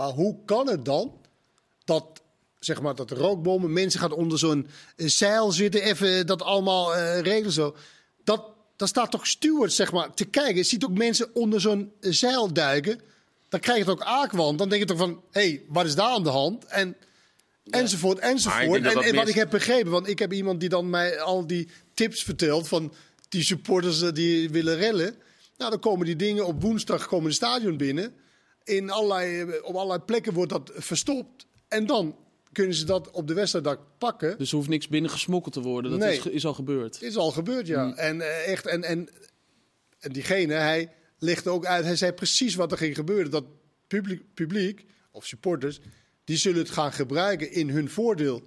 Maar 0.00 0.12
hoe 0.12 0.36
kan 0.44 0.68
het 0.68 0.84
dan 0.84 1.20
dat, 1.84 2.22
zeg 2.58 2.80
maar, 2.80 2.94
dat 2.94 3.08
de 3.08 3.14
rookbommen, 3.14 3.72
mensen 3.72 4.00
gaan 4.00 4.12
onder 4.12 4.38
zo'n 4.38 4.66
eh, 4.96 5.06
zeil 5.06 5.52
zitten, 5.52 5.82
even 5.82 6.26
dat 6.26 6.42
allemaal 6.42 6.94
eh 6.94 7.20
regelen 7.20 7.52
zo. 7.52 7.76
Dat, 8.24 8.42
dat 8.76 8.88
staat 8.88 9.10
toch 9.10 9.26
stewards, 9.26 9.76
zeg 9.76 9.92
maar, 9.92 10.14
te 10.14 10.24
kijken. 10.24 10.56
Je 10.56 10.62
ziet 10.62 10.84
ook 10.84 10.98
mensen 10.98 11.34
onder 11.34 11.60
zo'n 11.60 11.92
eh, 12.00 12.12
zeil 12.12 12.52
duiken. 12.52 13.00
Dan 13.48 13.60
krijg 13.60 13.78
je 13.78 13.84
het 13.84 13.92
ook 13.92 14.02
aakwan. 14.02 14.56
Dan 14.56 14.68
denk 14.68 14.80
je 14.80 14.88
toch 14.88 14.98
van, 14.98 15.22
hé, 15.30 15.40
hey, 15.40 15.62
wat 15.68 15.86
is 15.86 15.94
daar 15.94 16.10
aan 16.10 16.24
de 16.24 16.30
hand? 16.30 16.64
En 16.64 16.96
enzovoort, 17.70 18.18
enzovoort. 18.18 18.84
En, 18.84 19.02
en 19.02 19.14
wat 19.14 19.28
ik 19.28 19.34
heb 19.34 19.50
begrepen, 19.50 19.90
want 19.90 20.08
ik 20.08 20.18
heb 20.18 20.32
iemand 20.32 20.60
die 20.60 20.68
dan 20.68 20.90
mij 20.90 21.20
al 21.20 21.46
die 21.46 21.68
tips 21.94 22.22
vertelt 22.22 22.68
van 22.68 22.92
die 23.28 23.42
supporters 23.42 24.02
eh, 24.02 24.12
die 24.12 24.50
willen 24.50 24.76
rellen. 24.76 25.16
Nou, 25.56 25.70
dan 25.70 25.80
komen 25.80 26.06
die 26.06 26.16
dingen 26.16 26.46
op 26.46 26.62
woensdag 26.62 27.06
komen 27.06 27.28
de 27.28 27.34
stadion 27.34 27.76
binnen. 27.76 28.14
In 28.76 28.90
allerlei, 28.90 29.40
eh, 29.40 29.64
op 29.64 29.74
allerlei 29.74 30.00
plekken 30.00 30.32
wordt 30.32 30.50
dat 30.50 30.70
verstopt. 30.74 31.46
En 31.68 31.86
dan 31.86 32.16
kunnen 32.52 32.74
ze 32.74 32.84
dat 32.84 33.10
op 33.10 33.26
de 33.26 33.34
wedstrijddag 33.34 33.78
pakken. 33.98 34.38
Dus 34.38 34.50
er 34.50 34.56
hoeft 34.56 34.68
niks 34.68 34.88
binnen 34.88 35.10
gesmokkeld 35.10 35.54
te 35.54 35.60
worden. 35.60 35.90
Dat 35.90 36.00
Nee. 36.00 36.16
is, 36.18 36.26
is 36.26 36.46
al 36.46 36.54
gebeurd. 36.54 37.02
is 37.02 37.16
al 37.16 37.30
gebeurd, 37.30 37.66
ja. 37.66 37.84
Mm. 37.84 37.92
En 37.92 38.20
eh, 38.20 38.52
echt, 38.52 38.66
en, 38.66 38.82
en, 38.82 39.08
en 39.98 40.12
diegene, 40.12 40.54
hij 40.54 40.92
legde 41.18 41.50
ook 41.50 41.64
uit, 41.64 41.84
hij 41.84 41.96
zei 41.96 42.12
precies 42.12 42.54
wat 42.54 42.72
er 42.72 42.78
ging 42.78 42.94
gebeuren. 42.94 43.30
Dat 43.30 43.44
publiek, 43.86 44.34
publiek 44.34 44.84
of 45.10 45.26
supporters, 45.26 45.80
die 46.24 46.36
zullen 46.36 46.58
het 46.58 46.70
gaan 46.70 46.92
gebruiken 46.92 47.52
in 47.52 47.68
hun 47.70 47.90
voordeel. 47.90 48.42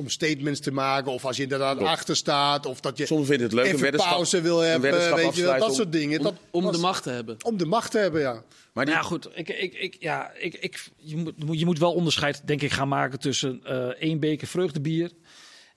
Om 0.00 0.08
statements 0.08 0.60
te 0.60 0.72
maken, 0.72 1.12
of 1.12 1.24
als 1.24 1.36
je 1.36 1.42
inderdaad 1.42 1.76
Klopt. 1.76 1.90
achter 1.92 2.16
staat, 2.16 2.66
of 2.66 2.80
dat 2.80 2.98
je 2.98 3.06
Sommigen 3.06 3.30
vinden 3.34 3.46
het 3.46 3.56
leuk, 3.56 3.64
een 3.66 3.70
even 3.70 3.82
weddenschap- 3.82 4.12
pauze 4.14 4.40
wil 4.40 4.62
een 4.62 4.68
hebben, 4.70 4.90
weddenschap 4.90 5.16
weet 5.18 5.34
je 5.36 5.42
wel, 5.42 5.52
dat 5.52 5.62
afsluiten 5.62 5.76
soort 5.76 5.92
dingen. 5.92 6.18
Om, 6.18 6.24
dat 6.24 6.34
om 6.50 6.62
was- 6.64 6.74
de 6.74 6.80
macht 6.80 7.02
te 7.02 7.10
hebben. 7.10 7.36
om 7.44 7.56
de 7.56 7.66
macht 7.66 7.90
te 7.90 7.98
hebben, 7.98 8.20
ja. 8.20 8.42
Maar 8.72 8.84
die, 8.84 8.94
Ja, 8.94 9.00
goed. 9.02 9.28
Ik, 9.34 9.48
ik, 9.48 9.74
ik, 9.74 9.96
ja, 10.00 10.32
ik, 10.38 10.54
ik, 10.54 10.84
je, 10.96 11.16
moet, 11.16 11.32
je 11.58 11.64
moet 11.64 11.78
wel 11.78 11.92
onderscheid, 11.92 12.42
denk 12.44 12.62
ik, 12.62 12.70
gaan 12.70 12.88
maken 12.88 13.18
tussen 13.18 13.60
eh 13.64 13.86
één 13.86 14.20
beker 14.20 14.46
vreugdebier 14.46 15.10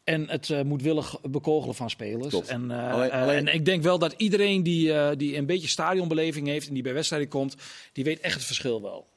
en 0.04 0.30
het 0.30 0.50
eh, 0.50 0.62
moedwillig 0.62 1.16
bekogelen 1.22 1.76
van 1.76 1.90
spelers. 1.90 2.28
Klopt. 2.30 2.48
En, 2.48 2.72
eh, 2.72 2.94
Alleen- 2.94 3.12
alleen- 3.12 3.48
en 3.48 3.54
ik 3.54 3.66
denk 3.66 3.84
wel 3.84 4.00
dat 4.00 4.14
iedereen 4.18 4.64
die, 4.64 4.94
eh, 4.94 5.10
die 5.18 5.36
een 5.38 5.46
beetje 5.46 5.68
stadionbeleving 5.68 6.48
heeft 6.48 6.68
en 6.68 6.74
die 6.74 6.84
bij 6.84 6.94
wedstrijden 6.94 7.28
komt, 7.28 7.56
die 7.94 8.04
weet 8.04 8.20
echt 8.20 8.36
het 8.36 8.44
verschil 8.44 8.82
wel. 8.82 9.08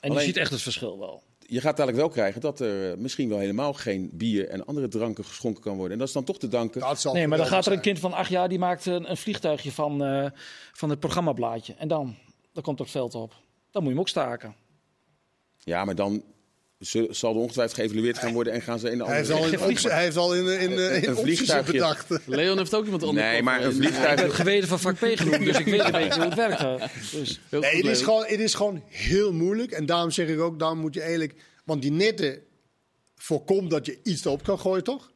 En 0.00 0.10
Alleen- 0.10 0.16
die 0.24 0.26
ziet 0.26 0.36
echt 0.36 0.50
het 0.50 0.62
verschil 0.62 0.98
wel. 0.98 1.22
Je 1.54 1.60
gaat 1.60 1.76
dadelijk 1.76 1.98
wel 1.98 2.08
krijgen 2.08 2.40
dat 2.40 2.60
er 2.60 2.90
eh, 2.90 2.98
misschien 2.98 3.28
wel 3.28 3.38
helemaal 3.38 3.72
geen 3.72 4.10
bier 4.12 4.48
en 4.48 4.66
andere 4.66 4.88
dranken 4.88 5.24
geschonken 5.24 5.62
kan 5.62 5.74
worden. 5.74 5.92
En 5.92 5.98
dat 5.98 6.08
is 6.08 6.14
dan 6.14 6.24
toch 6.24 6.38
te 6.38 6.48
danken. 6.48 6.80
Dat 6.80 7.00
zal 7.00 7.12
Nee, 7.12 7.28
maar 7.28 7.38
dan 7.38 7.46
gaat 7.46 7.66
er 7.66 7.72
een 7.72 7.80
kind 7.80 7.98
van 7.98 8.12
acht 8.12 8.30
jaar 8.30 8.48
die 8.48 8.58
maakt 8.58 8.86
een, 8.86 9.10
een 9.10 9.16
vliegtuigje 9.16 9.72
van, 9.72 10.04
eh, 10.04 10.30
van 10.72 10.90
het 10.90 11.00
programmablaadje. 11.00 11.74
En 11.74 11.88
dan, 11.88 12.16
dan 12.52 12.62
komt 12.62 12.78
het 12.78 12.90
veld 12.90 13.14
op. 13.14 13.30
Dan 13.70 13.82
moet 13.82 13.82
je 13.82 13.88
hem 13.88 13.98
ook 13.98 14.08
staken. 14.08 14.54
Ja, 15.58 15.84
maar 15.84 15.94
dan 15.94 16.22
Ze- 16.84 17.08
zal 17.10 17.34
er 17.34 17.40
ongetwijfeld 17.40 17.80
geëvalueerd 17.80 18.18
gaan 18.18 18.32
worden 18.32 18.52
en 18.52 18.62
gaan 18.62 18.78
ze 18.78 18.90
in 18.90 18.98
de 18.98 19.04
heeft 19.04 19.30
andere... 19.30 19.58
al 19.58 19.66
in, 19.68 19.70
optie- 19.72 19.88
hij 19.90 20.02
heeft 20.02 20.16
al 20.16 20.34
in, 20.34 20.46
in, 20.46 20.70
in, 20.70 21.02
in 21.02 21.08
Een 21.08 21.16
vliegtuigje. 21.16 21.72
bedacht. 21.72 22.06
Leon 22.26 22.58
heeft 22.58 22.74
ook 22.74 22.84
iemand 22.84 23.02
anders. 23.02 23.26
Nee, 23.26 23.42
maar 23.42 23.64
een 23.64 23.70
Ik 23.70 23.78
ben 23.78 23.88
vliegtuig... 23.92 24.36
geweten 24.36 24.68
van 24.68 24.80
vak 24.80 24.94
P 24.94 24.98
genoemd, 24.98 25.44
dus 25.44 25.58
ik 25.58 25.64
weet 25.66 25.84
een 25.84 25.92
beetje 25.92 26.14
hoe 26.20 26.24
het 26.30 26.34
werkt. 26.34 26.60
Dus, 27.20 27.40
Nee, 27.50 27.76
het 27.76 27.86
is, 27.86 28.02
gewoon, 28.02 28.24
het 28.26 28.40
is 28.40 28.54
gewoon 28.54 28.82
heel 28.88 29.32
moeilijk. 29.32 29.70
En 29.72 29.86
daarom 29.86 30.10
zeg 30.10 30.28
ik 30.28 30.40
ook, 30.40 30.58
daarom 30.58 30.78
moet 30.78 30.94
je 30.94 31.00
eigenlijk... 31.00 31.34
Want 31.64 31.82
die 31.82 31.90
netten 31.92 32.38
voorkomt 33.16 33.70
dat 33.70 33.86
je 33.86 33.98
iets 34.02 34.24
erop 34.24 34.42
kan 34.42 34.58
gooien, 34.60 34.84
toch? 34.84 35.12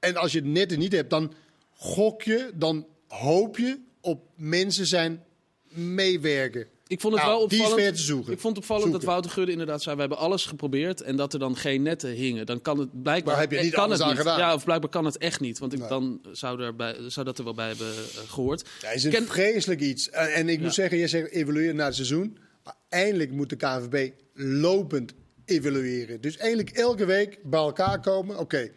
En 0.00 0.16
als 0.16 0.32
je 0.32 0.42
netten 0.42 0.78
niet 0.78 0.92
hebt, 0.92 1.10
dan 1.10 1.32
gok 1.74 2.22
je, 2.22 2.50
dan 2.54 2.86
hoop 3.08 3.58
je 3.58 3.78
op 4.00 4.22
mensen 4.36 4.86
zijn 4.86 5.24
meewerken. 5.68 6.66
Ik 6.92 7.00
vond 7.00 7.14
het 7.14 7.22
Nou, 7.22 7.38
wel 7.38 7.48
die 7.48 7.58
is 7.62 7.64
opvallend. 7.72 8.06
te. 8.26 8.32
Ik 8.32 8.38
vond 8.40 8.56
opvallend 8.56 8.92
dat. 8.92 9.02
Wouter 9.02 9.30
Gudde 9.30 9.52
inderdaad 9.52 9.82
zei: 9.82 9.94
we 9.94 10.00
hebben 10.00 10.18
alles 10.18 10.44
geprobeerd 10.46 11.00
en 11.00 11.16
dat 11.16 11.32
er 11.32 11.38
dan 11.38 11.56
geen 11.56 11.82
netten 11.82 12.10
hingen. 12.10 12.46
Dan 12.46 12.60
kan 12.62 12.78
het 12.78 13.02
blijkbaar. 13.02 13.32
Maar 13.32 13.42
heb 13.42 13.52
je 13.52 13.60
niet 13.60 13.72
kan 13.72 13.90
het 13.90 14.00
aan 14.00 14.08
niet. 14.08 14.16
gedaan? 14.18 14.38
Ja, 14.38 14.54
of 14.54 14.64
blijkbaar 14.64 14.90
kan 14.90 15.04
het 15.04 15.18
echt 15.18 15.40
niet, 15.40 15.58
want 15.58 15.72
ik, 15.72 15.78
Nee. 15.78 15.88
dan 15.88 16.20
zou, 16.32 16.62
er 16.62 16.76
bij, 16.76 16.96
zou 17.06 17.26
dat 17.26 17.38
er 17.38 17.44
wel 17.44 17.54
bij 17.54 17.68
hebben 17.68 17.86
eh, 17.86 18.30
gehoord. 18.30 18.68
Ja, 18.80 18.90
is 18.90 19.04
een 19.04 19.10
Ken- 19.10 19.26
vreselijk 19.26 19.80
iets. 19.80 20.10
En, 20.10 20.32
en 20.34 20.48
ik 20.48 20.56
Ja. 20.58 20.62
moet 20.64 20.74
zeggen, 20.74 20.98
je 20.98 21.06
zegt 21.08 21.30
evalueren 21.30 21.76
na 21.76 21.84
het 21.84 21.94
seizoen. 21.94 22.38
Maar 22.64 22.74
eindelijk 22.88 23.30
moet 23.30 23.48
de 23.50 23.56
KNVB 23.56 24.10
lopend 24.34 25.12
evalueren. 25.44 26.20
Dus 26.20 26.36
eindelijk 26.36 26.70
elke 26.70 27.04
week 27.04 27.38
bij 27.44 27.60
elkaar 27.60 28.00
komen. 28.00 28.38
Oké, 28.38 28.70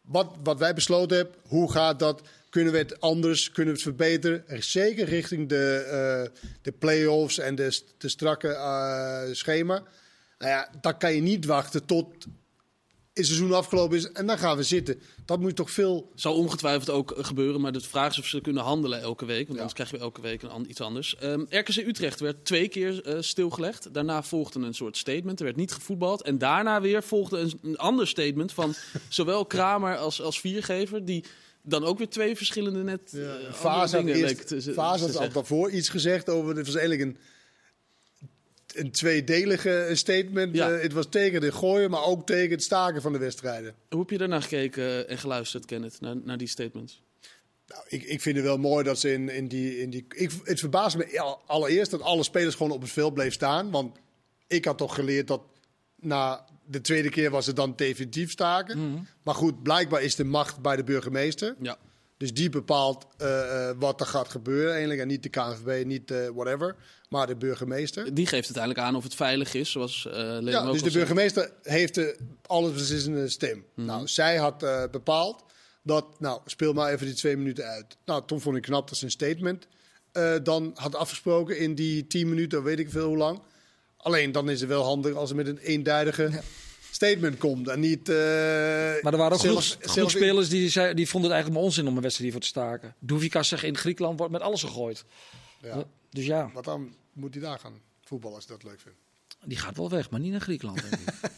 wat, 0.00 0.26
wat 0.42 0.58
wij 0.58 0.74
besloten 0.74 1.16
hebben, 1.16 1.34
hoe 1.42 1.72
gaat 1.72 1.98
dat? 1.98 2.22
Kunnen 2.50 2.72
we 2.72 2.78
het 2.78 3.00
anders? 3.00 3.50
Kunnen 3.50 3.74
we 3.74 3.80
het 3.80 3.88
verbeteren? 3.88 4.44
Zeker 4.62 5.04
richting 5.04 5.48
de, 5.48 5.74
eh, 5.76 6.42
de 6.62 6.72
play-offs 6.72 7.38
en 7.38 7.54
de, 7.54 7.80
de 7.98 8.08
strakke 8.08 8.48
eh, 8.48 9.22
schema. 9.32 9.82
Nou 10.38 10.50
ja, 10.50 10.70
dan 10.80 10.98
kan 10.98 11.14
je 11.14 11.20
niet 11.20 11.44
wachten 11.44 11.86
tot 11.86 12.06
het 13.12 13.26
seizoen 13.26 13.52
afgelopen 13.52 13.96
is 13.96 14.12
en 14.12 14.26
dan 14.26 14.38
gaan 14.38 14.56
we 14.56 14.62
zitten. 14.62 15.00
Dat 15.24 15.40
moet 15.40 15.48
je 15.48 15.56
toch 15.56 15.70
veel 15.70 16.12
Zal 16.14 16.34
ongetwijfeld 16.34 16.90
ook 16.90 17.10
eh, 17.10 17.24
gebeuren, 17.24 17.60
maar 17.60 17.72
de 17.72 17.80
vraag 17.80 18.10
is 18.10 18.18
of 18.18 18.26
ze 18.26 18.40
kunnen 18.40 18.62
handelen 18.62 19.00
elke 19.00 19.24
week. 19.24 19.46
Want 19.46 19.58
anders 19.58 19.74
krijg 19.74 19.90
je 19.90 19.98
elke 19.98 20.20
week 20.20 20.42
een, 20.42 20.70
iets 20.70 20.80
anders. 20.80 21.16
Ehm, 21.16 21.40
RKC 21.48 21.76
Utrecht 21.76 22.20
werd 22.20 22.44
twee 22.44 22.68
keer 22.68 23.16
stilgelegd. 23.20 23.94
Daarna 23.94 24.22
volgde 24.22 24.60
een 24.60 24.74
soort 24.74 24.96
statement. 24.96 25.38
Er 25.38 25.44
werd 25.44 25.56
niet 25.56 25.72
gevoetbald. 25.72 26.22
En 26.22 26.38
daarna 26.38 26.80
weer 26.80 27.02
volgde 27.02 27.38
een, 27.38 27.58
een 27.62 27.78
ander 27.78 28.08
statement 28.08 28.52
van 28.52 28.74
zowel 29.08 29.46
Kramer 29.46 29.96
als, 29.96 30.22
als 30.22 30.40
Viergever. 30.40 31.04
Die 31.04 31.24
dan 31.62 31.84
ook 31.84 31.98
weer 31.98 32.08
twee 32.08 32.36
verschillende 32.36 32.82
net 32.82 33.00
eh, 33.14 33.90
dingen 33.90 34.14
eerst, 34.14 34.20
leek 34.22 34.40
te, 34.40 34.56
te 34.56 34.72
Fase 34.72 35.00
had 35.00 35.08
al 35.08 35.12
zeggen. 35.12 35.32
daarvoor 35.32 35.70
iets 35.70 35.88
gezegd 35.88 36.28
over. 36.28 36.54
Dit 36.54 36.66
was 36.66 36.74
eigenlijk 36.74 37.10
een, 37.10 37.16
een 38.74 38.90
tweedelige 38.90 39.90
statement. 39.92 40.54
Ja. 40.54 40.70
Eh, 40.70 40.82
het 40.82 40.92
was 40.92 41.06
tegen 41.08 41.40
de 41.40 41.52
gooien, 41.52 41.90
maar 41.90 42.04
ook 42.04 42.26
tegen 42.26 42.50
het 42.50 42.62
staken 42.62 43.02
van 43.02 43.12
de 43.12 43.18
wedstrijden. 43.18 43.74
Hoe 43.88 44.00
heb 44.00 44.10
je 44.10 44.18
daarna 44.18 44.40
gekeken 44.40 45.08
en 45.08 45.18
geluisterd, 45.18 45.64
Kenneth, 45.64 46.00
naar, 46.00 46.16
naar 46.24 46.38
die 46.38 46.48
statements? 46.48 47.02
Nou, 47.66 47.82
ik, 47.88 48.02
ik 48.02 48.20
vind 48.20 48.36
het 48.36 48.44
wel 48.44 48.58
mooi 48.58 48.84
dat 48.84 48.98
ze 48.98 49.12
in, 49.12 49.28
in 49.28 49.48
die. 49.48 49.78
In 49.78 49.90
die 49.90 50.06
ik, 50.08 50.30
het 50.44 50.60
verbaast 50.60 50.96
me 50.96 51.20
al- 51.20 51.42
allereerst 51.46 51.90
dat 51.90 52.00
alle 52.00 52.22
spelers 52.22 52.54
gewoon 52.54 52.72
op 52.72 52.80
het 52.80 52.90
veld 52.90 53.14
bleven 53.14 53.32
staan. 53.32 53.70
Want 53.70 53.96
ik 54.46 54.64
had 54.64 54.78
toch 54.78 54.94
geleerd 54.94 55.26
dat 55.26 55.42
na 55.96 56.46
de 56.70 56.80
tweede 56.80 57.08
keer 57.08 57.30
was 57.30 57.46
het 57.46 57.56
dan 57.56 57.72
definitief 57.76 58.30
staken. 58.30 58.78
Mhm. 58.78 59.02
Maar 59.22 59.34
goed, 59.34 59.62
blijkbaar 59.62 60.02
is 60.02 60.14
de 60.14 60.24
macht 60.24 60.60
bij 60.60 60.76
de 60.76 60.84
burgemeester. 60.84 61.54
Ja. 61.60 61.78
Dus 62.20 62.34
die 62.34 62.50
bepaalt 62.50 63.06
eh, 63.16 63.68
eh, 63.68 63.76
wat 63.78 64.00
er 64.00 64.06
gaat 64.06 64.28
gebeuren 64.28 64.70
eigenlijk. 64.70 65.00
En 65.00 65.08
niet 65.08 65.22
de 65.22 65.28
KNVB, 65.28 65.84
niet 65.84 66.10
eh, 66.10 66.28
whatever, 66.34 66.76
maar 67.08 67.26
de 67.26 67.36
burgemeester. 67.36 68.14
Die 68.14 68.26
geeft 68.26 68.44
uiteindelijk 68.44 68.86
aan 68.86 68.96
of 68.96 69.02
het 69.02 69.14
veilig 69.14 69.54
is, 69.54 69.70
zoals 69.70 70.06
Leon 70.10 70.44
Ja, 70.44 70.64
dus 70.64 70.72
de 70.72 70.78
zei. 70.78 70.92
burgemeester 70.92 71.52
heeft 71.62 71.94
de 71.94 72.18
alles 72.46 72.72
beslissende 72.72 73.28
stem. 73.28 73.64
Nou, 73.74 74.08
zij 74.08 74.36
had 74.36 74.58
bepaald 74.90 75.44
dat, 75.82 76.20
nou, 76.20 76.40
speel 76.44 76.72
maar 76.72 76.92
even 76.92 77.06
die 77.06 77.14
twee 77.14 77.36
minuten 77.36 77.64
uit. 77.64 77.96
Nou, 78.04 78.22
toen 78.26 78.40
vond 78.40 78.56
ik 78.56 78.62
knap 78.62 78.88
dat 78.88 78.98
ze 78.98 79.04
een 79.04 79.10
statement 79.10 79.66
dan 80.42 80.70
had 80.74 80.94
afgesproken 80.94 81.58
in 81.58 81.74
die 81.74 82.06
tien 82.06 82.28
minuten, 82.28 82.62
weet 82.62 82.78
ik 82.78 82.90
veel 82.90 83.06
hoe 83.06 83.16
lang. 83.16 83.40
Alleen 84.02 84.32
dan 84.32 84.50
is 84.50 84.60
het 84.60 84.68
wel 84.68 84.82
handig 84.84 85.14
als 85.14 85.30
er 85.30 85.36
met 85.36 85.46
een 85.46 85.58
eenduidige 85.58 86.40
statement 86.90 87.38
komt 87.38 87.68
en 87.68 87.80
niet. 87.80 88.08
eh, 88.08 88.14
maar 88.16 89.12
er 89.12 89.16
waren 89.16 89.32
ook 89.32 89.40
zelf- 89.40 89.40
genoeg, 89.40 89.62
zelf- 89.80 89.92
genoeg 89.92 90.10
spelers 90.10 90.48
die, 90.48 90.68
zei, 90.68 90.94
die 90.94 91.08
vonden 91.08 91.30
het 91.30 91.38
eigenlijk 91.40 91.60
maar 91.60 91.70
onzin 91.70 91.86
om 91.88 91.96
een 91.96 92.02
wedstrijd 92.02 92.32
hiervoor 92.32 92.50
te 92.52 92.58
staken. 92.60 92.94
Doevikas 92.98 93.48
zegt 93.48 93.62
in 93.62 93.76
Griekenland 93.76 94.18
wordt 94.18 94.32
met 94.32 94.42
alles 94.42 94.62
gegooid. 94.62 95.04
Ja, 95.62 95.84
Dus 96.10 96.26
ja, 96.26 96.50
wat 96.54 96.64
dan 96.64 96.94
moet 97.12 97.34
hij 97.34 97.42
daar 97.42 97.58
gaan 97.58 97.80
voetballen 98.04 98.36
als 98.36 98.46
hij 98.46 98.56
dat 98.56 98.64
leuk 98.70 98.80
vindt. 98.80 98.98
die 99.44 99.56
gaat 99.58 99.76
wel 99.76 99.90
weg, 99.90 100.10
maar 100.10 100.20
niet 100.20 100.30
naar 100.30 100.40
Griekenland. 100.40 100.80
Denk 100.90 100.92
ik. 100.94 101.14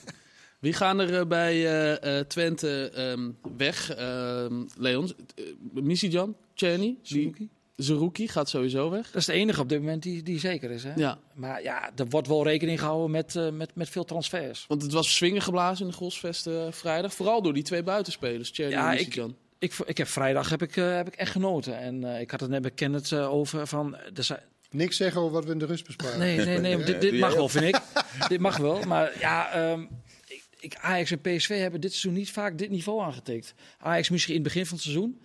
Wie 0.59 0.73
gaan 0.73 1.01
er 1.01 1.19
eh, 1.19 1.27
bij 1.27 1.53
eh, 1.53 2.19
eh, 2.19 2.27
Twente 2.27 2.91
ehm, 2.95 3.31
weg? 3.57 3.91
Ehm 3.95 4.63
Leon, 4.77 5.13
uh, 5.37 5.45
Misijan, 5.83 6.37
Czerny, 6.55 6.97
Suzuki. 7.03 7.49
Zerouki 7.83 8.29
gaat 8.29 8.49
sowieso 8.49 8.91
weg. 8.91 9.07
Dat 9.11 9.21
is 9.21 9.27
de 9.27 9.33
enige 9.33 9.61
op 9.61 9.69
dit 9.69 9.79
moment 9.79 10.03
die, 10.03 10.23
die 10.23 10.39
zeker 10.39 10.71
is. 10.71 10.85
Hè? 10.85 10.93
Ja, 10.97 11.19
Maar 11.35 11.63
ja, 11.63 11.91
er 11.97 12.09
wordt 12.09 12.29
wel 12.29 12.45
rekening 12.45 12.79
gehouden 12.79 13.11
met, 13.11 13.37
eh, 13.37 13.51
met, 13.51 13.75
met 13.75 13.89
veel 13.89 14.05
transfers. 14.05 14.65
want 14.69 14.83
het 14.83 14.93
was 14.93 15.15
swingen 15.15 15.43
geblazen 15.43 15.85
in 15.85 15.91
de 15.91 15.97
Golsvest 15.97 16.47
eh, 16.47 16.67
vrijdag. 16.71 17.15
Vooral 17.15 17.43
door 17.43 17.53
die 17.55 17.63
twee 17.63 17.83
buitenspelers, 17.83 18.51
Czerny 18.51 18.73
Ja, 18.73 18.93
en 18.93 19.01
ik-. 19.01 19.35
Ik, 19.63 19.75
ik 19.85 19.99
heb 19.99 20.09
vrijdag 20.09 20.49
heb 20.49 20.63
ik, 20.63 20.77
eh, 20.77 20.95
heb 20.95 21.07
ik 21.07 21.15
echt 21.15 21.31
genoten. 21.31 21.79
En 21.79 22.15
eh, 22.15 22.21
ik 22.21 22.31
had 22.31 22.41
het 22.41 22.51
net 22.51 23.13
eh, 23.13 23.33
over 23.33 23.67
van... 23.67 23.97
Er 24.15 24.25
zijn, 24.25 24.41
Niks 24.71 24.97
zeggen 24.97 25.21
over 25.21 25.33
wat 25.33 25.45
we 25.45 25.53
in 25.53 25.59
de 25.59 25.67
rust 25.67 25.87
bespraken. 25.87 26.19
nee, 26.19 26.37
nee, 26.37 26.59
nee, 26.59 26.77
dit, 26.85 27.01
dit 27.01 27.19
mag 27.19 27.35
wel, 27.35 27.49
vind 27.49 27.65
ik. 27.65 27.81
dit 28.29 28.41
mag 28.41 28.57
wel. 28.57 28.83
Maar 28.83 29.19
ja, 29.19 29.53
ehm, 29.53 29.81
ik, 30.27 30.43
ik, 30.61 30.77
Ajax 30.77 31.11
en 31.11 31.21
PSV 31.21 31.59
hebben 31.59 31.81
dit 31.81 31.91
seizoen 31.91 32.13
niet 32.13 32.31
vaak 32.31 32.59
dit 32.59 32.71
niveau 32.71 33.03
aangetikt. 33.03 33.55
Ajax 33.79 34.09
misschien 34.09 34.35
in 34.35 34.41
het 34.41 34.53
begin 34.53 34.67
van 34.67 34.75
het 34.75 34.85
seizoen. 34.85 35.21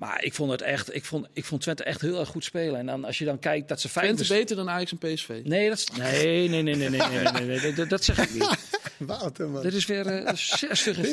Maar 0.00 0.24
ik 0.24 0.34
vond 0.34 0.50
het 0.50 0.62
echt, 0.62 0.94
ik 0.94 1.04
vond, 1.04 1.26
ik 1.32 1.44
vond 1.44 1.60
Twente 1.60 1.84
echt 1.84 2.00
heel 2.00 2.18
erg 2.20 2.28
goed 2.28 2.44
spelen. 2.44 2.78
En 2.80 2.86
dan 2.86 3.04
als 3.04 3.18
je 3.18 3.24
dan 3.24 3.38
kijkt 3.38 3.68
dat 3.68 3.80
ze 3.80 3.88
vijf... 3.88 4.04
Twente 4.14 4.32
beter 4.34 4.56
dan 4.56 4.70
Ajax 4.70 4.90
en 4.90 4.98
PSV. 4.98 5.40
Nee, 5.44 5.68
dat 5.68 5.78
is, 5.78 5.86
nee, 5.98 6.48
nee, 6.48 6.62
nee, 6.62 6.74
nee, 6.76 6.88
nee, 6.88 7.00
nee, 7.00 7.22
nee, 7.32 7.42
nee, 7.46 7.60
nee, 7.60 7.72
dat, 7.74 7.88
dat 7.88 8.04
zeg 8.04 8.18
ik 8.18 8.34
niet. 8.34 8.48
Wouter, 8.98 9.48
man. 9.48 9.62
Dit 9.62 9.74
is 9.74 9.86
weer 9.86 10.06
eh. 10.06 10.26
Dit 10.26 10.34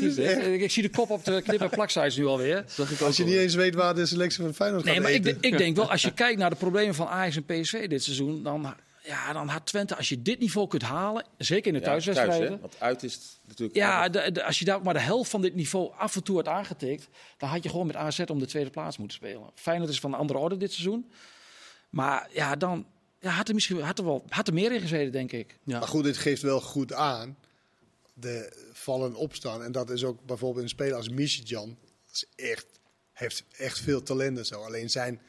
is 0.02 0.18
hè? 0.18 0.24
echt- 0.24 0.46
Ik, 0.48 0.62
ik 0.62 0.72
zie 0.72 0.84
de 0.84 0.90
kop 0.90 1.10
op 1.10 1.26
de 1.26 1.42
knip- 1.42 1.62
en 1.62 1.70
plaksites 1.70 2.16
nu 2.16 2.26
alweer. 2.26 2.64
Zag 2.68 2.92
ik 2.92 3.02
Als 3.02 3.18
je 3.18 3.24
niet 3.24 3.36
eens 3.36 3.56
weet 3.56 3.76
waar 3.76 3.96
de 3.96 4.06
selectie 4.06 4.44
van 4.44 4.54
Feyenoord 4.54 4.84
Nee, 4.84 4.94
gaat 4.94 5.04
maar 5.04 5.12
ik, 5.12 5.26
eten. 5.26 5.42
de- 5.42 5.48
ik 5.48 5.58
denk 5.58 5.76
wel, 5.76 5.92
als 5.92 6.02
je 6.02 6.14
kijkt 6.14 6.40
naar 6.40 6.50
de 6.50 6.56
problemen 6.56 6.96
van 6.96 7.08
Ajax 7.08 7.36
en 7.36 7.44
PSV 7.46 7.88
dit 7.88 8.04
seizoen, 8.04 8.44
dan, 8.44 8.74
ja, 9.08 9.34
dan 9.34 9.48
had 9.48 9.66
Twente, 9.66 9.96
als 9.96 10.10
je 10.10 10.22
dit 10.22 10.40
niveau 10.40 10.68
kunt 10.68 10.82
halen, 10.82 11.26
zeker 11.38 11.68
in 11.68 11.74
de 11.74 11.80
Ja, 11.80 11.86
thuiswedstrijden. 11.86 12.48
thuis? 12.48 12.62
Want 12.62 12.76
uit 12.80 13.04
is 13.04 13.14
het 13.14 13.24
natuurlijk... 13.48 13.78
ja, 13.78 14.10
de- 14.10 14.32
de- 14.32 14.44
als 14.44 14.60
je 14.60 14.66
daar 14.66 14.76
ook 14.76 14.84
maar 14.84 14.94
de 14.94 15.00
helft 15.00 15.30
van 15.30 15.42
dit 15.42 15.56
niveau 15.56 15.92
af 15.98 16.16
en 16.16 16.24
toe 16.24 16.36
had 16.36 16.48
aangetikt, 16.48 17.08
dan 17.38 17.50
had 17.50 17.64
je 17.64 17.70
gewoon 17.70 17.88
met 17.88 17.96
AZ 17.96 18.20
om 18.20 18.40
de 18.40 18.46
tweede 18.46 18.70
plaats 18.70 18.98
moeten 18.98 19.18
spelen. 19.18 19.50
Feyenoord 19.56 19.90
is 19.90 20.00
van 20.00 20.14
een 20.14 20.20
andere 20.20 20.40
orde 20.40 20.58
dit 20.58 20.72
seizoen. 20.72 21.12
Maar 21.90 22.30
ja, 22.34 22.56
dan 22.56 22.86
ja, 23.20 23.30
had, 23.30 23.48
er 23.48 23.54
misschien, 23.54 23.82
had, 23.82 24.00
er 24.00 24.06
wel, 24.06 24.24
had 24.30 24.48
er 24.48 24.54
meer 24.54 24.72
in 24.72 24.82
gezeten, 24.82 25.12
denk 25.12 25.32
ik. 25.32 25.58
Ja. 25.64 25.80
Maar 25.80 25.88
goed, 25.88 26.04
dit 26.04 26.18
geeft 26.18 26.42
wel 26.42 26.62
goed 26.62 26.94
aan. 26.94 27.38
De 28.14 28.68
vallen 28.74 29.10
en 29.10 29.16
opstaan. 29.16 29.64
En 29.64 29.72
dat 29.72 29.90
is 29.90 30.04
ook 30.04 30.26
bijvoorbeeld 30.26 30.64
een 30.64 30.70
speler 30.70 30.96
als 30.96 31.10
Michijan. 31.10 31.78
Dat 32.06 32.14
is 32.14 32.26
echt, 32.36 32.66
heeft 33.14 33.44
echt 33.58 33.80
veel 33.80 34.04
talent 34.04 34.38
en 34.38 34.46
zo. 34.46 34.62
Alleen 34.62 34.90
zijn 34.90 35.22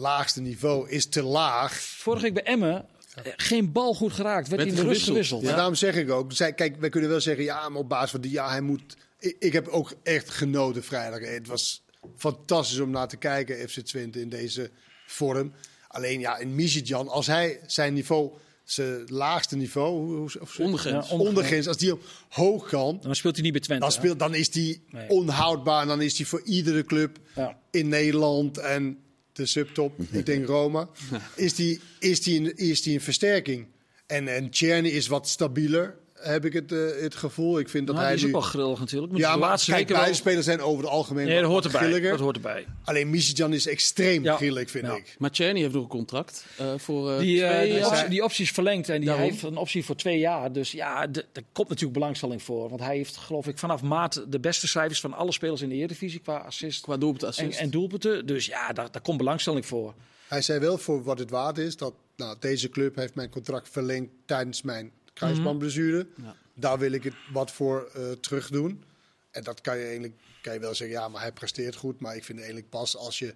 laagste 0.00 0.40
niveau 0.40 0.88
is 0.88 1.06
te 1.06 1.22
laag. 1.22 1.74
Vorige 1.80 2.22
week 2.22 2.34
bij 2.34 2.42
Emmen, 2.42 2.86
eh, 3.14 3.32
geen 3.36 3.72
bal 3.72 3.94
goed 3.94 4.12
geraakt, 4.12 4.48
werd 4.48 4.60
hij 4.60 4.70
in 4.70 4.76
de 4.76 4.82
rust 4.82 5.02
gewisseld. 5.04 5.42
Maar 5.42 5.54
daarom 5.56 5.74
zeg 5.74 5.96
ik 5.96 6.10
ook. 6.10 6.32
Zij, 6.32 6.52
kijk, 6.52 6.76
wij 6.80 6.88
kunnen 6.88 7.10
wel 7.10 7.20
zeggen, 7.20 7.44
ja, 7.44 7.68
maar 7.68 7.80
op 7.80 7.88
basis 7.88 8.10
van 8.10 8.20
die, 8.20 8.30
ja, 8.30 8.48
hij 8.50 8.60
moet. 8.60 8.96
Ik, 9.18 9.36
ik 9.38 9.52
heb 9.52 9.68
ook 9.68 9.92
echt 10.02 10.30
genoten 10.30 10.82
vrijdag. 10.84 11.20
Het 11.20 11.46
was 11.46 11.82
fantastisch 12.16 12.78
om 12.80 12.90
naar 12.90 13.08
te 13.08 13.16
kijken, 13.16 13.68
FC 13.68 13.78
Twente 13.80 14.20
in 14.20 14.28
deze 14.28 14.70
vorm. 15.06 15.52
Alleen 15.88 16.20
ja, 16.20 16.36
in 16.38 16.54
Michijan, 16.54 17.08
als 17.08 17.26
hij 17.26 17.60
zijn 17.66 17.94
niveau, 17.94 18.30
zijn 18.64 19.04
laagste 19.06 19.56
niveau, 19.56 19.90
hoe, 19.98 20.16
hoe, 20.16 20.30
of 20.40 20.50
zo- 20.52 20.62
Ondergrens. 20.62 21.08
Ja, 21.08 21.14
on- 21.14 21.20
ondergrens, 21.20 21.66
als 21.68 21.76
die 21.76 21.92
op 21.92 22.02
hoog 22.28 22.68
kan, 22.68 22.98
Dan 23.02 23.14
speelt 23.14 23.34
hij 23.34 23.42
niet 23.44 23.52
bij 23.52 23.60
Twente. 23.60 23.82
dan, 23.82 23.92
speelt, 23.92 24.18
dan 24.18 24.34
is 24.34 24.50
die 24.50 24.82
Nee. 24.90 25.08
onhoudbaar. 25.08 25.82
En 25.82 25.88
dan 25.88 26.00
is 26.02 26.14
die 26.14 26.26
voor 26.26 26.42
iedere 26.44 26.84
club 26.84 27.18
Ja. 27.34 27.58
in 27.70 27.88
Nederland 27.88 28.58
en 28.58 28.98
de 29.40 29.46
subtop, 29.46 30.00
ik 30.10 30.26
denk 30.26 30.46
Roma, 30.46 30.88
is 31.36 31.54
die, 31.54 31.80
is 31.98 32.22
die, 32.22 32.40
een, 32.40 32.56
is 32.56 32.82
die 32.82 32.94
een 32.94 33.00
versterking. 33.00 33.66
En, 34.06 34.28
en 34.28 34.50
Czerny 34.50 34.88
is 34.88 35.06
wat 35.06 35.28
stabieler, 35.28 35.96
heb 36.20 36.44
ik 36.44 36.52
het, 36.52 36.72
eh, 36.72 36.78
het 37.00 37.14
gevoel. 37.14 37.58
Ik 37.58 37.68
vind 37.68 37.86
dat 37.86 37.96
Nou, 37.96 38.06
hij 38.08 38.16
die 38.16 38.24
is 38.24 38.30
nu... 38.30 38.36
ook 38.36 38.42
wel 38.42 38.50
grillig 38.50 38.78
natuurlijk. 38.78 39.12
Moet 39.12 39.20
ja, 39.20 39.30
maar 39.36 39.48
laatste 39.48 39.70
kijk, 39.70 39.88
wel... 39.88 39.96
buitenspelers 39.96 40.44
zijn 40.44 40.60
over 40.60 40.82
het 40.84 40.92
algemeen 40.92 41.26
Nee, 41.26 41.40
dat 41.40 41.50
hoort 41.50 41.64
erbij. 41.64 41.80
grilliger. 41.80 42.10
Dat 42.10 42.20
hoort 42.20 42.36
erbij. 42.36 42.66
Alleen 42.84 43.10
Michijan 43.10 43.52
is 43.52 43.66
extreem 43.66 44.22
Ja. 44.24 44.36
grillig, 44.36 44.70
vind 44.70 44.86
Ja. 44.86 44.94
ik. 44.94 45.14
Maar 45.18 45.30
Czerny 45.30 45.60
heeft 45.60 45.72
nog 45.74 45.82
een 45.82 45.88
contract 45.88 46.44
eh, 46.56 46.72
voor 46.76 47.12
eh, 47.12 47.18
Die, 47.18 47.38
twee 47.38 47.72
die, 47.72 47.86
optie, 47.86 48.08
die 48.08 48.24
optie 48.24 48.44
is 48.44 48.50
verlengd 48.50 48.88
en 48.88 48.96
die 48.96 49.04
Daarom. 49.08 49.24
heeft 49.24 49.42
een 49.42 49.56
optie 49.56 49.84
voor 49.84 49.96
twee 49.96 50.18
jaar. 50.18 50.52
Dus 50.52 50.72
ja, 50.72 51.06
daar 51.06 51.24
komt 51.52 51.68
natuurlijk 51.68 51.98
belangstelling 51.98 52.42
voor. 52.42 52.68
Want 52.68 52.80
hij 52.80 52.96
heeft, 52.96 53.16
geloof 53.16 53.46
ik, 53.46 53.58
vanaf 53.58 53.82
maart 53.82 54.22
de 54.28 54.40
beste 54.40 54.68
cijfers 54.68 55.00
van 55.00 55.12
alle 55.14 55.32
spelers 55.32 55.60
in 55.60 55.68
de 55.68 55.74
Eredivisie 55.74 56.20
qua 56.20 56.36
assist 56.36 56.80
Qua 56.82 56.96
doelpunt 56.96 57.22
en, 57.22 57.28
assist. 57.28 57.58
en 57.60 57.70
doelpunten. 57.70 58.26
Dus 58.26 58.46
ja, 58.46 58.72
daar, 58.72 58.90
daar 58.90 59.02
komt 59.02 59.18
belangstelling 59.18 59.66
voor. 59.66 59.94
Hij 60.28 60.42
zei 60.42 60.58
wel 60.58 60.78
voor 60.78 61.02
wat 61.02 61.18
het 61.18 61.30
waard 61.30 61.58
is, 61.58 61.76
dat 61.76 61.94
nou, 62.16 62.36
deze 62.40 62.68
club 62.68 62.96
heeft 62.96 63.14
mijn 63.14 63.30
contract 63.30 63.68
verlengd 63.68 64.10
tijdens 64.24 64.62
mijn 64.62 64.90
kruisbandblessure. 65.20 66.06
Ja. 66.22 66.36
Daar 66.54 66.78
wil 66.78 66.92
ik 66.92 67.04
het 67.04 67.14
wat 67.32 67.50
voor 67.50 67.90
eh 67.94 68.10
terug 68.10 68.48
doen. 68.50 68.82
En 69.30 69.42
dat 69.44 69.60
kan 69.60 69.76
je 69.76 69.82
eigenlijk 69.84 70.14
kan 70.42 70.54
je 70.54 70.60
wel 70.60 70.74
zeggen, 70.74 70.96
ja, 70.96 71.08
maar 71.08 71.20
hij 71.20 71.32
presteert 71.32 71.76
goed. 71.76 72.00
Maar 72.00 72.16
ik 72.16 72.24
vind 72.24 72.38
eigenlijk 72.38 72.68
pas 72.68 72.96
als 72.96 73.18
je 73.18 73.34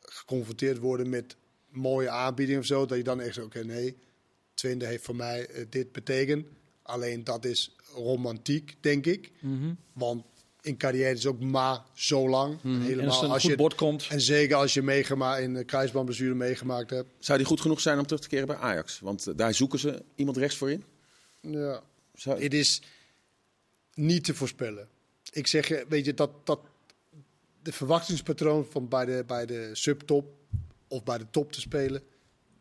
geconfronteerd 0.00 0.78
wordt 0.78 1.06
met 1.06 1.36
mooie 1.70 2.10
aanbiedingen 2.10 2.60
of 2.60 2.66
zo, 2.66 2.86
dat 2.86 2.96
je 2.96 3.04
dan 3.04 3.20
echt 3.20 3.34
zo, 3.34 3.44
oké, 3.44 3.64
nee, 3.64 3.96
Twente 4.54 4.86
heeft 4.86 5.04
voor 5.04 5.16
mij 5.16 5.46
eh, 5.46 5.64
dit 5.70 5.92
betekend. 5.92 6.46
Alleen 6.82 7.24
dat 7.24 7.44
is 7.44 7.76
romantiek, 7.94 8.76
denk 8.80 9.06
ik. 9.06 9.32
Mhm. 9.40 9.72
Want 9.92 10.24
in 10.60 10.76
carrière 10.76 11.14
is 11.14 11.26
ook 11.26 11.40
maar 11.40 11.82
zo 11.94 12.28
lang. 12.28 12.58
En 12.62 12.80
Helemaal 12.80 13.10
als 13.10 13.22
een 13.22 13.30
als 13.30 13.42
goed 13.42 13.50
je, 13.50 13.56
bord 13.56 13.74
komt. 13.74 14.06
en 14.10 14.20
zeker 14.20 14.56
als 14.56 14.74
je 14.74 14.82
meegemaakt 14.82 15.42
in 15.42 15.54
de 15.54 15.64
kruisbandblessure 15.64 16.34
meegemaakt 16.34 16.90
hebt. 16.90 17.08
Zou 17.18 17.38
die 17.38 17.46
goed 17.46 17.60
genoeg 17.60 17.80
zijn 17.80 17.98
om 17.98 18.06
terug 18.06 18.22
te 18.22 18.28
keren 18.28 18.46
bij 18.46 18.56
Ajax? 18.56 19.00
Want 19.00 19.26
eh, 19.26 19.34
daar 19.36 19.54
zoeken 19.54 19.78
ze 19.78 20.02
iemand 20.14 20.36
rechts 20.36 20.56
voor 20.56 20.70
in. 20.70 20.84
Ja. 21.50 21.82
Zou- 22.14 22.42
Het 22.42 22.54
is 22.54 22.82
niet 23.94 24.24
te 24.24 24.34
voorspellen. 24.34 24.88
Ik 25.32 25.46
zeg 25.46 25.68
je, 25.68 25.84
weet 25.88 26.04
je, 26.04 26.14
dat, 26.14 26.46
dat 26.46 26.60
de 27.62 27.72
verwachtingspatroon 27.72 28.66
van 28.70 28.88
bij 28.88 29.04
de, 29.04 29.24
bij 29.26 29.46
de 29.46 29.70
subtop 29.72 30.34
of 30.88 31.02
bij 31.02 31.18
de 31.18 31.26
top 31.30 31.52
te 31.52 31.60
spelen 31.60 32.02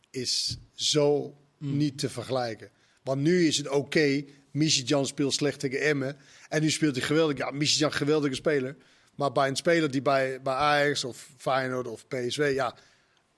is 0.10 0.58
zo 0.74 1.36
niet 1.58 1.98
te 1.98 2.10
vergelijken. 2.10 2.70
Want 3.04 3.22
nu 3.22 3.48
is 3.48 3.58
het 3.58 3.68
oké, 3.70 4.24
Jan 4.52 5.06
speelt 5.06 5.34
slecht 5.34 5.60
tegen 5.60 5.82
Emmen 5.82 6.18
en 6.50 6.62
nu 6.62 6.70
speelt 6.70 6.96
hij 6.96 7.06
geweldig. 7.06 7.38
Ja, 7.38 7.52
Jan 7.58 7.92
geweldige 7.92 8.36
speler. 8.36 8.76
Maar 9.16 9.32
bij 9.32 9.48
een 9.48 9.56
speler 9.56 9.92
die 9.92 10.02
bij, 10.02 10.42
bij 10.42 10.54
Ajax 10.54 11.04
of 11.04 11.30
Feyenoord 11.38 11.88
of 11.88 12.08
PSV, 12.08 12.52
ja, 12.56 12.76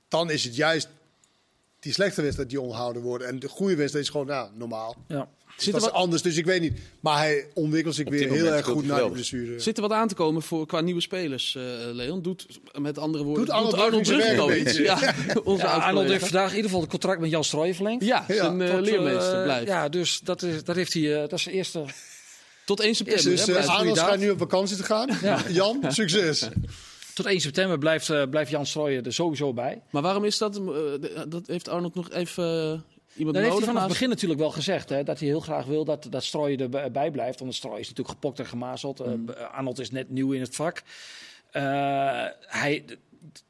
dan 0.07 0.29
is 0.31 0.43
het 0.43 0.55
juist 0.55 0.89
die 1.79 1.93
slechte 1.93 2.21
wedstrijd 2.21 2.49
die 2.49 2.61
onhouden 2.61 3.01
worden. 3.01 3.27
En 3.27 3.39
de 3.39 3.47
goede 3.49 3.75
wedstrijd 3.75 4.05
is 4.05 4.11
gewoon, 4.11 4.27
nou, 4.27 4.51
normaal. 4.55 4.95
Ja. 5.07 5.29
Zit 5.57 5.73
dat 5.73 5.81
er 5.81 5.87
is 5.87 5.93
wat- 5.93 6.01
anders, 6.03 6.21
dus 6.21 6.37
ik 6.37 6.45
weet 6.45 6.61
niet. 6.61 6.79
Maar 6.99 7.17
hij 7.17 7.47
ontwikkelt 7.53 7.95
zich 7.95 8.05
Op 8.05 8.11
weer 8.11 8.31
heel 8.31 8.45
erg 8.45 8.65
goed 8.65 8.75
na 8.75 8.81
die 8.81 8.89
geweldig. 8.89 9.11
blessure. 9.13 9.59
Zit 9.59 9.75
er 9.75 9.81
wat 9.81 9.91
aan 9.91 10.07
te 10.07 10.15
komen 10.15 10.41
voor, 10.41 10.65
qua 10.65 10.81
nieuwe 10.81 11.01
spelers, 11.01 11.55
eh, 11.55 11.63
Leon? 11.91 12.21
Doet 12.21 12.45
met 12.79 12.97
andere 12.97 13.23
woorden. 13.23 13.45
Doet 13.45 13.53
Arnold 13.53 14.07
zijn 14.07 14.59
iets? 14.61 14.77
Ja, 14.77 15.13
onze 15.43 15.63
Ja, 15.65 15.71
Arnold 15.71 16.07
heeft 16.09 16.23
vandaag 16.23 16.49
in 16.49 16.55
ieder 16.55 16.65
geval 16.65 16.81
het 16.81 16.89
contract 16.89 17.19
met 17.21 17.29
Jan 17.29 17.43
Strooijen 17.43 17.75
verlengd. 17.75 18.05
Ja, 18.05 18.25
zijn 18.27 18.61
eh, 18.61 18.67
Tot, 18.69 18.77
eh, 18.77 18.83
leermeester 18.83 19.43
blijft. 19.43 19.67
Ja, 19.67 19.89
dus 19.89 20.19
dat, 20.23 20.41
is, 20.41 20.63
dat 20.63 20.75
heeft 20.75 20.93
hij. 20.93 21.13
eh, 21.13 21.19
dat 21.19 21.33
is 21.33 21.43
zijn 21.43 21.55
eerste. 21.55 21.83
Tot 22.65 22.79
1 22.79 22.95
september. 22.95 23.23
Dus 23.23 23.39
eh, 23.39 23.45
blijft. 23.45 23.67
Arnold 23.67 23.97
schijnt 23.97 24.19
nu 24.21 24.29
op 24.29 24.37
vakantie 24.37 24.77
te 24.77 24.83
gaan. 24.83 25.09
Ja. 25.21 25.39
Jan, 25.49 25.83
succes. 25.87 26.47
Tot 27.13 27.25
1 27.25 27.39
september 27.41 27.77
blijft, 27.77 28.29
blijft 28.29 28.51
Jan 28.51 28.65
Strooijen 28.65 29.05
er 29.05 29.13
sowieso 29.13 29.53
bij. 29.53 29.81
Maar 29.89 30.01
waarom 30.01 30.23
is 30.25 30.37
dat? 30.37 30.53
de- 30.53 31.25
dat 31.29 31.47
heeft 31.47 31.69
Arnold 31.69 31.95
nog 31.95 32.11
even 32.11 32.83
iemand 33.17 33.35
Dat 33.35 33.45
heeft 33.45 33.57
hij 33.57 33.65
vanaf 33.65 33.81
het 33.83 33.91
begin 33.91 34.09
natuurlijk 34.09 34.39
wel 34.39 34.51
gezegd. 34.51 34.89
Hè, 34.89 35.03
dat 35.03 35.19
hij 35.19 35.27
heel 35.27 35.39
graag 35.39 35.65
wil 35.65 35.85
dat, 35.85 36.07
dat 36.09 36.23
Strooijen 36.23 36.73
erbij 36.73 37.11
blijft. 37.11 37.39
Want 37.39 37.55
Strooijen 37.55 37.83
is 37.83 37.89
natuurlijk 37.89 38.15
gepokt 38.15 38.39
en 38.39 38.45
gemazeld. 38.45 38.99
Eh, 38.99 39.07
Mm. 39.07 39.29
Arnold 39.29 39.79
is 39.79 39.91
net 39.91 40.09
nieuw 40.09 40.31
in 40.31 40.41
het 40.41 40.55
vak. 40.55 40.81
Eh, 41.51 41.63
hij, 42.39 42.85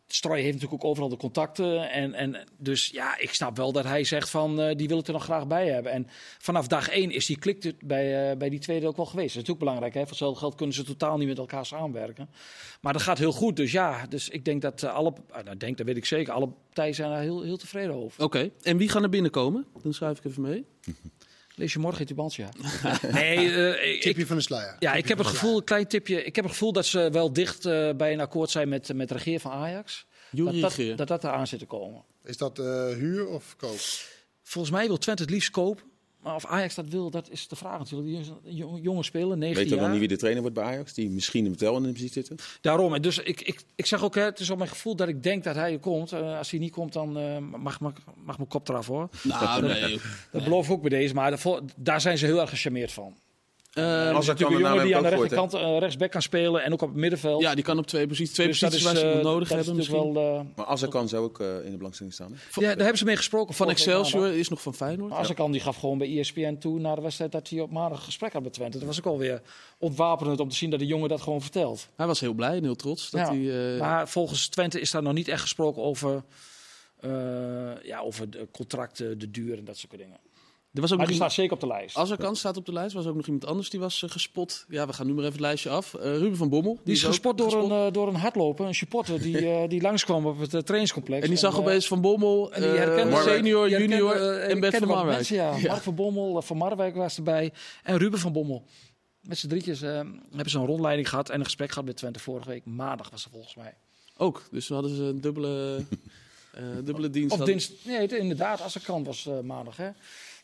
Strooijen 0.07 0.45
heeft 0.45 0.57
natuurlijk 0.57 0.83
ook 0.83 0.89
overal 0.89 1.09
de 1.09 1.17
contacten. 1.17 1.89
En, 1.89 2.13
en, 2.13 2.47
dus 2.57 2.87
ja, 2.87 3.19
ik 3.19 3.33
snap 3.33 3.57
wel 3.57 3.71
dat 3.71 3.83
hij 3.83 4.03
zegt 4.03 4.29
van 4.29 4.61
eh, 4.61 4.75
die 4.75 4.87
wil 4.87 4.97
het 4.97 5.07
er 5.07 5.13
nog 5.13 5.23
graag 5.23 5.47
bij 5.47 5.67
hebben. 5.67 5.91
En 5.91 6.07
vanaf 6.37 6.67
dag 6.67 6.89
één 6.89 7.11
is 7.11 7.25
die 7.25 7.39
klik 7.39 7.63
er 7.63 7.73
bij, 7.79 8.31
eh, 8.31 8.37
bij 8.37 8.49
die 8.49 8.59
tweede 8.59 8.87
ook 8.87 8.95
wel 8.95 9.05
geweest. 9.05 9.33
Dat 9.33 9.43
is 9.43 9.47
natuurlijk 9.47 9.65
belangrijk. 9.65 9.93
Hè? 9.93 9.99
Voor 9.99 10.09
hetzelfde 10.09 10.39
geld 10.39 10.55
kunnen 10.55 10.75
ze 10.75 10.83
totaal 10.83 11.17
niet 11.17 11.27
met 11.27 11.37
elkaar 11.37 11.65
samenwerken. 11.65 12.29
Maar 12.81 12.93
dat 12.93 13.01
gaat 13.01 13.17
heel 13.17 13.31
goed. 13.31 13.55
Dus 13.55 13.71
ja, 13.71 14.05
dus 14.05 14.29
ik 14.29 14.45
denk 14.45 14.61
dat 14.61 14.83
eh, 14.83 14.93
alle, 14.93 15.13
nou, 15.43 15.57
denk, 15.57 15.77
dat 15.77 15.85
weet 15.85 15.97
ik 15.97 16.05
zeker, 16.05 16.33
alle 16.33 16.47
partijen 16.47 16.95
zijn 16.95 17.09
daar 17.09 17.21
heel, 17.21 17.41
heel 17.41 17.57
tevreden 17.57 17.95
over. 17.95 18.23
Oké, 18.23 18.49
en 18.61 18.77
wie 18.77 18.89
gaan 18.89 19.03
er 19.03 19.09
binnenkomen? 19.09 19.65
Dan 19.83 19.93
schrijf 19.93 20.17
ik 20.17 20.25
even 20.25 20.41
mee. 20.41 20.65
Lees 21.57 21.73
je 21.73 21.79
morgen 21.79 21.99
in 21.99 22.05
Tubantia. 22.05 22.49
nee, 23.11 23.35
eh, 23.53 23.93
ik, 23.93 24.01
Tipje 24.01 24.25
van 24.25 24.35
de 24.35 24.41
sluier. 24.41 24.75
ja, 24.79 24.93
ik 24.93 25.07
heb 25.07 25.17
het 25.17 25.27
gevoel, 25.27 25.57
een 25.57 25.63
klein 25.63 25.87
tipje. 25.87 26.23
Ik 26.23 26.35
heb 26.35 26.45
het 26.45 26.53
gevoel 26.53 26.71
dat 26.71 26.85
ze 26.85 27.09
wel 27.11 27.33
dicht 27.33 27.65
eh, 27.65 27.89
bij 27.95 28.13
een 28.13 28.19
akkoord 28.19 28.49
zijn 28.49 28.69
met, 28.69 28.93
met 28.93 29.07
de 29.07 29.13
regeer 29.13 29.39
van 29.39 29.51
Ajax. 29.51 30.05
Dat, 30.31 30.59
dat, 30.59 30.77
dat 30.95 31.07
dat 31.07 31.23
eraan 31.23 31.47
zit 31.47 31.59
te 31.59 31.65
komen. 31.65 32.03
Is 32.23 32.37
dat 32.37 32.59
eh, 32.59 32.65
huur 32.87 33.27
of 33.27 33.55
koop? 33.55 33.79
Volgens 34.43 34.73
mij 34.73 34.87
wil 34.87 34.97
Twente 34.97 35.21
het 35.21 35.31
liefst 35.31 35.49
kopen. 35.49 35.83
Maar 36.27 36.35
of 36.35 36.45
Ajax 36.45 36.75
dat 36.75 36.87
wil, 36.87 37.09
dat 37.09 37.29
is 37.29 37.47
de 37.47 37.55
vraag 37.55 37.77
natuurlijk. 37.79 38.09
Die 38.09 38.19
is 38.19 38.27
een 38.27 38.55
jong- 38.55 38.79
jonge 38.83 39.03
speler, 39.03 39.37
19 39.37 39.53
Weet 39.55 39.63
je 39.63 39.69
jaar. 39.69 39.79
dan 39.83 39.91
niet 39.91 39.99
wie 39.99 40.07
de 40.09 40.17
trainer 40.17 40.41
wordt 40.41 40.57
bij 40.57 40.65
Ajax? 40.65 40.93
Die 40.93 41.09
misschien 41.09 41.45
hem 41.45 41.57
wel 41.57 41.75
in 41.77 41.83
de 41.83 41.91
bezit 41.91 42.13
zitten? 42.13 42.37
Daarom. 42.61 42.93
En 42.93 43.01
dus 43.01 43.17
ik, 43.17 43.41
ik, 43.41 43.61
ik 43.75 43.85
zeg 43.85 44.03
ook, 44.03 44.15
hè, 44.15 44.21
het 44.21 44.39
is 44.39 44.49
op 44.49 44.57
mijn 44.57 44.69
gevoel 44.69 44.95
dat 44.95 45.07
ik 45.07 45.23
denk 45.23 45.43
dat 45.43 45.55
hij 45.55 45.71
er 45.73 45.79
komt. 45.79 46.11
Eh, 46.11 46.37
als 46.37 46.51
hij 46.51 46.59
niet 46.59 46.71
komt, 46.71 46.93
dan 46.93 47.17
eh, 47.17 47.37
mag, 47.37 47.79
mag, 47.79 47.93
mag 48.25 48.37
mijn 48.37 48.49
kop 48.49 48.69
eraf 48.69 48.87
hoor. 48.87 49.09
Nou, 49.23 49.61
nee. 49.67 49.99
Dat 50.31 50.43
beloof 50.43 50.65
ik 50.65 50.71
ook 50.71 50.81
bij 50.81 50.89
deze. 50.89 51.13
Maar 51.13 51.39
daar 51.75 52.01
zijn 52.01 52.17
ze 52.17 52.25
heel 52.25 52.41
erg 52.41 52.49
gecharmeerd 52.49 52.91
van. 52.91 53.15
Eh, 53.77 54.15
Als 54.15 54.25
kan 54.25 54.35
de 54.35 54.45
een 54.45 54.51
jongen 54.51 54.83
die 54.85 54.95
aan 54.97 55.03
de 55.03 55.09
rechterkant 55.09 55.53
eh, 55.53 55.77
rechtsback 55.79 56.11
kan 56.11 56.21
spelen. 56.21 56.63
En 56.63 56.73
ook 56.73 56.81
op 56.81 56.87
het 56.89 56.97
middenveld. 56.97 57.41
ja, 57.41 57.55
die 57.55 57.63
kan 57.63 57.77
op 57.77 57.87
twee 57.87 58.07
posities, 58.07 58.33
twee 58.33 58.47
Dus 58.47 58.59
posities 58.59 58.83
waar 58.85 58.95
ze 58.95 59.05
hem 59.05 59.21
nodig 59.23 59.49
hebben 59.49 59.75
misschien. 59.75 60.13
wel... 60.13 60.39
eh, 60.39 60.45
Maar 60.55 60.65
Azarkan 60.65 61.07
zou 61.07 61.23
ook 61.23 61.39
eh, 61.39 61.65
in 61.65 61.71
de 61.71 61.77
belangstelling 61.77 62.13
staan. 62.13 62.31
Hè? 62.31 62.37
ja, 62.61 62.67
daar 62.67 62.77
hebben 62.77 62.97
ze 62.97 63.05
mee 63.05 63.15
gesproken. 63.17 63.53
Van 63.55 63.69
Excelsior 63.69 64.27
is 64.33 64.49
nog 64.49 64.61
van 64.61 64.73
Feyenoord. 64.73 65.09
Maar 65.09 65.19
Azarkan 65.19 65.51
die 65.51 65.61
gaf 65.61 65.75
gewoon 65.77 65.97
bij 65.97 66.17
ESPN 66.19 66.57
toe 66.59 66.79
na 66.79 66.95
de 66.95 67.01
wedstrijd 67.01 67.31
dat 67.31 67.49
hij 67.49 67.59
op 67.59 67.71
maandag 67.71 67.97
een 67.99 68.05
gesprek 68.05 68.33
had 68.33 68.43
met 68.43 68.53
Twente. 68.53 68.77
Dat 68.77 68.87
was 68.87 68.97
ook 68.99 69.05
alweer 69.05 69.41
ontwapenend 69.77 70.39
om 70.39 70.49
te 70.49 70.55
zien 70.55 70.69
dat 70.69 70.79
de 70.79 70.85
jongen 70.85 71.09
dat 71.09 71.21
gewoon 71.21 71.41
vertelt. 71.41 71.87
Hij 71.95 72.07
was 72.07 72.19
heel 72.19 72.33
blij 72.33 72.55
en 72.57 72.63
heel 72.63 72.75
trots 72.75 73.09
dat 73.09 73.21
Ja, 73.21 73.33
hij... 73.33 73.73
eh, 73.73 73.79
Maar 73.79 74.07
volgens 74.09 74.47
Twente 74.47 74.79
is 74.79 74.91
daar 74.91 75.03
nog 75.03 75.13
niet 75.13 75.27
echt 75.27 75.41
gesproken 75.41 75.81
over, 75.83 76.23
eh, 76.99 77.09
ja, 77.83 77.99
over 77.99 78.29
de 78.29 78.47
contracten, 78.51 79.19
de 79.19 79.31
duur 79.31 79.57
en 79.57 79.65
dat 79.65 79.77
soort 79.77 79.97
dingen. 79.97 80.17
Er 80.73 80.81
was 80.81 80.91
ook 80.91 80.97
Maar 80.97 81.07
die 81.07 81.15
staat 81.15 81.33
zeker 81.33 81.53
op 81.53 81.59
de 81.59 81.67
lijst. 81.67 81.95
Azarkan 81.97 82.35
staat 82.35 82.57
op 82.57 82.65
de 82.65 82.73
lijst. 82.73 82.91
Er 82.95 82.97
was 82.97 83.07
ook 83.07 83.15
nog 83.15 83.25
iemand 83.25 83.45
anders 83.45 83.69
die 83.69 83.79
was 83.79 84.03
eh, 84.03 84.09
gespot. 84.09 84.65
Ja, 84.69 84.87
we 84.87 84.93
gaan 84.93 85.05
nu 85.05 85.11
maar 85.11 85.21
even 85.21 85.31
het 85.35 85.41
lijstje 85.41 85.69
af. 85.69 85.93
Eh, 85.93 86.01
Ruben 86.17 86.37
van 86.37 86.49
Bommel. 86.49 86.79
Die 86.83 86.93
is 86.93 87.03
gespot 87.03 87.37
door, 87.37 87.51
gespot. 87.51 87.71
Een, 87.71 87.85
eh, 87.87 87.91
door 87.93 88.07
een 88.07 88.15
hardloper, 88.15 88.65
een 88.65 88.75
supporter, 88.75 89.21
die, 89.21 89.37
eh, 89.51 89.69
die 89.69 89.81
langskwam 89.81 90.25
op 90.25 90.39
het 90.39 90.49
trainingscomplex. 90.49 91.23
En 91.23 91.29
die 91.29 91.37
zag 91.37 91.59
opeens 91.59 91.87
Van 91.87 92.01
Bommel, 92.01 92.53
En 92.53 92.61
die 92.61 92.69
herkende 92.71 93.15
senior, 93.21 93.67
die 93.67 93.77
junior 93.77 94.15
en 94.39 94.59
Bert 94.59 94.77
van 94.77 94.87
Marwijk. 94.87 95.15
mensen, 95.15 95.35
ja. 95.35 95.55
Ja. 95.57 95.67
Mark 95.67 95.81
van 95.83 95.95
Bommel, 95.95 96.41
Van 96.41 96.57
Marwijk 96.57 96.95
was 96.95 97.17
erbij. 97.17 97.51
En 97.83 97.97
Ruben 97.97 98.19
van 98.19 98.31
Bommel. 98.33 98.63
Met 99.21 99.37
z'n 99.37 99.47
drietjes 99.47 99.79
hebben 99.81 100.49
ze 100.49 100.57
een 100.59 100.65
rondleiding 100.65 101.09
gehad 101.09 101.29
en 101.29 101.39
een 101.39 101.45
gesprek 101.45 101.69
gehad 101.69 101.85
met 101.85 101.97
Twente 101.97 102.19
vorige 102.19 102.49
week. 102.49 102.65
Maandag 102.65 103.09
was 103.09 103.23
het 103.23 103.31
volgens 103.33 103.55
mij. 103.55 103.73
Ook, 104.17 104.43
dus 104.51 104.67
we 104.67 104.73
hadden 104.73 104.95
ze 104.95 105.03
een 105.03 105.21
dubbele, 105.21 105.75
eh, 106.53 106.63
dubbele 106.83 107.09
dienst. 107.09 107.31
Of 107.31 107.37
hadden-. 107.37 107.61
Nee, 107.83 107.97
het- 107.99 108.11
inderdaad, 108.11 108.61
als 108.61 108.73
het 108.73 108.83
kan 108.83 109.03
was 109.03 109.25
eh, 109.25 109.39
maandag. 109.39 109.77
Hè. 109.77 109.89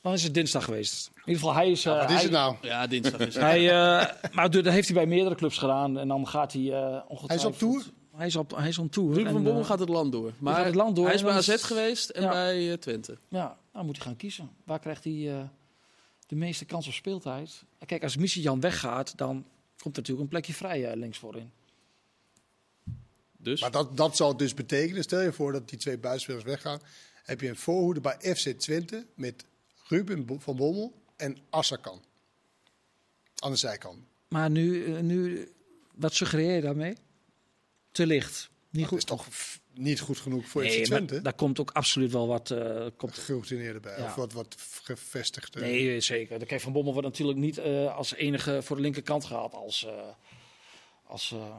Dan 0.03 0.13
is 0.13 0.23
het 0.23 0.33
dinsdag 0.33 0.63
geweest. 0.63 1.07
In 1.13 1.19
ieder 1.19 1.33
geval, 1.35 1.53
hij 1.53 1.71
is... 1.71 1.85
eh, 1.85 1.93
Wat 1.99 2.09
is 2.09 2.13
hij- 2.15 2.21
het 2.23 2.31
nou? 2.31 2.55
Ja, 2.61 2.87
dinsdag 2.87 3.19
is 3.19 3.33
het. 3.33 3.43
Hij, 3.43 3.69
eh, 3.69 4.33
maar 4.33 4.49
dat 4.51 4.65
heeft 4.65 4.87
hij 4.87 4.95
bij 4.97 5.05
meerdere 5.05 5.35
clubs 5.35 5.57
gedaan. 5.57 5.97
En 5.99 6.07
dan 6.07 6.27
gaat 6.27 6.53
hij 6.53 6.61
uh, 6.61 6.99
ongetwijfeld... 7.07 7.27
Hij 7.27 7.35
is 7.37 7.45
op 7.45 7.57
tour? 7.57 7.83
Hij 8.15 8.27
is 8.27 8.35
op, 8.35 8.55
hij 8.55 8.67
is 8.67 8.77
op 8.77 8.91
tour. 8.91 9.13
Ruben 9.15 9.31
van 9.31 9.43
Bommel 9.43 9.61
eh, 9.61 9.67
gaat 9.67 9.79
het 9.79 9.89
land 9.89 10.11
door. 10.11 10.33
Maar 10.39 10.65
het 10.65 10.75
land 10.75 10.95
door 10.95 11.05
hij 11.05 11.13
is 11.15 11.21
bij 11.23 11.31
AZ 11.33 11.47
is- 11.47 11.63
geweest 11.63 12.09
en 12.09 12.21
Ja. 12.23 12.29
bij 12.31 12.71
eh, 12.71 12.77
Twente. 12.77 13.17
Ja, 13.27 13.57
dan 13.73 13.85
moet 13.85 13.95
hij 13.97 14.05
gaan 14.05 14.15
kiezen. 14.15 14.49
Waar 14.63 14.79
krijgt 14.79 15.03
hij 15.03 15.31
eh, 15.37 15.43
de 16.27 16.35
meeste 16.35 16.65
kans 16.65 16.87
op 16.87 16.93
speeltijd? 16.93 17.63
Kijk, 17.85 18.03
als 18.03 18.17
Missie 18.17 18.41
Jan 18.41 18.59
weggaat, 18.59 19.17
dan 19.17 19.33
komt 19.81 19.95
er 19.95 20.01
natuurlijk 20.01 20.19
een 20.21 20.27
plekje 20.27 20.53
vrij 20.53 20.85
eh, 20.91 20.95
links 20.97 21.17
voorin. 21.17 21.51
Dus 23.37 23.61
Maar 23.61 23.71
dat, 23.71 23.97
dat 23.97 24.15
zal 24.15 24.37
dus 24.37 24.53
betekenen, 24.53 25.03
stel 25.03 25.21
je 25.21 25.33
voor 25.33 25.51
dat 25.51 25.69
die 25.69 25.77
twee 25.79 25.97
buitenspelers 25.97 26.43
weggaan. 26.43 26.79
Heb 27.23 27.41
je 27.41 27.49
een 27.49 27.55
voorhoede 27.55 28.01
bij 28.01 28.35
FC 28.35 28.47
Twente 28.49 29.05
met 29.15 29.45
Ruben 29.93 30.41
van 30.41 30.55
Bommel 30.55 30.93
en 31.15 31.37
Assakan. 31.49 32.01
Aan 33.35 33.51
de 33.51 33.57
zijkant. 33.57 33.99
Maar 34.27 34.49
nu, 34.49 34.85
eh, 34.85 35.01
nu 35.01 35.47
wat 35.95 36.13
suggereer 36.13 36.55
je 36.55 36.61
daarmee? 36.61 36.95
Te 37.91 38.05
licht. 38.05 38.49
Niet 38.69 38.85
goed. 38.85 38.97
is 38.97 39.03
toch 39.03 39.27
niet 39.73 39.99
goed 39.99 40.17
genoeg 40.17 40.45
voor 40.47 40.61
nee, 40.61 40.81
Twente? 40.81 41.21
daar 41.21 41.33
komt 41.33 41.59
ook 41.59 41.71
absoluut 41.71 42.11
wel 42.11 42.27
wat. 42.27 42.51
eh, 42.51 42.85
komt, 42.97 43.17
Geroutineerde 43.17 43.79
bij. 43.79 43.97
Ja. 43.97 44.05
Of 44.05 44.15
wat, 44.15 44.33
wat 44.33 44.55
gevestigd. 44.83 45.55
nee, 45.55 45.99
zeker. 46.01 46.39
De 46.39 46.45
Kijk, 46.45 46.61
Van 46.61 46.71
Bommel 46.71 46.93
wordt 46.93 47.07
natuurlijk 47.07 47.39
niet 47.39 47.57
eh, 47.57 47.95
als 47.95 48.13
enige 48.13 48.61
voor 48.63 48.75
de 48.75 48.81
linkerkant 48.81 49.25
gehaald 49.25 49.53
als, 49.53 49.85
eh 49.85 50.07
als, 51.03 51.31
eh 51.31 51.57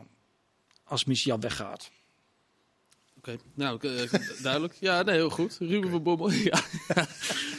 als 0.85 1.05
Jan 1.05 1.41
weggaat. 1.41 1.91
Oké, 3.29 3.37
nou 3.55 3.79
eh, 3.81 4.13
duidelijk. 4.43 4.75
Ja, 4.81 5.03
nee, 5.03 5.15
heel 5.15 5.31
goed. 5.31 5.57
Ruben 5.61 5.91
van 5.91 6.03
Bommel. 6.03 6.31
Ja, 6.45 6.59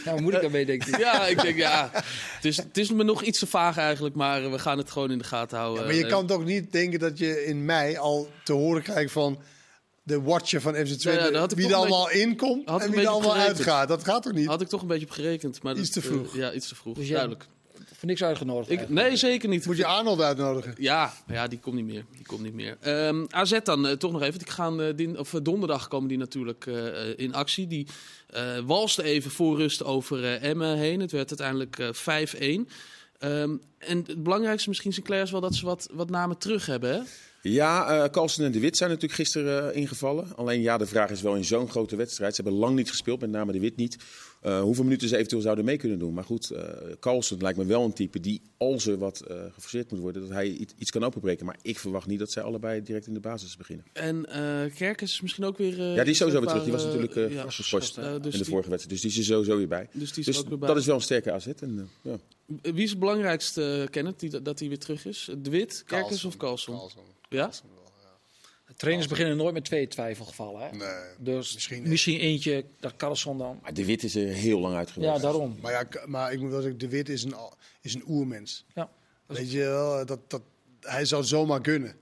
Nou, 0.06 0.22
moet 0.22 0.34
ik 0.34 0.42
daarmee 0.42 0.66
denken? 0.66 1.00
ja 1.00 1.28
ik 1.28 1.42
denk 1.42 1.58
ja. 1.58 1.90
Het 1.94 2.46
is, 2.46 2.58
het 2.58 2.78
is 2.78 2.92
me 2.92 3.04
nog 3.04 3.24
iets 3.24 3.40
te 3.40 3.48
vaag 3.48 3.78
eigenlijk, 3.78 4.16
maar 4.16 4.44
eh, 4.44 4.52
we 4.52 4.60
gaan 4.60 4.78
het 4.78 4.92
gewoon 4.92 5.12
in 5.12 5.18
de 5.18 5.24
gaten 5.24 5.58
houden. 5.58 5.86
maar 5.86 5.94
je 5.94 6.04
Eh, 6.04 6.10
kan 6.10 6.28
toch 6.28 6.44
niet 6.46 6.72
denken 6.72 7.00
dat 7.00 7.18
je 7.18 7.46
in 7.46 7.66
mei 7.66 7.98
al 7.98 8.30
te 8.44 8.54
horen 8.54 8.82
krijgt 8.84 9.12
van 9.12 9.40
de 10.04 10.22
watcher 10.22 10.62
van 10.62 10.74
FC 10.76 10.86
Twente. 10.94 11.32
Ja, 11.32 11.48
wie 11.48 11.68
er 11.68 11.74
allemaal 11.74 12.10
inkomt 12.10 12.68
en 12.68 12.92
wie 12.92 13.00
er 13.02 13.08
allemaal 13.08 13.36
uitgaat. 13.36 13.88
Dat 13.88 14.04
gaat 14.04 14.24
toch 14.24 14.34
niet? 14.34 14.48
Had 14.48 14.62
ik 14.62 14.68
toch 14.68 14.82
een 14.82 14.88
beetje 14.88 15.06
op 15.06 15.12
gerekend. 15.12 15.64
Maar 15.64 15.76
Iets 15.78 15.92
dat, 15.92 16.04
te 16.04 16.10
vroeg. 16.10 16.36
ja, 16.36 16.52
iets 16.54 16.68
te 16.68 16.76
vroeg. 16.76 16.96
Dus 16.96 17.10
Duidelijk. 17.10 17.46
Voor 18.06 18.14
niks 18.14 18.24
uitgenodigd. 18.24 18.70
Ik, 18.72 18.90
nee, 18.90 19.16
zeker 19.16 19.50
niet. 19.50 19.66
Moet 19.66 19.78
je 19.78 19.86
Arnold 19.86 20.22
uitnodigen? 20.22 20.74
Ja, 20.78 21.14
ja, 21.28 21.48
die 21.48 21.60
komt 21.60 21.76
niet 21.76 21.86
meer. 21.86 22.06
Die 22.16 22.26
komt 22.26 22.42
niet 22.42 22.54
meer. 22.54 22.78
Ehm, 22.80 23.26
AZ 23.30 23.60
dan 23.64 23.88
eh, 23.88 23.94
toch 23.94 24.12
nog 24.12 24.22
even. 24.22 24.40
Die 24.40 24.52
gaan, 24.52 24.82
eh, 24.82 24.96
din- 24.96 25.20
of, 25.20 25.34
eh, 25.34 25.40
donderdag 25.44 25.88
komen 25.88 26.08
die 26.10 26.18
natuurlijk 26.18 26.66
in 27.16 27.34
actie. 27.34 27.68
Die 27.68 27.88
eh 28.30 28.58
walste 28.66 29.04
even 29.04 29.32
voor 29.32 29.58
rust 29.58 29.84
over 29.84 30.24
eh, 30.24 30.50
Emmen 30.50 30.78
heen. 30.78 31.00
Het 31.00 31.12
werd 31.12 31.30
uiteindelijk 31.30 31.80
eh, 31.80 31.94
5-1. 31.94 32.70
Ehm, 33.20 33.56
en 33.78 34.04
het 34.08 34.24
belangrijkste 34.24 34.70
misschien, 34.70 34.94
Sinclair, 34.94 35.22
is 35.24 35.32
wel 35.32 35.42
dat 35.42 35.56
ze 35.56 35.66
wat, 35.66 35.90
wat 35.94 36.10
namen 36.10 36.38
terug 36.38 36.66
hebben. 36.66 36.90
Hè? 36.94 37.00
Ja, 37.42 37.88
eh 38.04 38.10
Carlsen 38.10 38.46
en 38.46 38.52
De 38.52 38.60
Wit 38.60 38.78
zijn 38.78 38.90
natuurlijk 38.90 39.20
gisteren 39.20 39.76
ingevallen. 39.76 40.36
Alleen 40.36 40.62
ja, 40.62 40.78
de 40.78 40.86
vraag 40.86 41.10
is 41.10 41.22
wel 41.22 41.36
in 41.36 41.46
zo'n 41.46 41.70
grote 41.70 41.96
wedstrijd. 41.96 42.36
Ze 42.36 42.42
hebben 42.42 42.60
lang 42.60 42.76
niet 42.76 42.90
gespeeld, 42.90 43.20
met 43.20 43.30
name 43.30 43.52
De 43.52 43.60
Wit 43.60 43.76
niet. 43.76 43.98
Eh, 44.46 44.62
hoeveel 44.62 44.84
minuten 44.84 45.08
ze 45.08 45.16
eventueel 45.16 45.42
zouden 45.42 45.66
mee 45.66 45.78
kunnen 45.78 46.00
doen. 46.00 46.14
Maar 46.14 46.24
goed, 46.24 46.50
eh 46.50 46.64
Carlsen 47.00 47.38
lijkt 47.42 47.58
me 47.58 47.66
wel 47.66 47.84
een 47.84 47.94
type 47.94 48.20
die, 48.20 48.42
als 48.58 48.88
er 48.88 48.98
wat 48.98 49.20
eh 49.22 49.38
geforceerd 49.54 49.92
moet 49.92 50.00
worden, 50.00 50.22
dat 50.22 50.32
hij 50.32 50.48
iets, 50.50 50.74
iets 50.78 50.92
kan 50.92 51.04
openbreken. 51.04 51.46
Maar 51.46 51.58
ik 51.62 51.80
verwacht 51.80 52.08
niet 52.08 52.20
dat 52.20 52.32
zij 52.32 52.44
allebei 52.44 52.84
direct 52.84 53.08
in 53.08 53.14
de 53.14 53.20
basis 53.20 53.58
beginnen. 53.58 53.86
En 53.94 54.26
eh 54.26 54.76
Kerkers 54.76 55.12
is 55.12 55.22
misschien 55.22 55.44
ook 55.44 55.58
weer... 55.58 55.80
eh, 55.80 55.96
Ja, 55.96 56.02
die 56.02 56.12
is 56.12 56.18
sowieso 56.18 56.40
weer 56.40 56.48
terug. 56.50 56.64
Die 56.64 56.72
was 56.74 56.84
natuurlijk 56.84 57.32
ja. 57.34 57.50
geschorst 57.50 57.98
Eh, 57.98 58.14
in 58.14 58.22
de 58.22 58.30
die- 58.30 58.44
vorige 58.46 58.70
wedstrijd. 58.70 58.90
Dus 58.90 59.02
die 59.02 59.10
is 59.12 59.18
er 59.18 59.24
sowieso 59.36 59.58
weer 59.58 59.68
bij. 59.68 59.88
Dus 59.92 60.10
die 60.10 60.20
is 60.20 60.26
Dus 60.26 60.36
er 60.36 60.42
ook 60.44 60.50
weer 60.50 60.58
bij. 60.58 60.68
dat 60.68 60.78
is 60.78 60.86
wel 60.86 60.96
een 60.96 61.02
sterke 61.02 61.32
AZ. 61.32 61.48
En, 61.48 61.90
ja. 62.02 62.18
Wie 62.62 62.84
is 62.84 62.90
het 62.90 63.00
belangrijkste, 63.00 63.78
uh, 63.82 63.88
Kenneth, 63.90 64.20
die, 64.20 64.42
dat 64.42 64.60
hij 64.60 64.68
weer 64.68 64.80
terug 64.80 65.06
is? 65.06 65.30
De 65.38 65.50
Wit, 65.50 65.84
Kerkers 65.86 66.26
of 66.26 66.38
Carlson? 66.38 66.76
Carlson. 66.76 67.04
Ja? 67.30 67.52
Trainers 68.76 69.08
beginnen 69.08 69.38
nooit 69.38 69.54
met 69.54 69.66
twee 69.66 69.88
twijfelgevallen. 69.88 70.62
Hè? 70.62 70.78
Nee. 70.78 71.14
Dus 71.18 71.54
Misschien 71.54 71.90
misschien, 71.90 72.20
eentje, 72.20 72.66
dat 72.80 72.96
Carlson 72.96 73.38
dan. 73.38 73.60
Maar 73.62 73.74
De 73.74 73.86
Wit 73.86 74.04
is 74.04 74.16
er 74.16 74.28
heel 74.28 74.60
lang 74.60 74.76
uit 74.76 74.92
geweest. 74.92 75.14
Ja, 75.14 75.20
daarom. 75.20 75.58
Maar, 75.62 75.72
ja, 75.72 76.06
maar 76.06 76.34
ik 76.34 76.40
moet 76.40 76.52
wel 76.52 76.62
zeggen, 76.62 76.80
De 76.80 76.90
Wit 76.90 77.10
is 77.10 77.24
een, 77.24 77.36
is 77.82 77.94
een 77.94 78.04
oermens. 78.08 78.66
Ja. 78.74 78.90
Weet 79.26 79.52
je 79.52 79.60
wel, 79.60 80.06
dat, 80.06 80.30
dat, 80.30 80.42
hij 80.80 81.06
zou 81.06 81.24
zomaar 81.24 81.62
kunnen. 81.62 81.96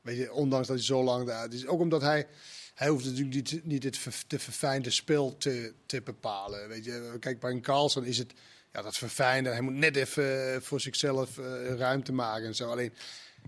Weet 0.00 0.16
je, 0.16 0.32
ondanks 0.32 0.66
dat 0.66 0.76
hij 0.76 0.84
zo 0.84 1.04
lang 1.04 1.26
daar 1.26 1.52
is. 1.52 1.66
Ook 1.66 1.80
omdat 1.80 2.00
hij, 2.00 2.26
hij 2.74 2.88
hoeft 2.88 3.04
natuurlijk 3.04 3.34
niet, 3.34 3.64
niet 3.64 3.82
het 3.82 3.98
ver, 3.98 4.22
te 4.26 4.38
verfijnde 4.38 4.90
spel 4.90 5.36
te, 5.36 5.72
te 5.86 6.02
bepalen. 6.02 6.68
Weet 6.68 6.84
je, 6.84 7.16
kijk, 7.20 7.40
bij 7.40 7.50
een 7.50 7.62
Carlson 7.62 8.04
is 8.04 8.18
het 8.18 8.32
ja, 8.72 8.82
dat 8.82 8.96
verfijnde. 8.96 9.50
Hij 9.50 9.60
moet 9.60 9.74
net 9.74 9.96
even 9.96 10.54
eh, 10.54 10.60
voor 10.60 10.80
zichzelf 10.80 11.38
eh, 11.38 11.74
ruimte 11.74 12.12
maken 12.12 12.46
en 12.46 12.54
zo. 12.54 12.70
Alleen, 12.70 12.92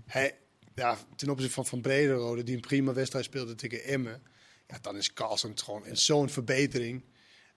hij, 0.05 0.35
ja, 0.77 0.97
ten 1.15 1.29
opzichte 1.29 1.53
van 1.53 1.65
Van 1.65 1.81
Brederode, 1.81 2.43
die 2.43 2.55
een 2.55 2.61
prima 2.61 2.93
wedstrijd 2.93 3.25
speelde 3.25 3.55
tegen 3.55 3.83
Emmen. 3.83 4.21
Ja, 4.67 4.77
dan 4.81 4.97
is 4.97 5.13
Carlson 5.13 5.49
het 5.49 5.61
gewoon 5.61 5.83
zo'n 5.91 6.29
verbetering. 6.29 7.03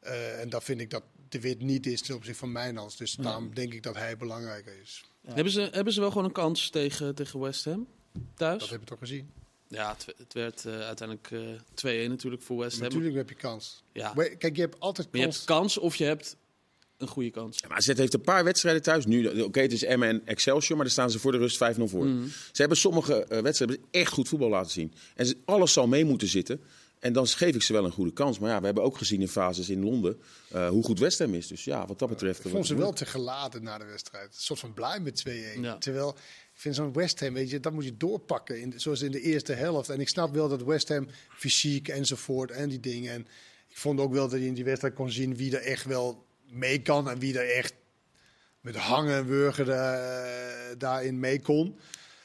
Eh, 0.01 0.41
en 0.41 0.49
dat 0.49 0.65
vind 0.65 0.81
ik 0.81 0.91
dat 0.91 1.03
de 1.29 1.41
Wit 1.41 1.61
niet 1.61 1.87
is 1.87 2.03
ten 2.03 2.15
opzichte 2.15 2.39
van 2.39 2.53
Mijnans. 2.53 2.97
Dus 2.97 3.13
daarom 3.15 3.55
denk 3.55 3.73
ik 3.73 3.83
dat 3.83 3.97
hij 3.97 4.17
belangrijker 4.17 4.81
is. 4.83 5.05
Hebben, 5.27 5.53
ze, 5.53 5.69
hebben 5.73 5.93
ze 5.93 6.01
wel 6.01 6.09
gewoon 6.11 6.25
een 6.25 6.33
kans 6.33 6.71
tegen, 6.71 7.15
tegen 7.15 7.41
West 7.41 7.65
Ham? 7.65 7.87
Thuis? 8.35 8.61
Dat 8.61 8.71
heb 8.71 8.81
je 8.81 8.87
toch 8.87 8.99
gezien? 8.99 9.31
Ja, 9.69 9.93
het, 9.93 10.15
het 10.19 10.33
werd 10.33 10.65
eh, 10.65 10.81
uiteindelijk 10.81 11.31
eh 11.83 12.07
2-1 12.07 12.09
natuurlijk 12.09 12.43
voor 12.43 12.59
West 12.59 12.73
Ham. 12.79 12.83
Natuurlijk 12.89 13.15
heb 13.15 13.29
je 13.29 13.35
kans. 13.35 13.83
Ja. 13.93 14.13
Maar 14.15 14.29
Kijk, 14.29 14.57
je 14.57 14.63
hebt 14.63 14.81
altijd 14.81 15.07
Maar 15.11 15.17
je 15.21 15.23
kans. 15.27 15.37
hebt 15.37 15.49
kans 15.49 15.79
of 15.79 15.97
je 15.97 16.05
hebt 16.05 16.37
een 17.01 17.09
goede 17.09 17.31
kans. 17.31 17.59
Ja, 17.61 17.69
Maar 17.69 17.77
AZ 17.77 17.87
heeft 17.87 18.15
een 18.15 18.21
paar 18.21 18.45
wedstrijden 18.45 18.83
thuis. 18.83 19.07
Nu, 19.07 19.41
oké, 19.43 19.61
het 19.61 19.73
is 19.73 19.85
Emmen 19.85 20.09
en 20.09 20.23
Excelsior, 20.27 20.77
maar 20.77 20.85
daar 20.85 20.95
staan 20.95 21.11
ze 21.11 21.19
voor 21.19 21.33
de 21.33 21.39
rust 21.39 21.57
5-0 21.57 21.89
voor. 21.89 22.05
Mhm. 22.07 22.27
Ze 22.27 22.61
hebben 22.61 22.79
sommige 22.79 23.25
eh, 23.25 23.41
wedstrijden 23.43 23.79
echt 23.91 24.13
goed 24.13 24.29
voetbal 24.29 24.49
laten 24.49 24.71
zien. 24.71 24.93
En 25.15 25.27
ze- 25.27 25.37
alles 25.45 25.73
zal 25.73 25.87
mee 25.87 26.05
moeten 26.05 26.29
zitten. 26.29 26.61
En 26.99 27.13
dan 27.13 27.27
geef 27.27 27.55
ik 27.55 27.63
ze 27.63 27.73
wel 27.73 27.85
een 27.85 27.93
goede 27.93 28.13
kans. 28.13 28.39
Maar 28.39 28.51
ja, 28.51 28.59
we 28.61 28.65
hebben 28.65 28.83
ook 28.85 28.97
gezien 28.99 29.21
in 29.21 29.29
fases 29.29 29.69
in 29.69 29.83
Londen 29.85 30.19
eh, 30.49 30.69
hoe 30.69 30.85
goed 30.85 30.99
West 30.99 31.19
Ham 31.19 31.35
is. 31.35 31.47
Dus 31.47 31.65
ja, 31.65 31.87
wat 31.87 31.99
dat 31.99 32.09
betreft... 32.09 32.45
Ik 32.45 32.51
vond 32.51 32.67
ze 32.67 32.73
het 32.73 32.83
wel 32.83 32.93
te 32.93 33.07
gelaten 33.07 33.63
na 33.63 33.79
de 33.79 33.85
wedstrijd. 33.85 34.25
Een 34.27 34.31
soort 34.43 34.59
van 34.61 34.75
blij 34.75 35.01
met 35.01 35.23
2-1. 35.29 35.61
Ja. 35.61 35.79
Terwijl, 35.79 36.09
ik 36.55 36.61
vind 36.61 36.75
zo'n 36.75 36.93
West 36.93 37.21
Ham, 37.21 37.33
weet 37.35 37.51
je, 37.51 37.61
dat 37.61 37.73
moet 37.73 37.85
je 37.85 37.97
doorpakken. 37.97 38.61
In, 38.61 38.71
de- 38.71 38.79
zoals 38.79 39.03
in 39.03 39.11
de 39.11 39.21
eerste 39.21 39.53
helft. 39.53 39.89
En 39.89 40.01
ik 40.01 40.09
snap 40.09 40.35
wel 40.35 40.49
dat 40.49 40.63
West 40.63 40.89
Ham 40.89 41.07
fysiek 41.37 41.89
enzovoort 41.89 42.51
en 42.51 42.69
die 42.69 42.81
dingen. 42.81 43.13
En 43.13 43.21
ik 43.69 43.77
vond 43.77 44.01
ook 44.01 44.13
wel 44.13 44.29
dat 44.29 44.41
je 44.41 44.47
in 44.47 44.55
die 44.55 44.65
wedstrijd 44.65 44.95
kon 44.95 45.11
zien 45.11 45.37
wie 45.37 45.57
er 45.57 45.63
echt 45.63 45.85
wel 45.85 46.25
mee 46.51 46.83
kan. 46.83 47.11
En 47.11 47.19
wie 47.19 47.39
er 47.39 47.51
echt 47.57 47.75
met 48.61 48.77
hangen 48.77 49.17
en 49.17 49.27
wurgen 49.27 49.69
eh, 49.69 50.77
daarin 50.79 51.19
mee 51.21 51.41
kon. 51.41 51.77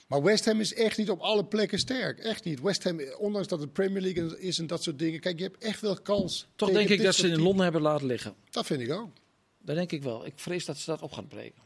Maar 0.08 0.24
West 0.24 0.46
Ham 0.46 0.60
is 0.60 0.74
echt 0.74 0.98
niet 0.98 1.10
op 1.10 1.20
alle 1.20 1.46
plekken 1.46 1.80
sterk. 1.80 2.20
Echt 2.20 2.44
niet. 2.44 2.62
West 2.62 2.84
Ham, 2.84 3.00
ondanks 3.18 3.48
dat 3.48 3.60
het 3.60 3.74
Premier 3.74 4.02
League 4.02 4.40
is 4.40 4.60
en 4.60 4.68
dat 4.68 4.84
soort 4.84 5.00
dingen. 5.00 5.20
Kijk, 5.20 5.38
je 5.38 5.44
hebt 5.44 5.64
echt 5.64 5.82
wel 5.82 6.02
kans. 6.02 6.48
Toch 6.56 6.72
denk 6.72 6.90
ik 6.90 7.04
dat 7.04 7.16
ze 7.16 7.28
in. 7.28 7.42
Londen 7.42 7.64
hebben 7.64 7.82
laten 7.82 8.08
liggen. 8.08 8.34
Dat 8.50 8.66
vind 8.66 8.82
ik 8.82 8.92
ook. 8.92 9.10
Dat 9.62 9.76
denk 9.76 9.92
ik 9.92 10.04
wel. 10.04 10.26
Ik 10.26 10.34
vrees 10.36 10.66
dat 10.66 10.78
ze 10.78 10.90
dat 10.90 11.02
op 11.02 11.12
gaan 11.12 11.28
breken. 11.28 11.64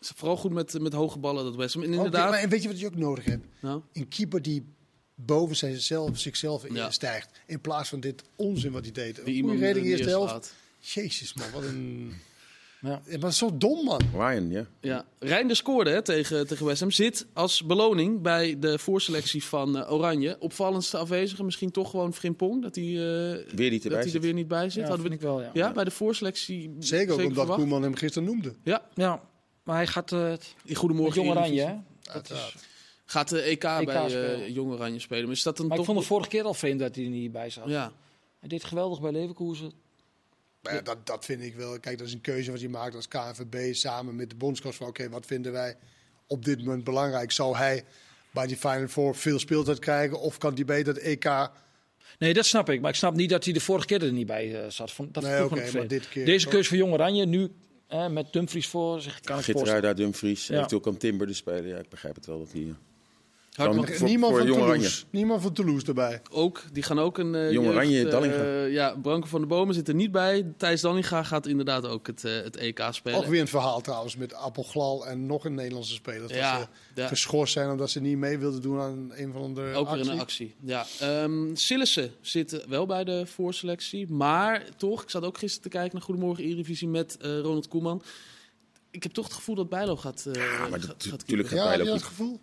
Is 0.00 0.12
vooral 0.16 0.36
goed 0.36 0.52
met, 0.52 0.80
met 0.80 0.92
hoge 0.92 1.18
ballen, 1.18 1.44
dat 1.44 1.54
West 1.56 1.74
Ham. 1.74 1.82
En 1.82 1.92
inderdaad... 1.92 2.30
maar 2.30 2.38
en 2.38 2.48
weet 2.48 2.62
je 2.62 2.68
wat 2.68 2.80
je 2.80 2.86
ook 2.86 2.96
nodig 2.96 3.24
hebt? 3.24 3.46
Nou, 3.60 3.82
Een 3.92 4.08
keeper 4.08 4.42
die 4.42 4.64
boven 5.14 5.56
zichzelf, 5.56 6.18
zichzelf 6.18 6.72
Ja. 6.72 6.90
stijgt. 6.90 7.30
In 7.46 7.60
plaats 7.60 7.88
van 7.88 8.00
dit 8.00 8.22
onzin 8.36 8.72
wat 8.72 8.82
hij 8.82 8.92
deed. 8.92 9.24
die 9.24 9.42
Een 9.42 9.48
goede 9.48 9.64
reding 9.66 9.86
eerste 9.86 10.08
helft. 10.08 10.30
slaat. 10.30 10.52
Jezus 10.80 11.34
man, 11.34 11.50
wat 11.52 11.62
een... 11.62 12.12
Ja. 12.80 13.02
Ja, 13.06 13.18
maar 13.18 13.32
zo 13.32 13.56
dom 13.56 13.84
man. 13.84 14.00
Ryan, 14.12 14.50
ja. 14.50 14.66
Ja, 14.80 15.04
Reinder 15.18 15.56
scoorde 15.56 15.90
hè, 15.90 16.02
tegen, 16.02 16.46
tegen 16.46 16.66
West 16.66 16.80
Ham. 16.80 16.90
Zit 16.90 17.26
als 17.32 17.64
beloning 17.64 18.22
bij 18.22 18.58
de 18.58 18.78
voorselectie 18.78 19.44
van 19.44 19.78
eh, 19.78 19.92
Oranje. 19.92 20.36
Opvallendste 20.38 20.96
afwezige, 20.96 21.44
misschien 21.44 21.70
toch 21.70 21.90
gewoon 21.90 22.14
Frimpong. 22.14 22.62
Dat 22.62 22.74
hij, 22.74 22.84
eh, 22.84 23.54
Weer 23.54 23.70
niet 23.70 23.82
dat 23.82 24.04
hij 24.04 24.12
er 24.12 24.20
weer 24.20 24.32
niet 24.32 24.48
bij 24.48 24.70
zit. 24.70 24.82
Ja, 24.82 24.88
Hadden 24.88 25.08
we 25.08 25.14
ik 25.14 25.20
wel, 25.20 25.42
ja. 25.42 25.50
Ja, 25.52 25.72
bij 25.72 25.84
de 25.84 25.90
voorselectie. 25.90 26.74
Zeker 26.78 27.12
ook 27.12 27.18
omdat 27.20 27.34
verwacht. 27.34 27.60
Koeman 27.60 27.82
hem 27.82 27.94
gisteren 27.94 28.28
noemde. 28.28 28.54
Ja, 28.62 28.86
Ja, 28.94 29.22
maar 29.62 29.76
hij 29.76 29.86
gaat 29.86 30.12
uh, 30.12 30.32
in 30.64 30.74
Goedemorgen 30.74 31.22
Jong 31.22 31.36
Oranje, 31.36 31.62
hè? 31.62 31.74
Dat 32.12 32.30
is, 32.30 32.54
Gaat 33.04 33.28
de 33.28 33.40
EK, 33.40 33.60
bij 33.60 33.82
spelen. 33.84 34.34
eh 34.42 34.54
Jong 34.54 34.72
Oranje 34.72 34.98
spelen. 34.98 35.24
Maar 35.24 35.32
is 35.32 35.42
dat 35.42 35.56
dan 35.56 35.66
maar 35.66 35.78
ik 35.78 35.84
vond 35.84 35.98
het 35.98 36.06
vorige 36.06 36.28
keer 36.28 36.42
al 36.44 36.54
vreemd 36.54 36.80
dat 36.80 36.94
hij 36.94 37.04
er 37.04 37.10
niet 37.10 37.32
bij 37.32 37.50
zat. 37.50 37.68
Ja, 37.68 37.92
Hij 38.40 38.48
deed 38.48 38.64
geweldig 38.64 39.00
bij 39.00 39.12
Leverkusen. 39.12 39.72
Maar 40.66 40.74
ja, 40.74 40.80
dat, 40.80 41.06
dat 41.06 41.24
vind 41.24 41.42
ik 41.42 41.54
wel. 41.54 41.80
Kijk, 41.80 41.98
dat 41.98 42.06
is 42.06 42.12
een 42.12 42.20
keuze 42.20 42.50
wat 42.50 42.60
je 42.60 42.68
maakt 42.68 42.94
als 42.94 43.08
KNVB 43.08 43.74
samen 43.74 44.16
met 44.16 44.30
de 44.30 44.36
bondscoach. 44.36 44.74
Van 44.74 44.86
oké, 44.86 45.08
wat 45.08 45.26
vinden 45.26 45.52
wij 45.52 45.76
op 46.26 46.44
dit 46.44 46.58
moment 46.58 46.84
belangrijk? 46.84 47.32
Zou 47.32 47.56
hij 47.56 47.84
bij 48.30 48.46
die 48.46 48.56
Final 48.56 48.88
Four 48.88 49.14
veel 49.14 49.38
speeltijd 49.38 49.78
krijgen? 49.78 50.20
Of 50.20 50.38
kan 50.38 50.54
die 50.54 50.64
beter 50.64 50.94
het 50.94 51.02
EK... 51.02 51.50
Nee, 52.18 52.34
dat 52.34 52.46
snap 52.46 52.70
ik. 52.70 52.80
Maar 52.80 52.90
ik 52.90 52.96
snap 52.96 53.14
niet 53.14 53.30
dat 53.30 53.44
hij 53.44 53.52
de 53.52 53.60
vorige 53.60 53.86
keer 53.86 54.02
er 54.02 54.12
niet 54.12 54.26
bij 54.26 54.64
uh, 54.64 54.70
zat. 54.70 54.92
Vond, 54.92 55.14
dat 55.14 55.22
Nee, 55.22 55.72
maar 55.72 55.88
dit 55.88 56.08
keer 56.08 56.24
Deze 56.24 56.44
toch? 56.44 56.52
keuze 56.52 56.68
voor 56.68 56.78
Jong 56.78 56.92
Oranje, 56.92 57.26
nu 57.26 57.50
eh, 57.86 58.08
met 58.08 58.32
Dumfries 58.32 58.66
voor 58.66 59.00
zich, 59.00 59.20
kan. 59.20 59.42
Gitteruida, 59.42 59.94
Dumfries, 59.94 60.46
Ja. 60.46 60.54
eventueel 60.54 60.80
kan 60.80 60.96
Timber 60.96 61.26
dus 61.26 61.36
spelen. 61.36 61.66
Ja, 61.66 61.78
ik 61.78 61.88
begrijp 61.88 62.14
het 62.14 62.26
wel 62.26 62.38
dat 62.38 62.52
hij... 62.52 62.74
Dan- 63.56 63.86
Voor- 63.86 64.06
niemand, 64.08 64.32
voor 64.32 64.40
van 64.40 64.48
Jong 64.50 64.58
Toulouse. 64.60 64.86
Oranje. 64.88 65.04
niemand 65.10 65.42
van 65.42 65.52
Toulouse 65.52 65.86
erbij. 65.86 66.22
ook. 66.30 66.62
Die 66.72 66.82
gaan 66.82 66.98
ook 66.98 67.18
een 67.18 67.34
eh 67.34 67.40
Jong 67.52 67.64
jeugd, 67.66 67.76
Oranje, 67.76 68.04
eh, 68.04 68.10
Dallinga. 68.10 68.64
ja, 68.64 68.94
Branko 69.02 69.26
van 69.26 69.40
de 69.40 69.46
Bomen 69.46 69.74
zit 69.74 69.88
er 69.88 69.94
niet 69.94 70.12
bij. 70.12 70.52
Thijs 70.56 70.80
Dallinga 70.80 71.22
gaat 71.22 71.46
inderdaad 71.46 71.86
ook 71.86 72.06
het, 72.06 72.24
eh, 72.24 72.32
het 72.34 72.56
EK 72.56 72.80
spelen. 72.90 73.18
Ook 73.18 73.26
weer 73.26 73.40
een 73.40 73.48
verhaal 73.48 73.80
trouwens 73.80 74.16
met 74.16 74.34
Appelglal 74.34 75.06
en 75.06 75.26
nog 75.26 75.44
een 75.44 75.54
Nederlandse 75.54 75.94
speler. 75.94 76.20
Dat 76.20 76.30
Ja, 76.30 76.60
ze 76.60 76.66
ja. 77.00 77.06
geschorst 77.08 77.52
zijn 77.52 77.70
omdat 77.70 77.90
ze 77.90 78.00
niet 78.00 78.16
mee 78.16 78.38
wilden 78.38 78.62
doen 78.62 78.80
aan 78.80 79.10
een 79.14 79.32
van 79.32 79.54
de 79.54 79.72
Ook 79.74 79.90
weer 79.90 80.08
een 80.10 80.20
actie. 80.20 80.54
Ja. 80.64 80.86
Ehm 81.00 81.54
Sillissen 81.54 82.10
zit 82.20 82.64
wel 82.68 82.86
bij 82.86 83.04
de 83.04 83.26
voorselectie. 83.26 84.10
Maar 84.12 84.62
toch, 84.76 85.02
ik 85.02 85.10
zat 85.10 85.24
ook 85.24 85.38
gisteren 85.38 85.62
te 85.70 85.76
kijken 85.76 85.92
naar 85.94 86.02
Goedemorgen 86.02 86.44
Eredivisie 86.44 86.88
met 86.88 87.16
eh, 87.16 87.38
Ronald 87.40 87.68
Koeman. 87.68 88.02
Ik 88.90 89.02
heb 89.02 89.12
toch 89.12 89.24
het 89.24 89.34
gevoel 89.34 89.54
dat 89.54 89.68
Bijlo 89.68 89.96
gaat, 89.96 90.26
eh 90.26 90.34
Ja, 90.34 90.68
maar 90.68 90.80
gaat- 90.80 90.86
dat- 90.86 91.06
gaat 91.08 91.24
gaat 91.26 91.50
Ja, 91.50 91.68
heb 91.68 91.68
Bijlo 91.68 91.84
je 91.84 91.90
dat 91.90 92.02
gevoel? 92.02 92.40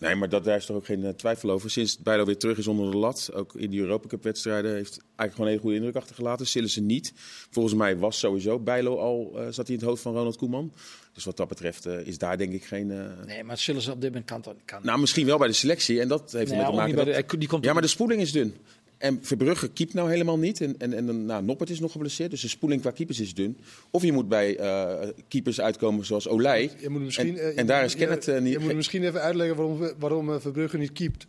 Nee, 0.00 0.14
maar 0.14 0.28
dat, 0.28 0.44
daar 0.44 0.56
is 0.56 0.66
toch 0.66 0.76
ook 0.76 0.84
geen 0.84 1.04
eh, 1.04 1.10
twijfel 1.10 1.50
over. 1.50 1.70
Sinds 1.70 1.98
Bijlo 1.98 2.24
weer 2.24 2.38
terug 2.38 2.58
is 2.58 2.66
onder 2.66 2.90
de 2.90 2.96
lat, 2.96 3.30
ook 3.34 3.54
in 3.54 3.70
die 3.70 3.80
Europa 3.80 4.08
Cup 4.08 4.22
wedstrijden, 4.22 4.74
heeft 4.74 4.90
eigenlijk 4.98 5.30
gewoon 5.32 5.46
een 5.46 5.50
hele 5.52 5.60
goede 5.62 5.76
indruk 5.76 5.96
achtergelaten. 5.96 6.46
Sillissen 6.46 6.86
niet. 6.86 7.12
Volgens 7.50 7.74
mij 7.74 7.96
was 7.98 8.18
sowieso 8.18 8.58
Bijlo 8.58 8.98
al, 8.98 9.32
eh, 9.36 9.42
zat 9.44 9.66
hij 9.66 9.74
in 9.76 9.80
het 9.80 9.82
hoofd 9.82 10.02
van 10.02 10.14
Ronald 10.14 10.36
Koeman. 10.36 10.72
Dus 11.12 11.24
wat 11.24 11.36
dat 11.36 11.48
betreft 11.48 11.86
eh, 11.86 12.06
is 12.06 12.18
daar 12.18 12.38
denk 12.38 12.52
ik 12.52 12.64
geen... 12.64 12.86
Nee, 13.26 13.44
maar 13.44 13.58
ze 13.58 13.72
op 13.72 14.00
dit 14.00 14.10
moment 14.10 14.24
kan. 14.64 14.80
Nou, 14.82 14.98
misschien 15.00 15.26
wel 15.26 15.38
bij 15.38 15.48
de 15.48 15.52
selectie. 15.52 16.00
En 16.00 16.08
dat 16.08 16.32
heeft 16.32 16.50
Nee, 16.50 16.60
ermee 16.60 16.70
te 16.70 16.76
maken 16.76 16.94
bij 16.94 17.04
dat... 17.04 17.14
de- 17.14 17.20
hij- 17.28 17.38
die 17.38 17.48
komt 17.48 17.64
Ja, 17.64 17.72
maar 17.72 17.82
de 17.82 17.88
spoeling 17.88 18.20
is 18.20 18.32
dun. 18.32 18.54
En 18.98 19.18
Verbrugge 19.22 19.68
keept 19.68 19.94
nou 19.94 20.10
helemaal 20.10 20.38
niet. 20.38 20.60
En, 20.60 20.74
en, 20.78 20.92
en 20.94 21.26
nou, 21.26 21.42
Noppert 21.44 21.70
is 21.70 21.80
nog 21.80 21.92
geblesseerd. 21.92 22.30
Dus 22.30 22.40
de 22.40 22.48
spoeling 22.48 22.80
qua 22.80 22.90
keepers 22.90 23.20
is 23.20 23.34
dun. 23.34 23.58
Of 23.90 24.02
je 24.02 24.12
moet 24.12 24.28
bij 24.28 24.56
eh, 24.56 25.08
keepers 25.28 25.60
uitkomen 25.60 26.06
zoals 26.06 26.28
Olij. 26.28 26.70
Je 26.80 26.88
moet 26.88 27.00
misschien, 27.00 27.38
En- 27.38 27.50
eh, 27.52 27.58
en 27.58 27.66
daar 27.66 27.84
is 27.84 27.94
Kenneth, 27.96 28.28
eh, 28.28 28.40
niet- 28.40 28.52
Je 28.52 28.58
moet 28.58 28.74
misschien 28.74 29.04
even 29.04 29.20
uitleggen 29.20 29.56
waarom, 29.56 29.90
waarom 29.98 30.40
Verbrugge 30.40 30.78
niet 30.78 30.92
keept. 30.92 31.18
Die 31.20 31.26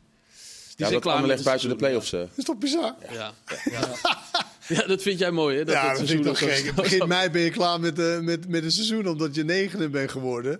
Ja, 0.76 0.76
zijn 0.78 0.92
dat 0.92 1.02
klaar 1.02 1.30
het 1.30 1.44
buiten 1.44 1.70
de 1.70 1.76
play-offs. 1.76 2.10
Dat 2.10 2.30
is 2.36 2.44
toch 2.44 2.58
bizar? 2.58 2.96
Ja. 3.12 3.34
Ja. 3.72 3.88
Ja. 4.68 4.88
dat 4.88 5.02
vind 5.02 5.20
jij 5.20 5.32
mooi, 5.32 5.58
hè? 5.58 5.64
Dat 5.66 5.74
ja, 5.76 5.90
het 5.90 5.98
dat 5.98 6.08
vind 6.08 6.20
ik 6.20 6.26
toch 6.26 6.38
seizoen 6.38 6.66
gek. 6.66 6.76
Begin 6.76 7.08
mei 7.18 7.30
ben 7.30 7.42
je 7.42 7.50
klaar 7.50 7.80
met, 7.80 8.00
eh, 8.00 8.20
met, 8.20 8.48
met 8.48 8.64
een 8.64 8.72
seizoen 8.72 9.08
omdat 9.08 9.36
je 9.36 9.44
negende 9.44 9.90
bent 9.90 10.12
geworden. 10.12 10.60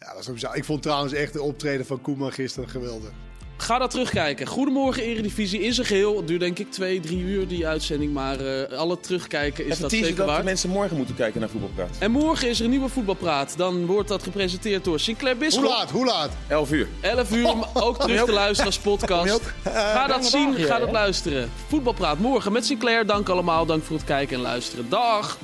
Ja, 0.00 0.12
dat 0.12 0.20
is 0.22 0.28
ook 0.28 0.34
bizar. 0.34 0.56
Ik 0.56 0.64
vond 0.64 0.82
trouwens 0.82 1.12
echt 1.12 1.32
de 1.32 1.42
optreden 1.42 1.86
van 1.86 2.00
Koeman 2.00 2.32
gisteren 2.32 2.68
geweldig. 2.68 3.10
Ga 3.58 3.78
dat 3.78 3.90
terugkijken. 3.90 4.46
Goedemorgen 4.46 5.02
Eredivisie 5.02 5.60
in 5.62 5.72
zijn 5.74 5.86
geheel. 5.86 6.16
Het 6.16 6.26
duurt 6.28 6.40
denk 6.40 6.58
ik 6.58 6.70
twee, 6.72 7.00
drie 7.00 7.18
uur 7.20 7.48
die 7.48 7.66
uitzending. 7.66 8.12
Maar 8.12 8.40
eh, 8.40 8.78
alle 8.78 9.00
terugkijken 9.00 9.64
is 9.64 9.70
Even 9.70 9.82
dat 9.82 9.90
zeker 9.90 10.08
dat 10.08 10.26
de 10.26 10.32
waard. 10.32 10.44
mensen 10.44 10.68
morgen 10.70 10.96
moeten 10.96 11.14
kijken 11.14 11.40
naar 11.40 11.48
Voetbalpraat. 11.48 11.96
En 11.98 12.10
morgen 12.10 12.48
is 12.48 12.58
er 12.58 12.64
een 12.64 12.70
nieuwe 12.70 12.88
voetbalpraat. 12.88 13.54
Dan 13.56 13.86
wordt 13.86 14.08
dat 14.08 14.22
gepresenteerd 14.22 14.84
door 14.84 15.00
Sinclair 15.00 15.34
Hoe 15.36 15.44
Bisschop. 15.44 15.64
laat? 15.64 15.90
Hoe 15.90 16.04
laat? 16.06 16.30
11 16.48 16.72
uur. 16.72 16.88
11 17.00 17.32
uur, 17.32 17.56
maar 17.56 17.68
ook 17.84 18.00
terug 18.00 18.24
te 18.24 18.32
luisteren 18.32 18.66
als 18.66 18.78
podcast. 18.96 19.40
Ga 19.64 20.06
dat 20.06 20.26
zien, 20.26 20.54
ga 20.54 20.78
dat 20.78 20.90
luisteren. 20.92 21.50
Voetbalpraat 21.68 22.18
morgen 22.18 22.52
met 22.52 22.66
Sinclair. 22.66 23.06
Dank 23.06 23.28
allemaal, 23.28 23.66
dank 23.66 23.82
voor 23.84 23.96
het 23.96 24.04
kijken 24.04 24.36
en 24.36 24.42
luisteren. 24.42 24.86
Dag! 24.88 25.38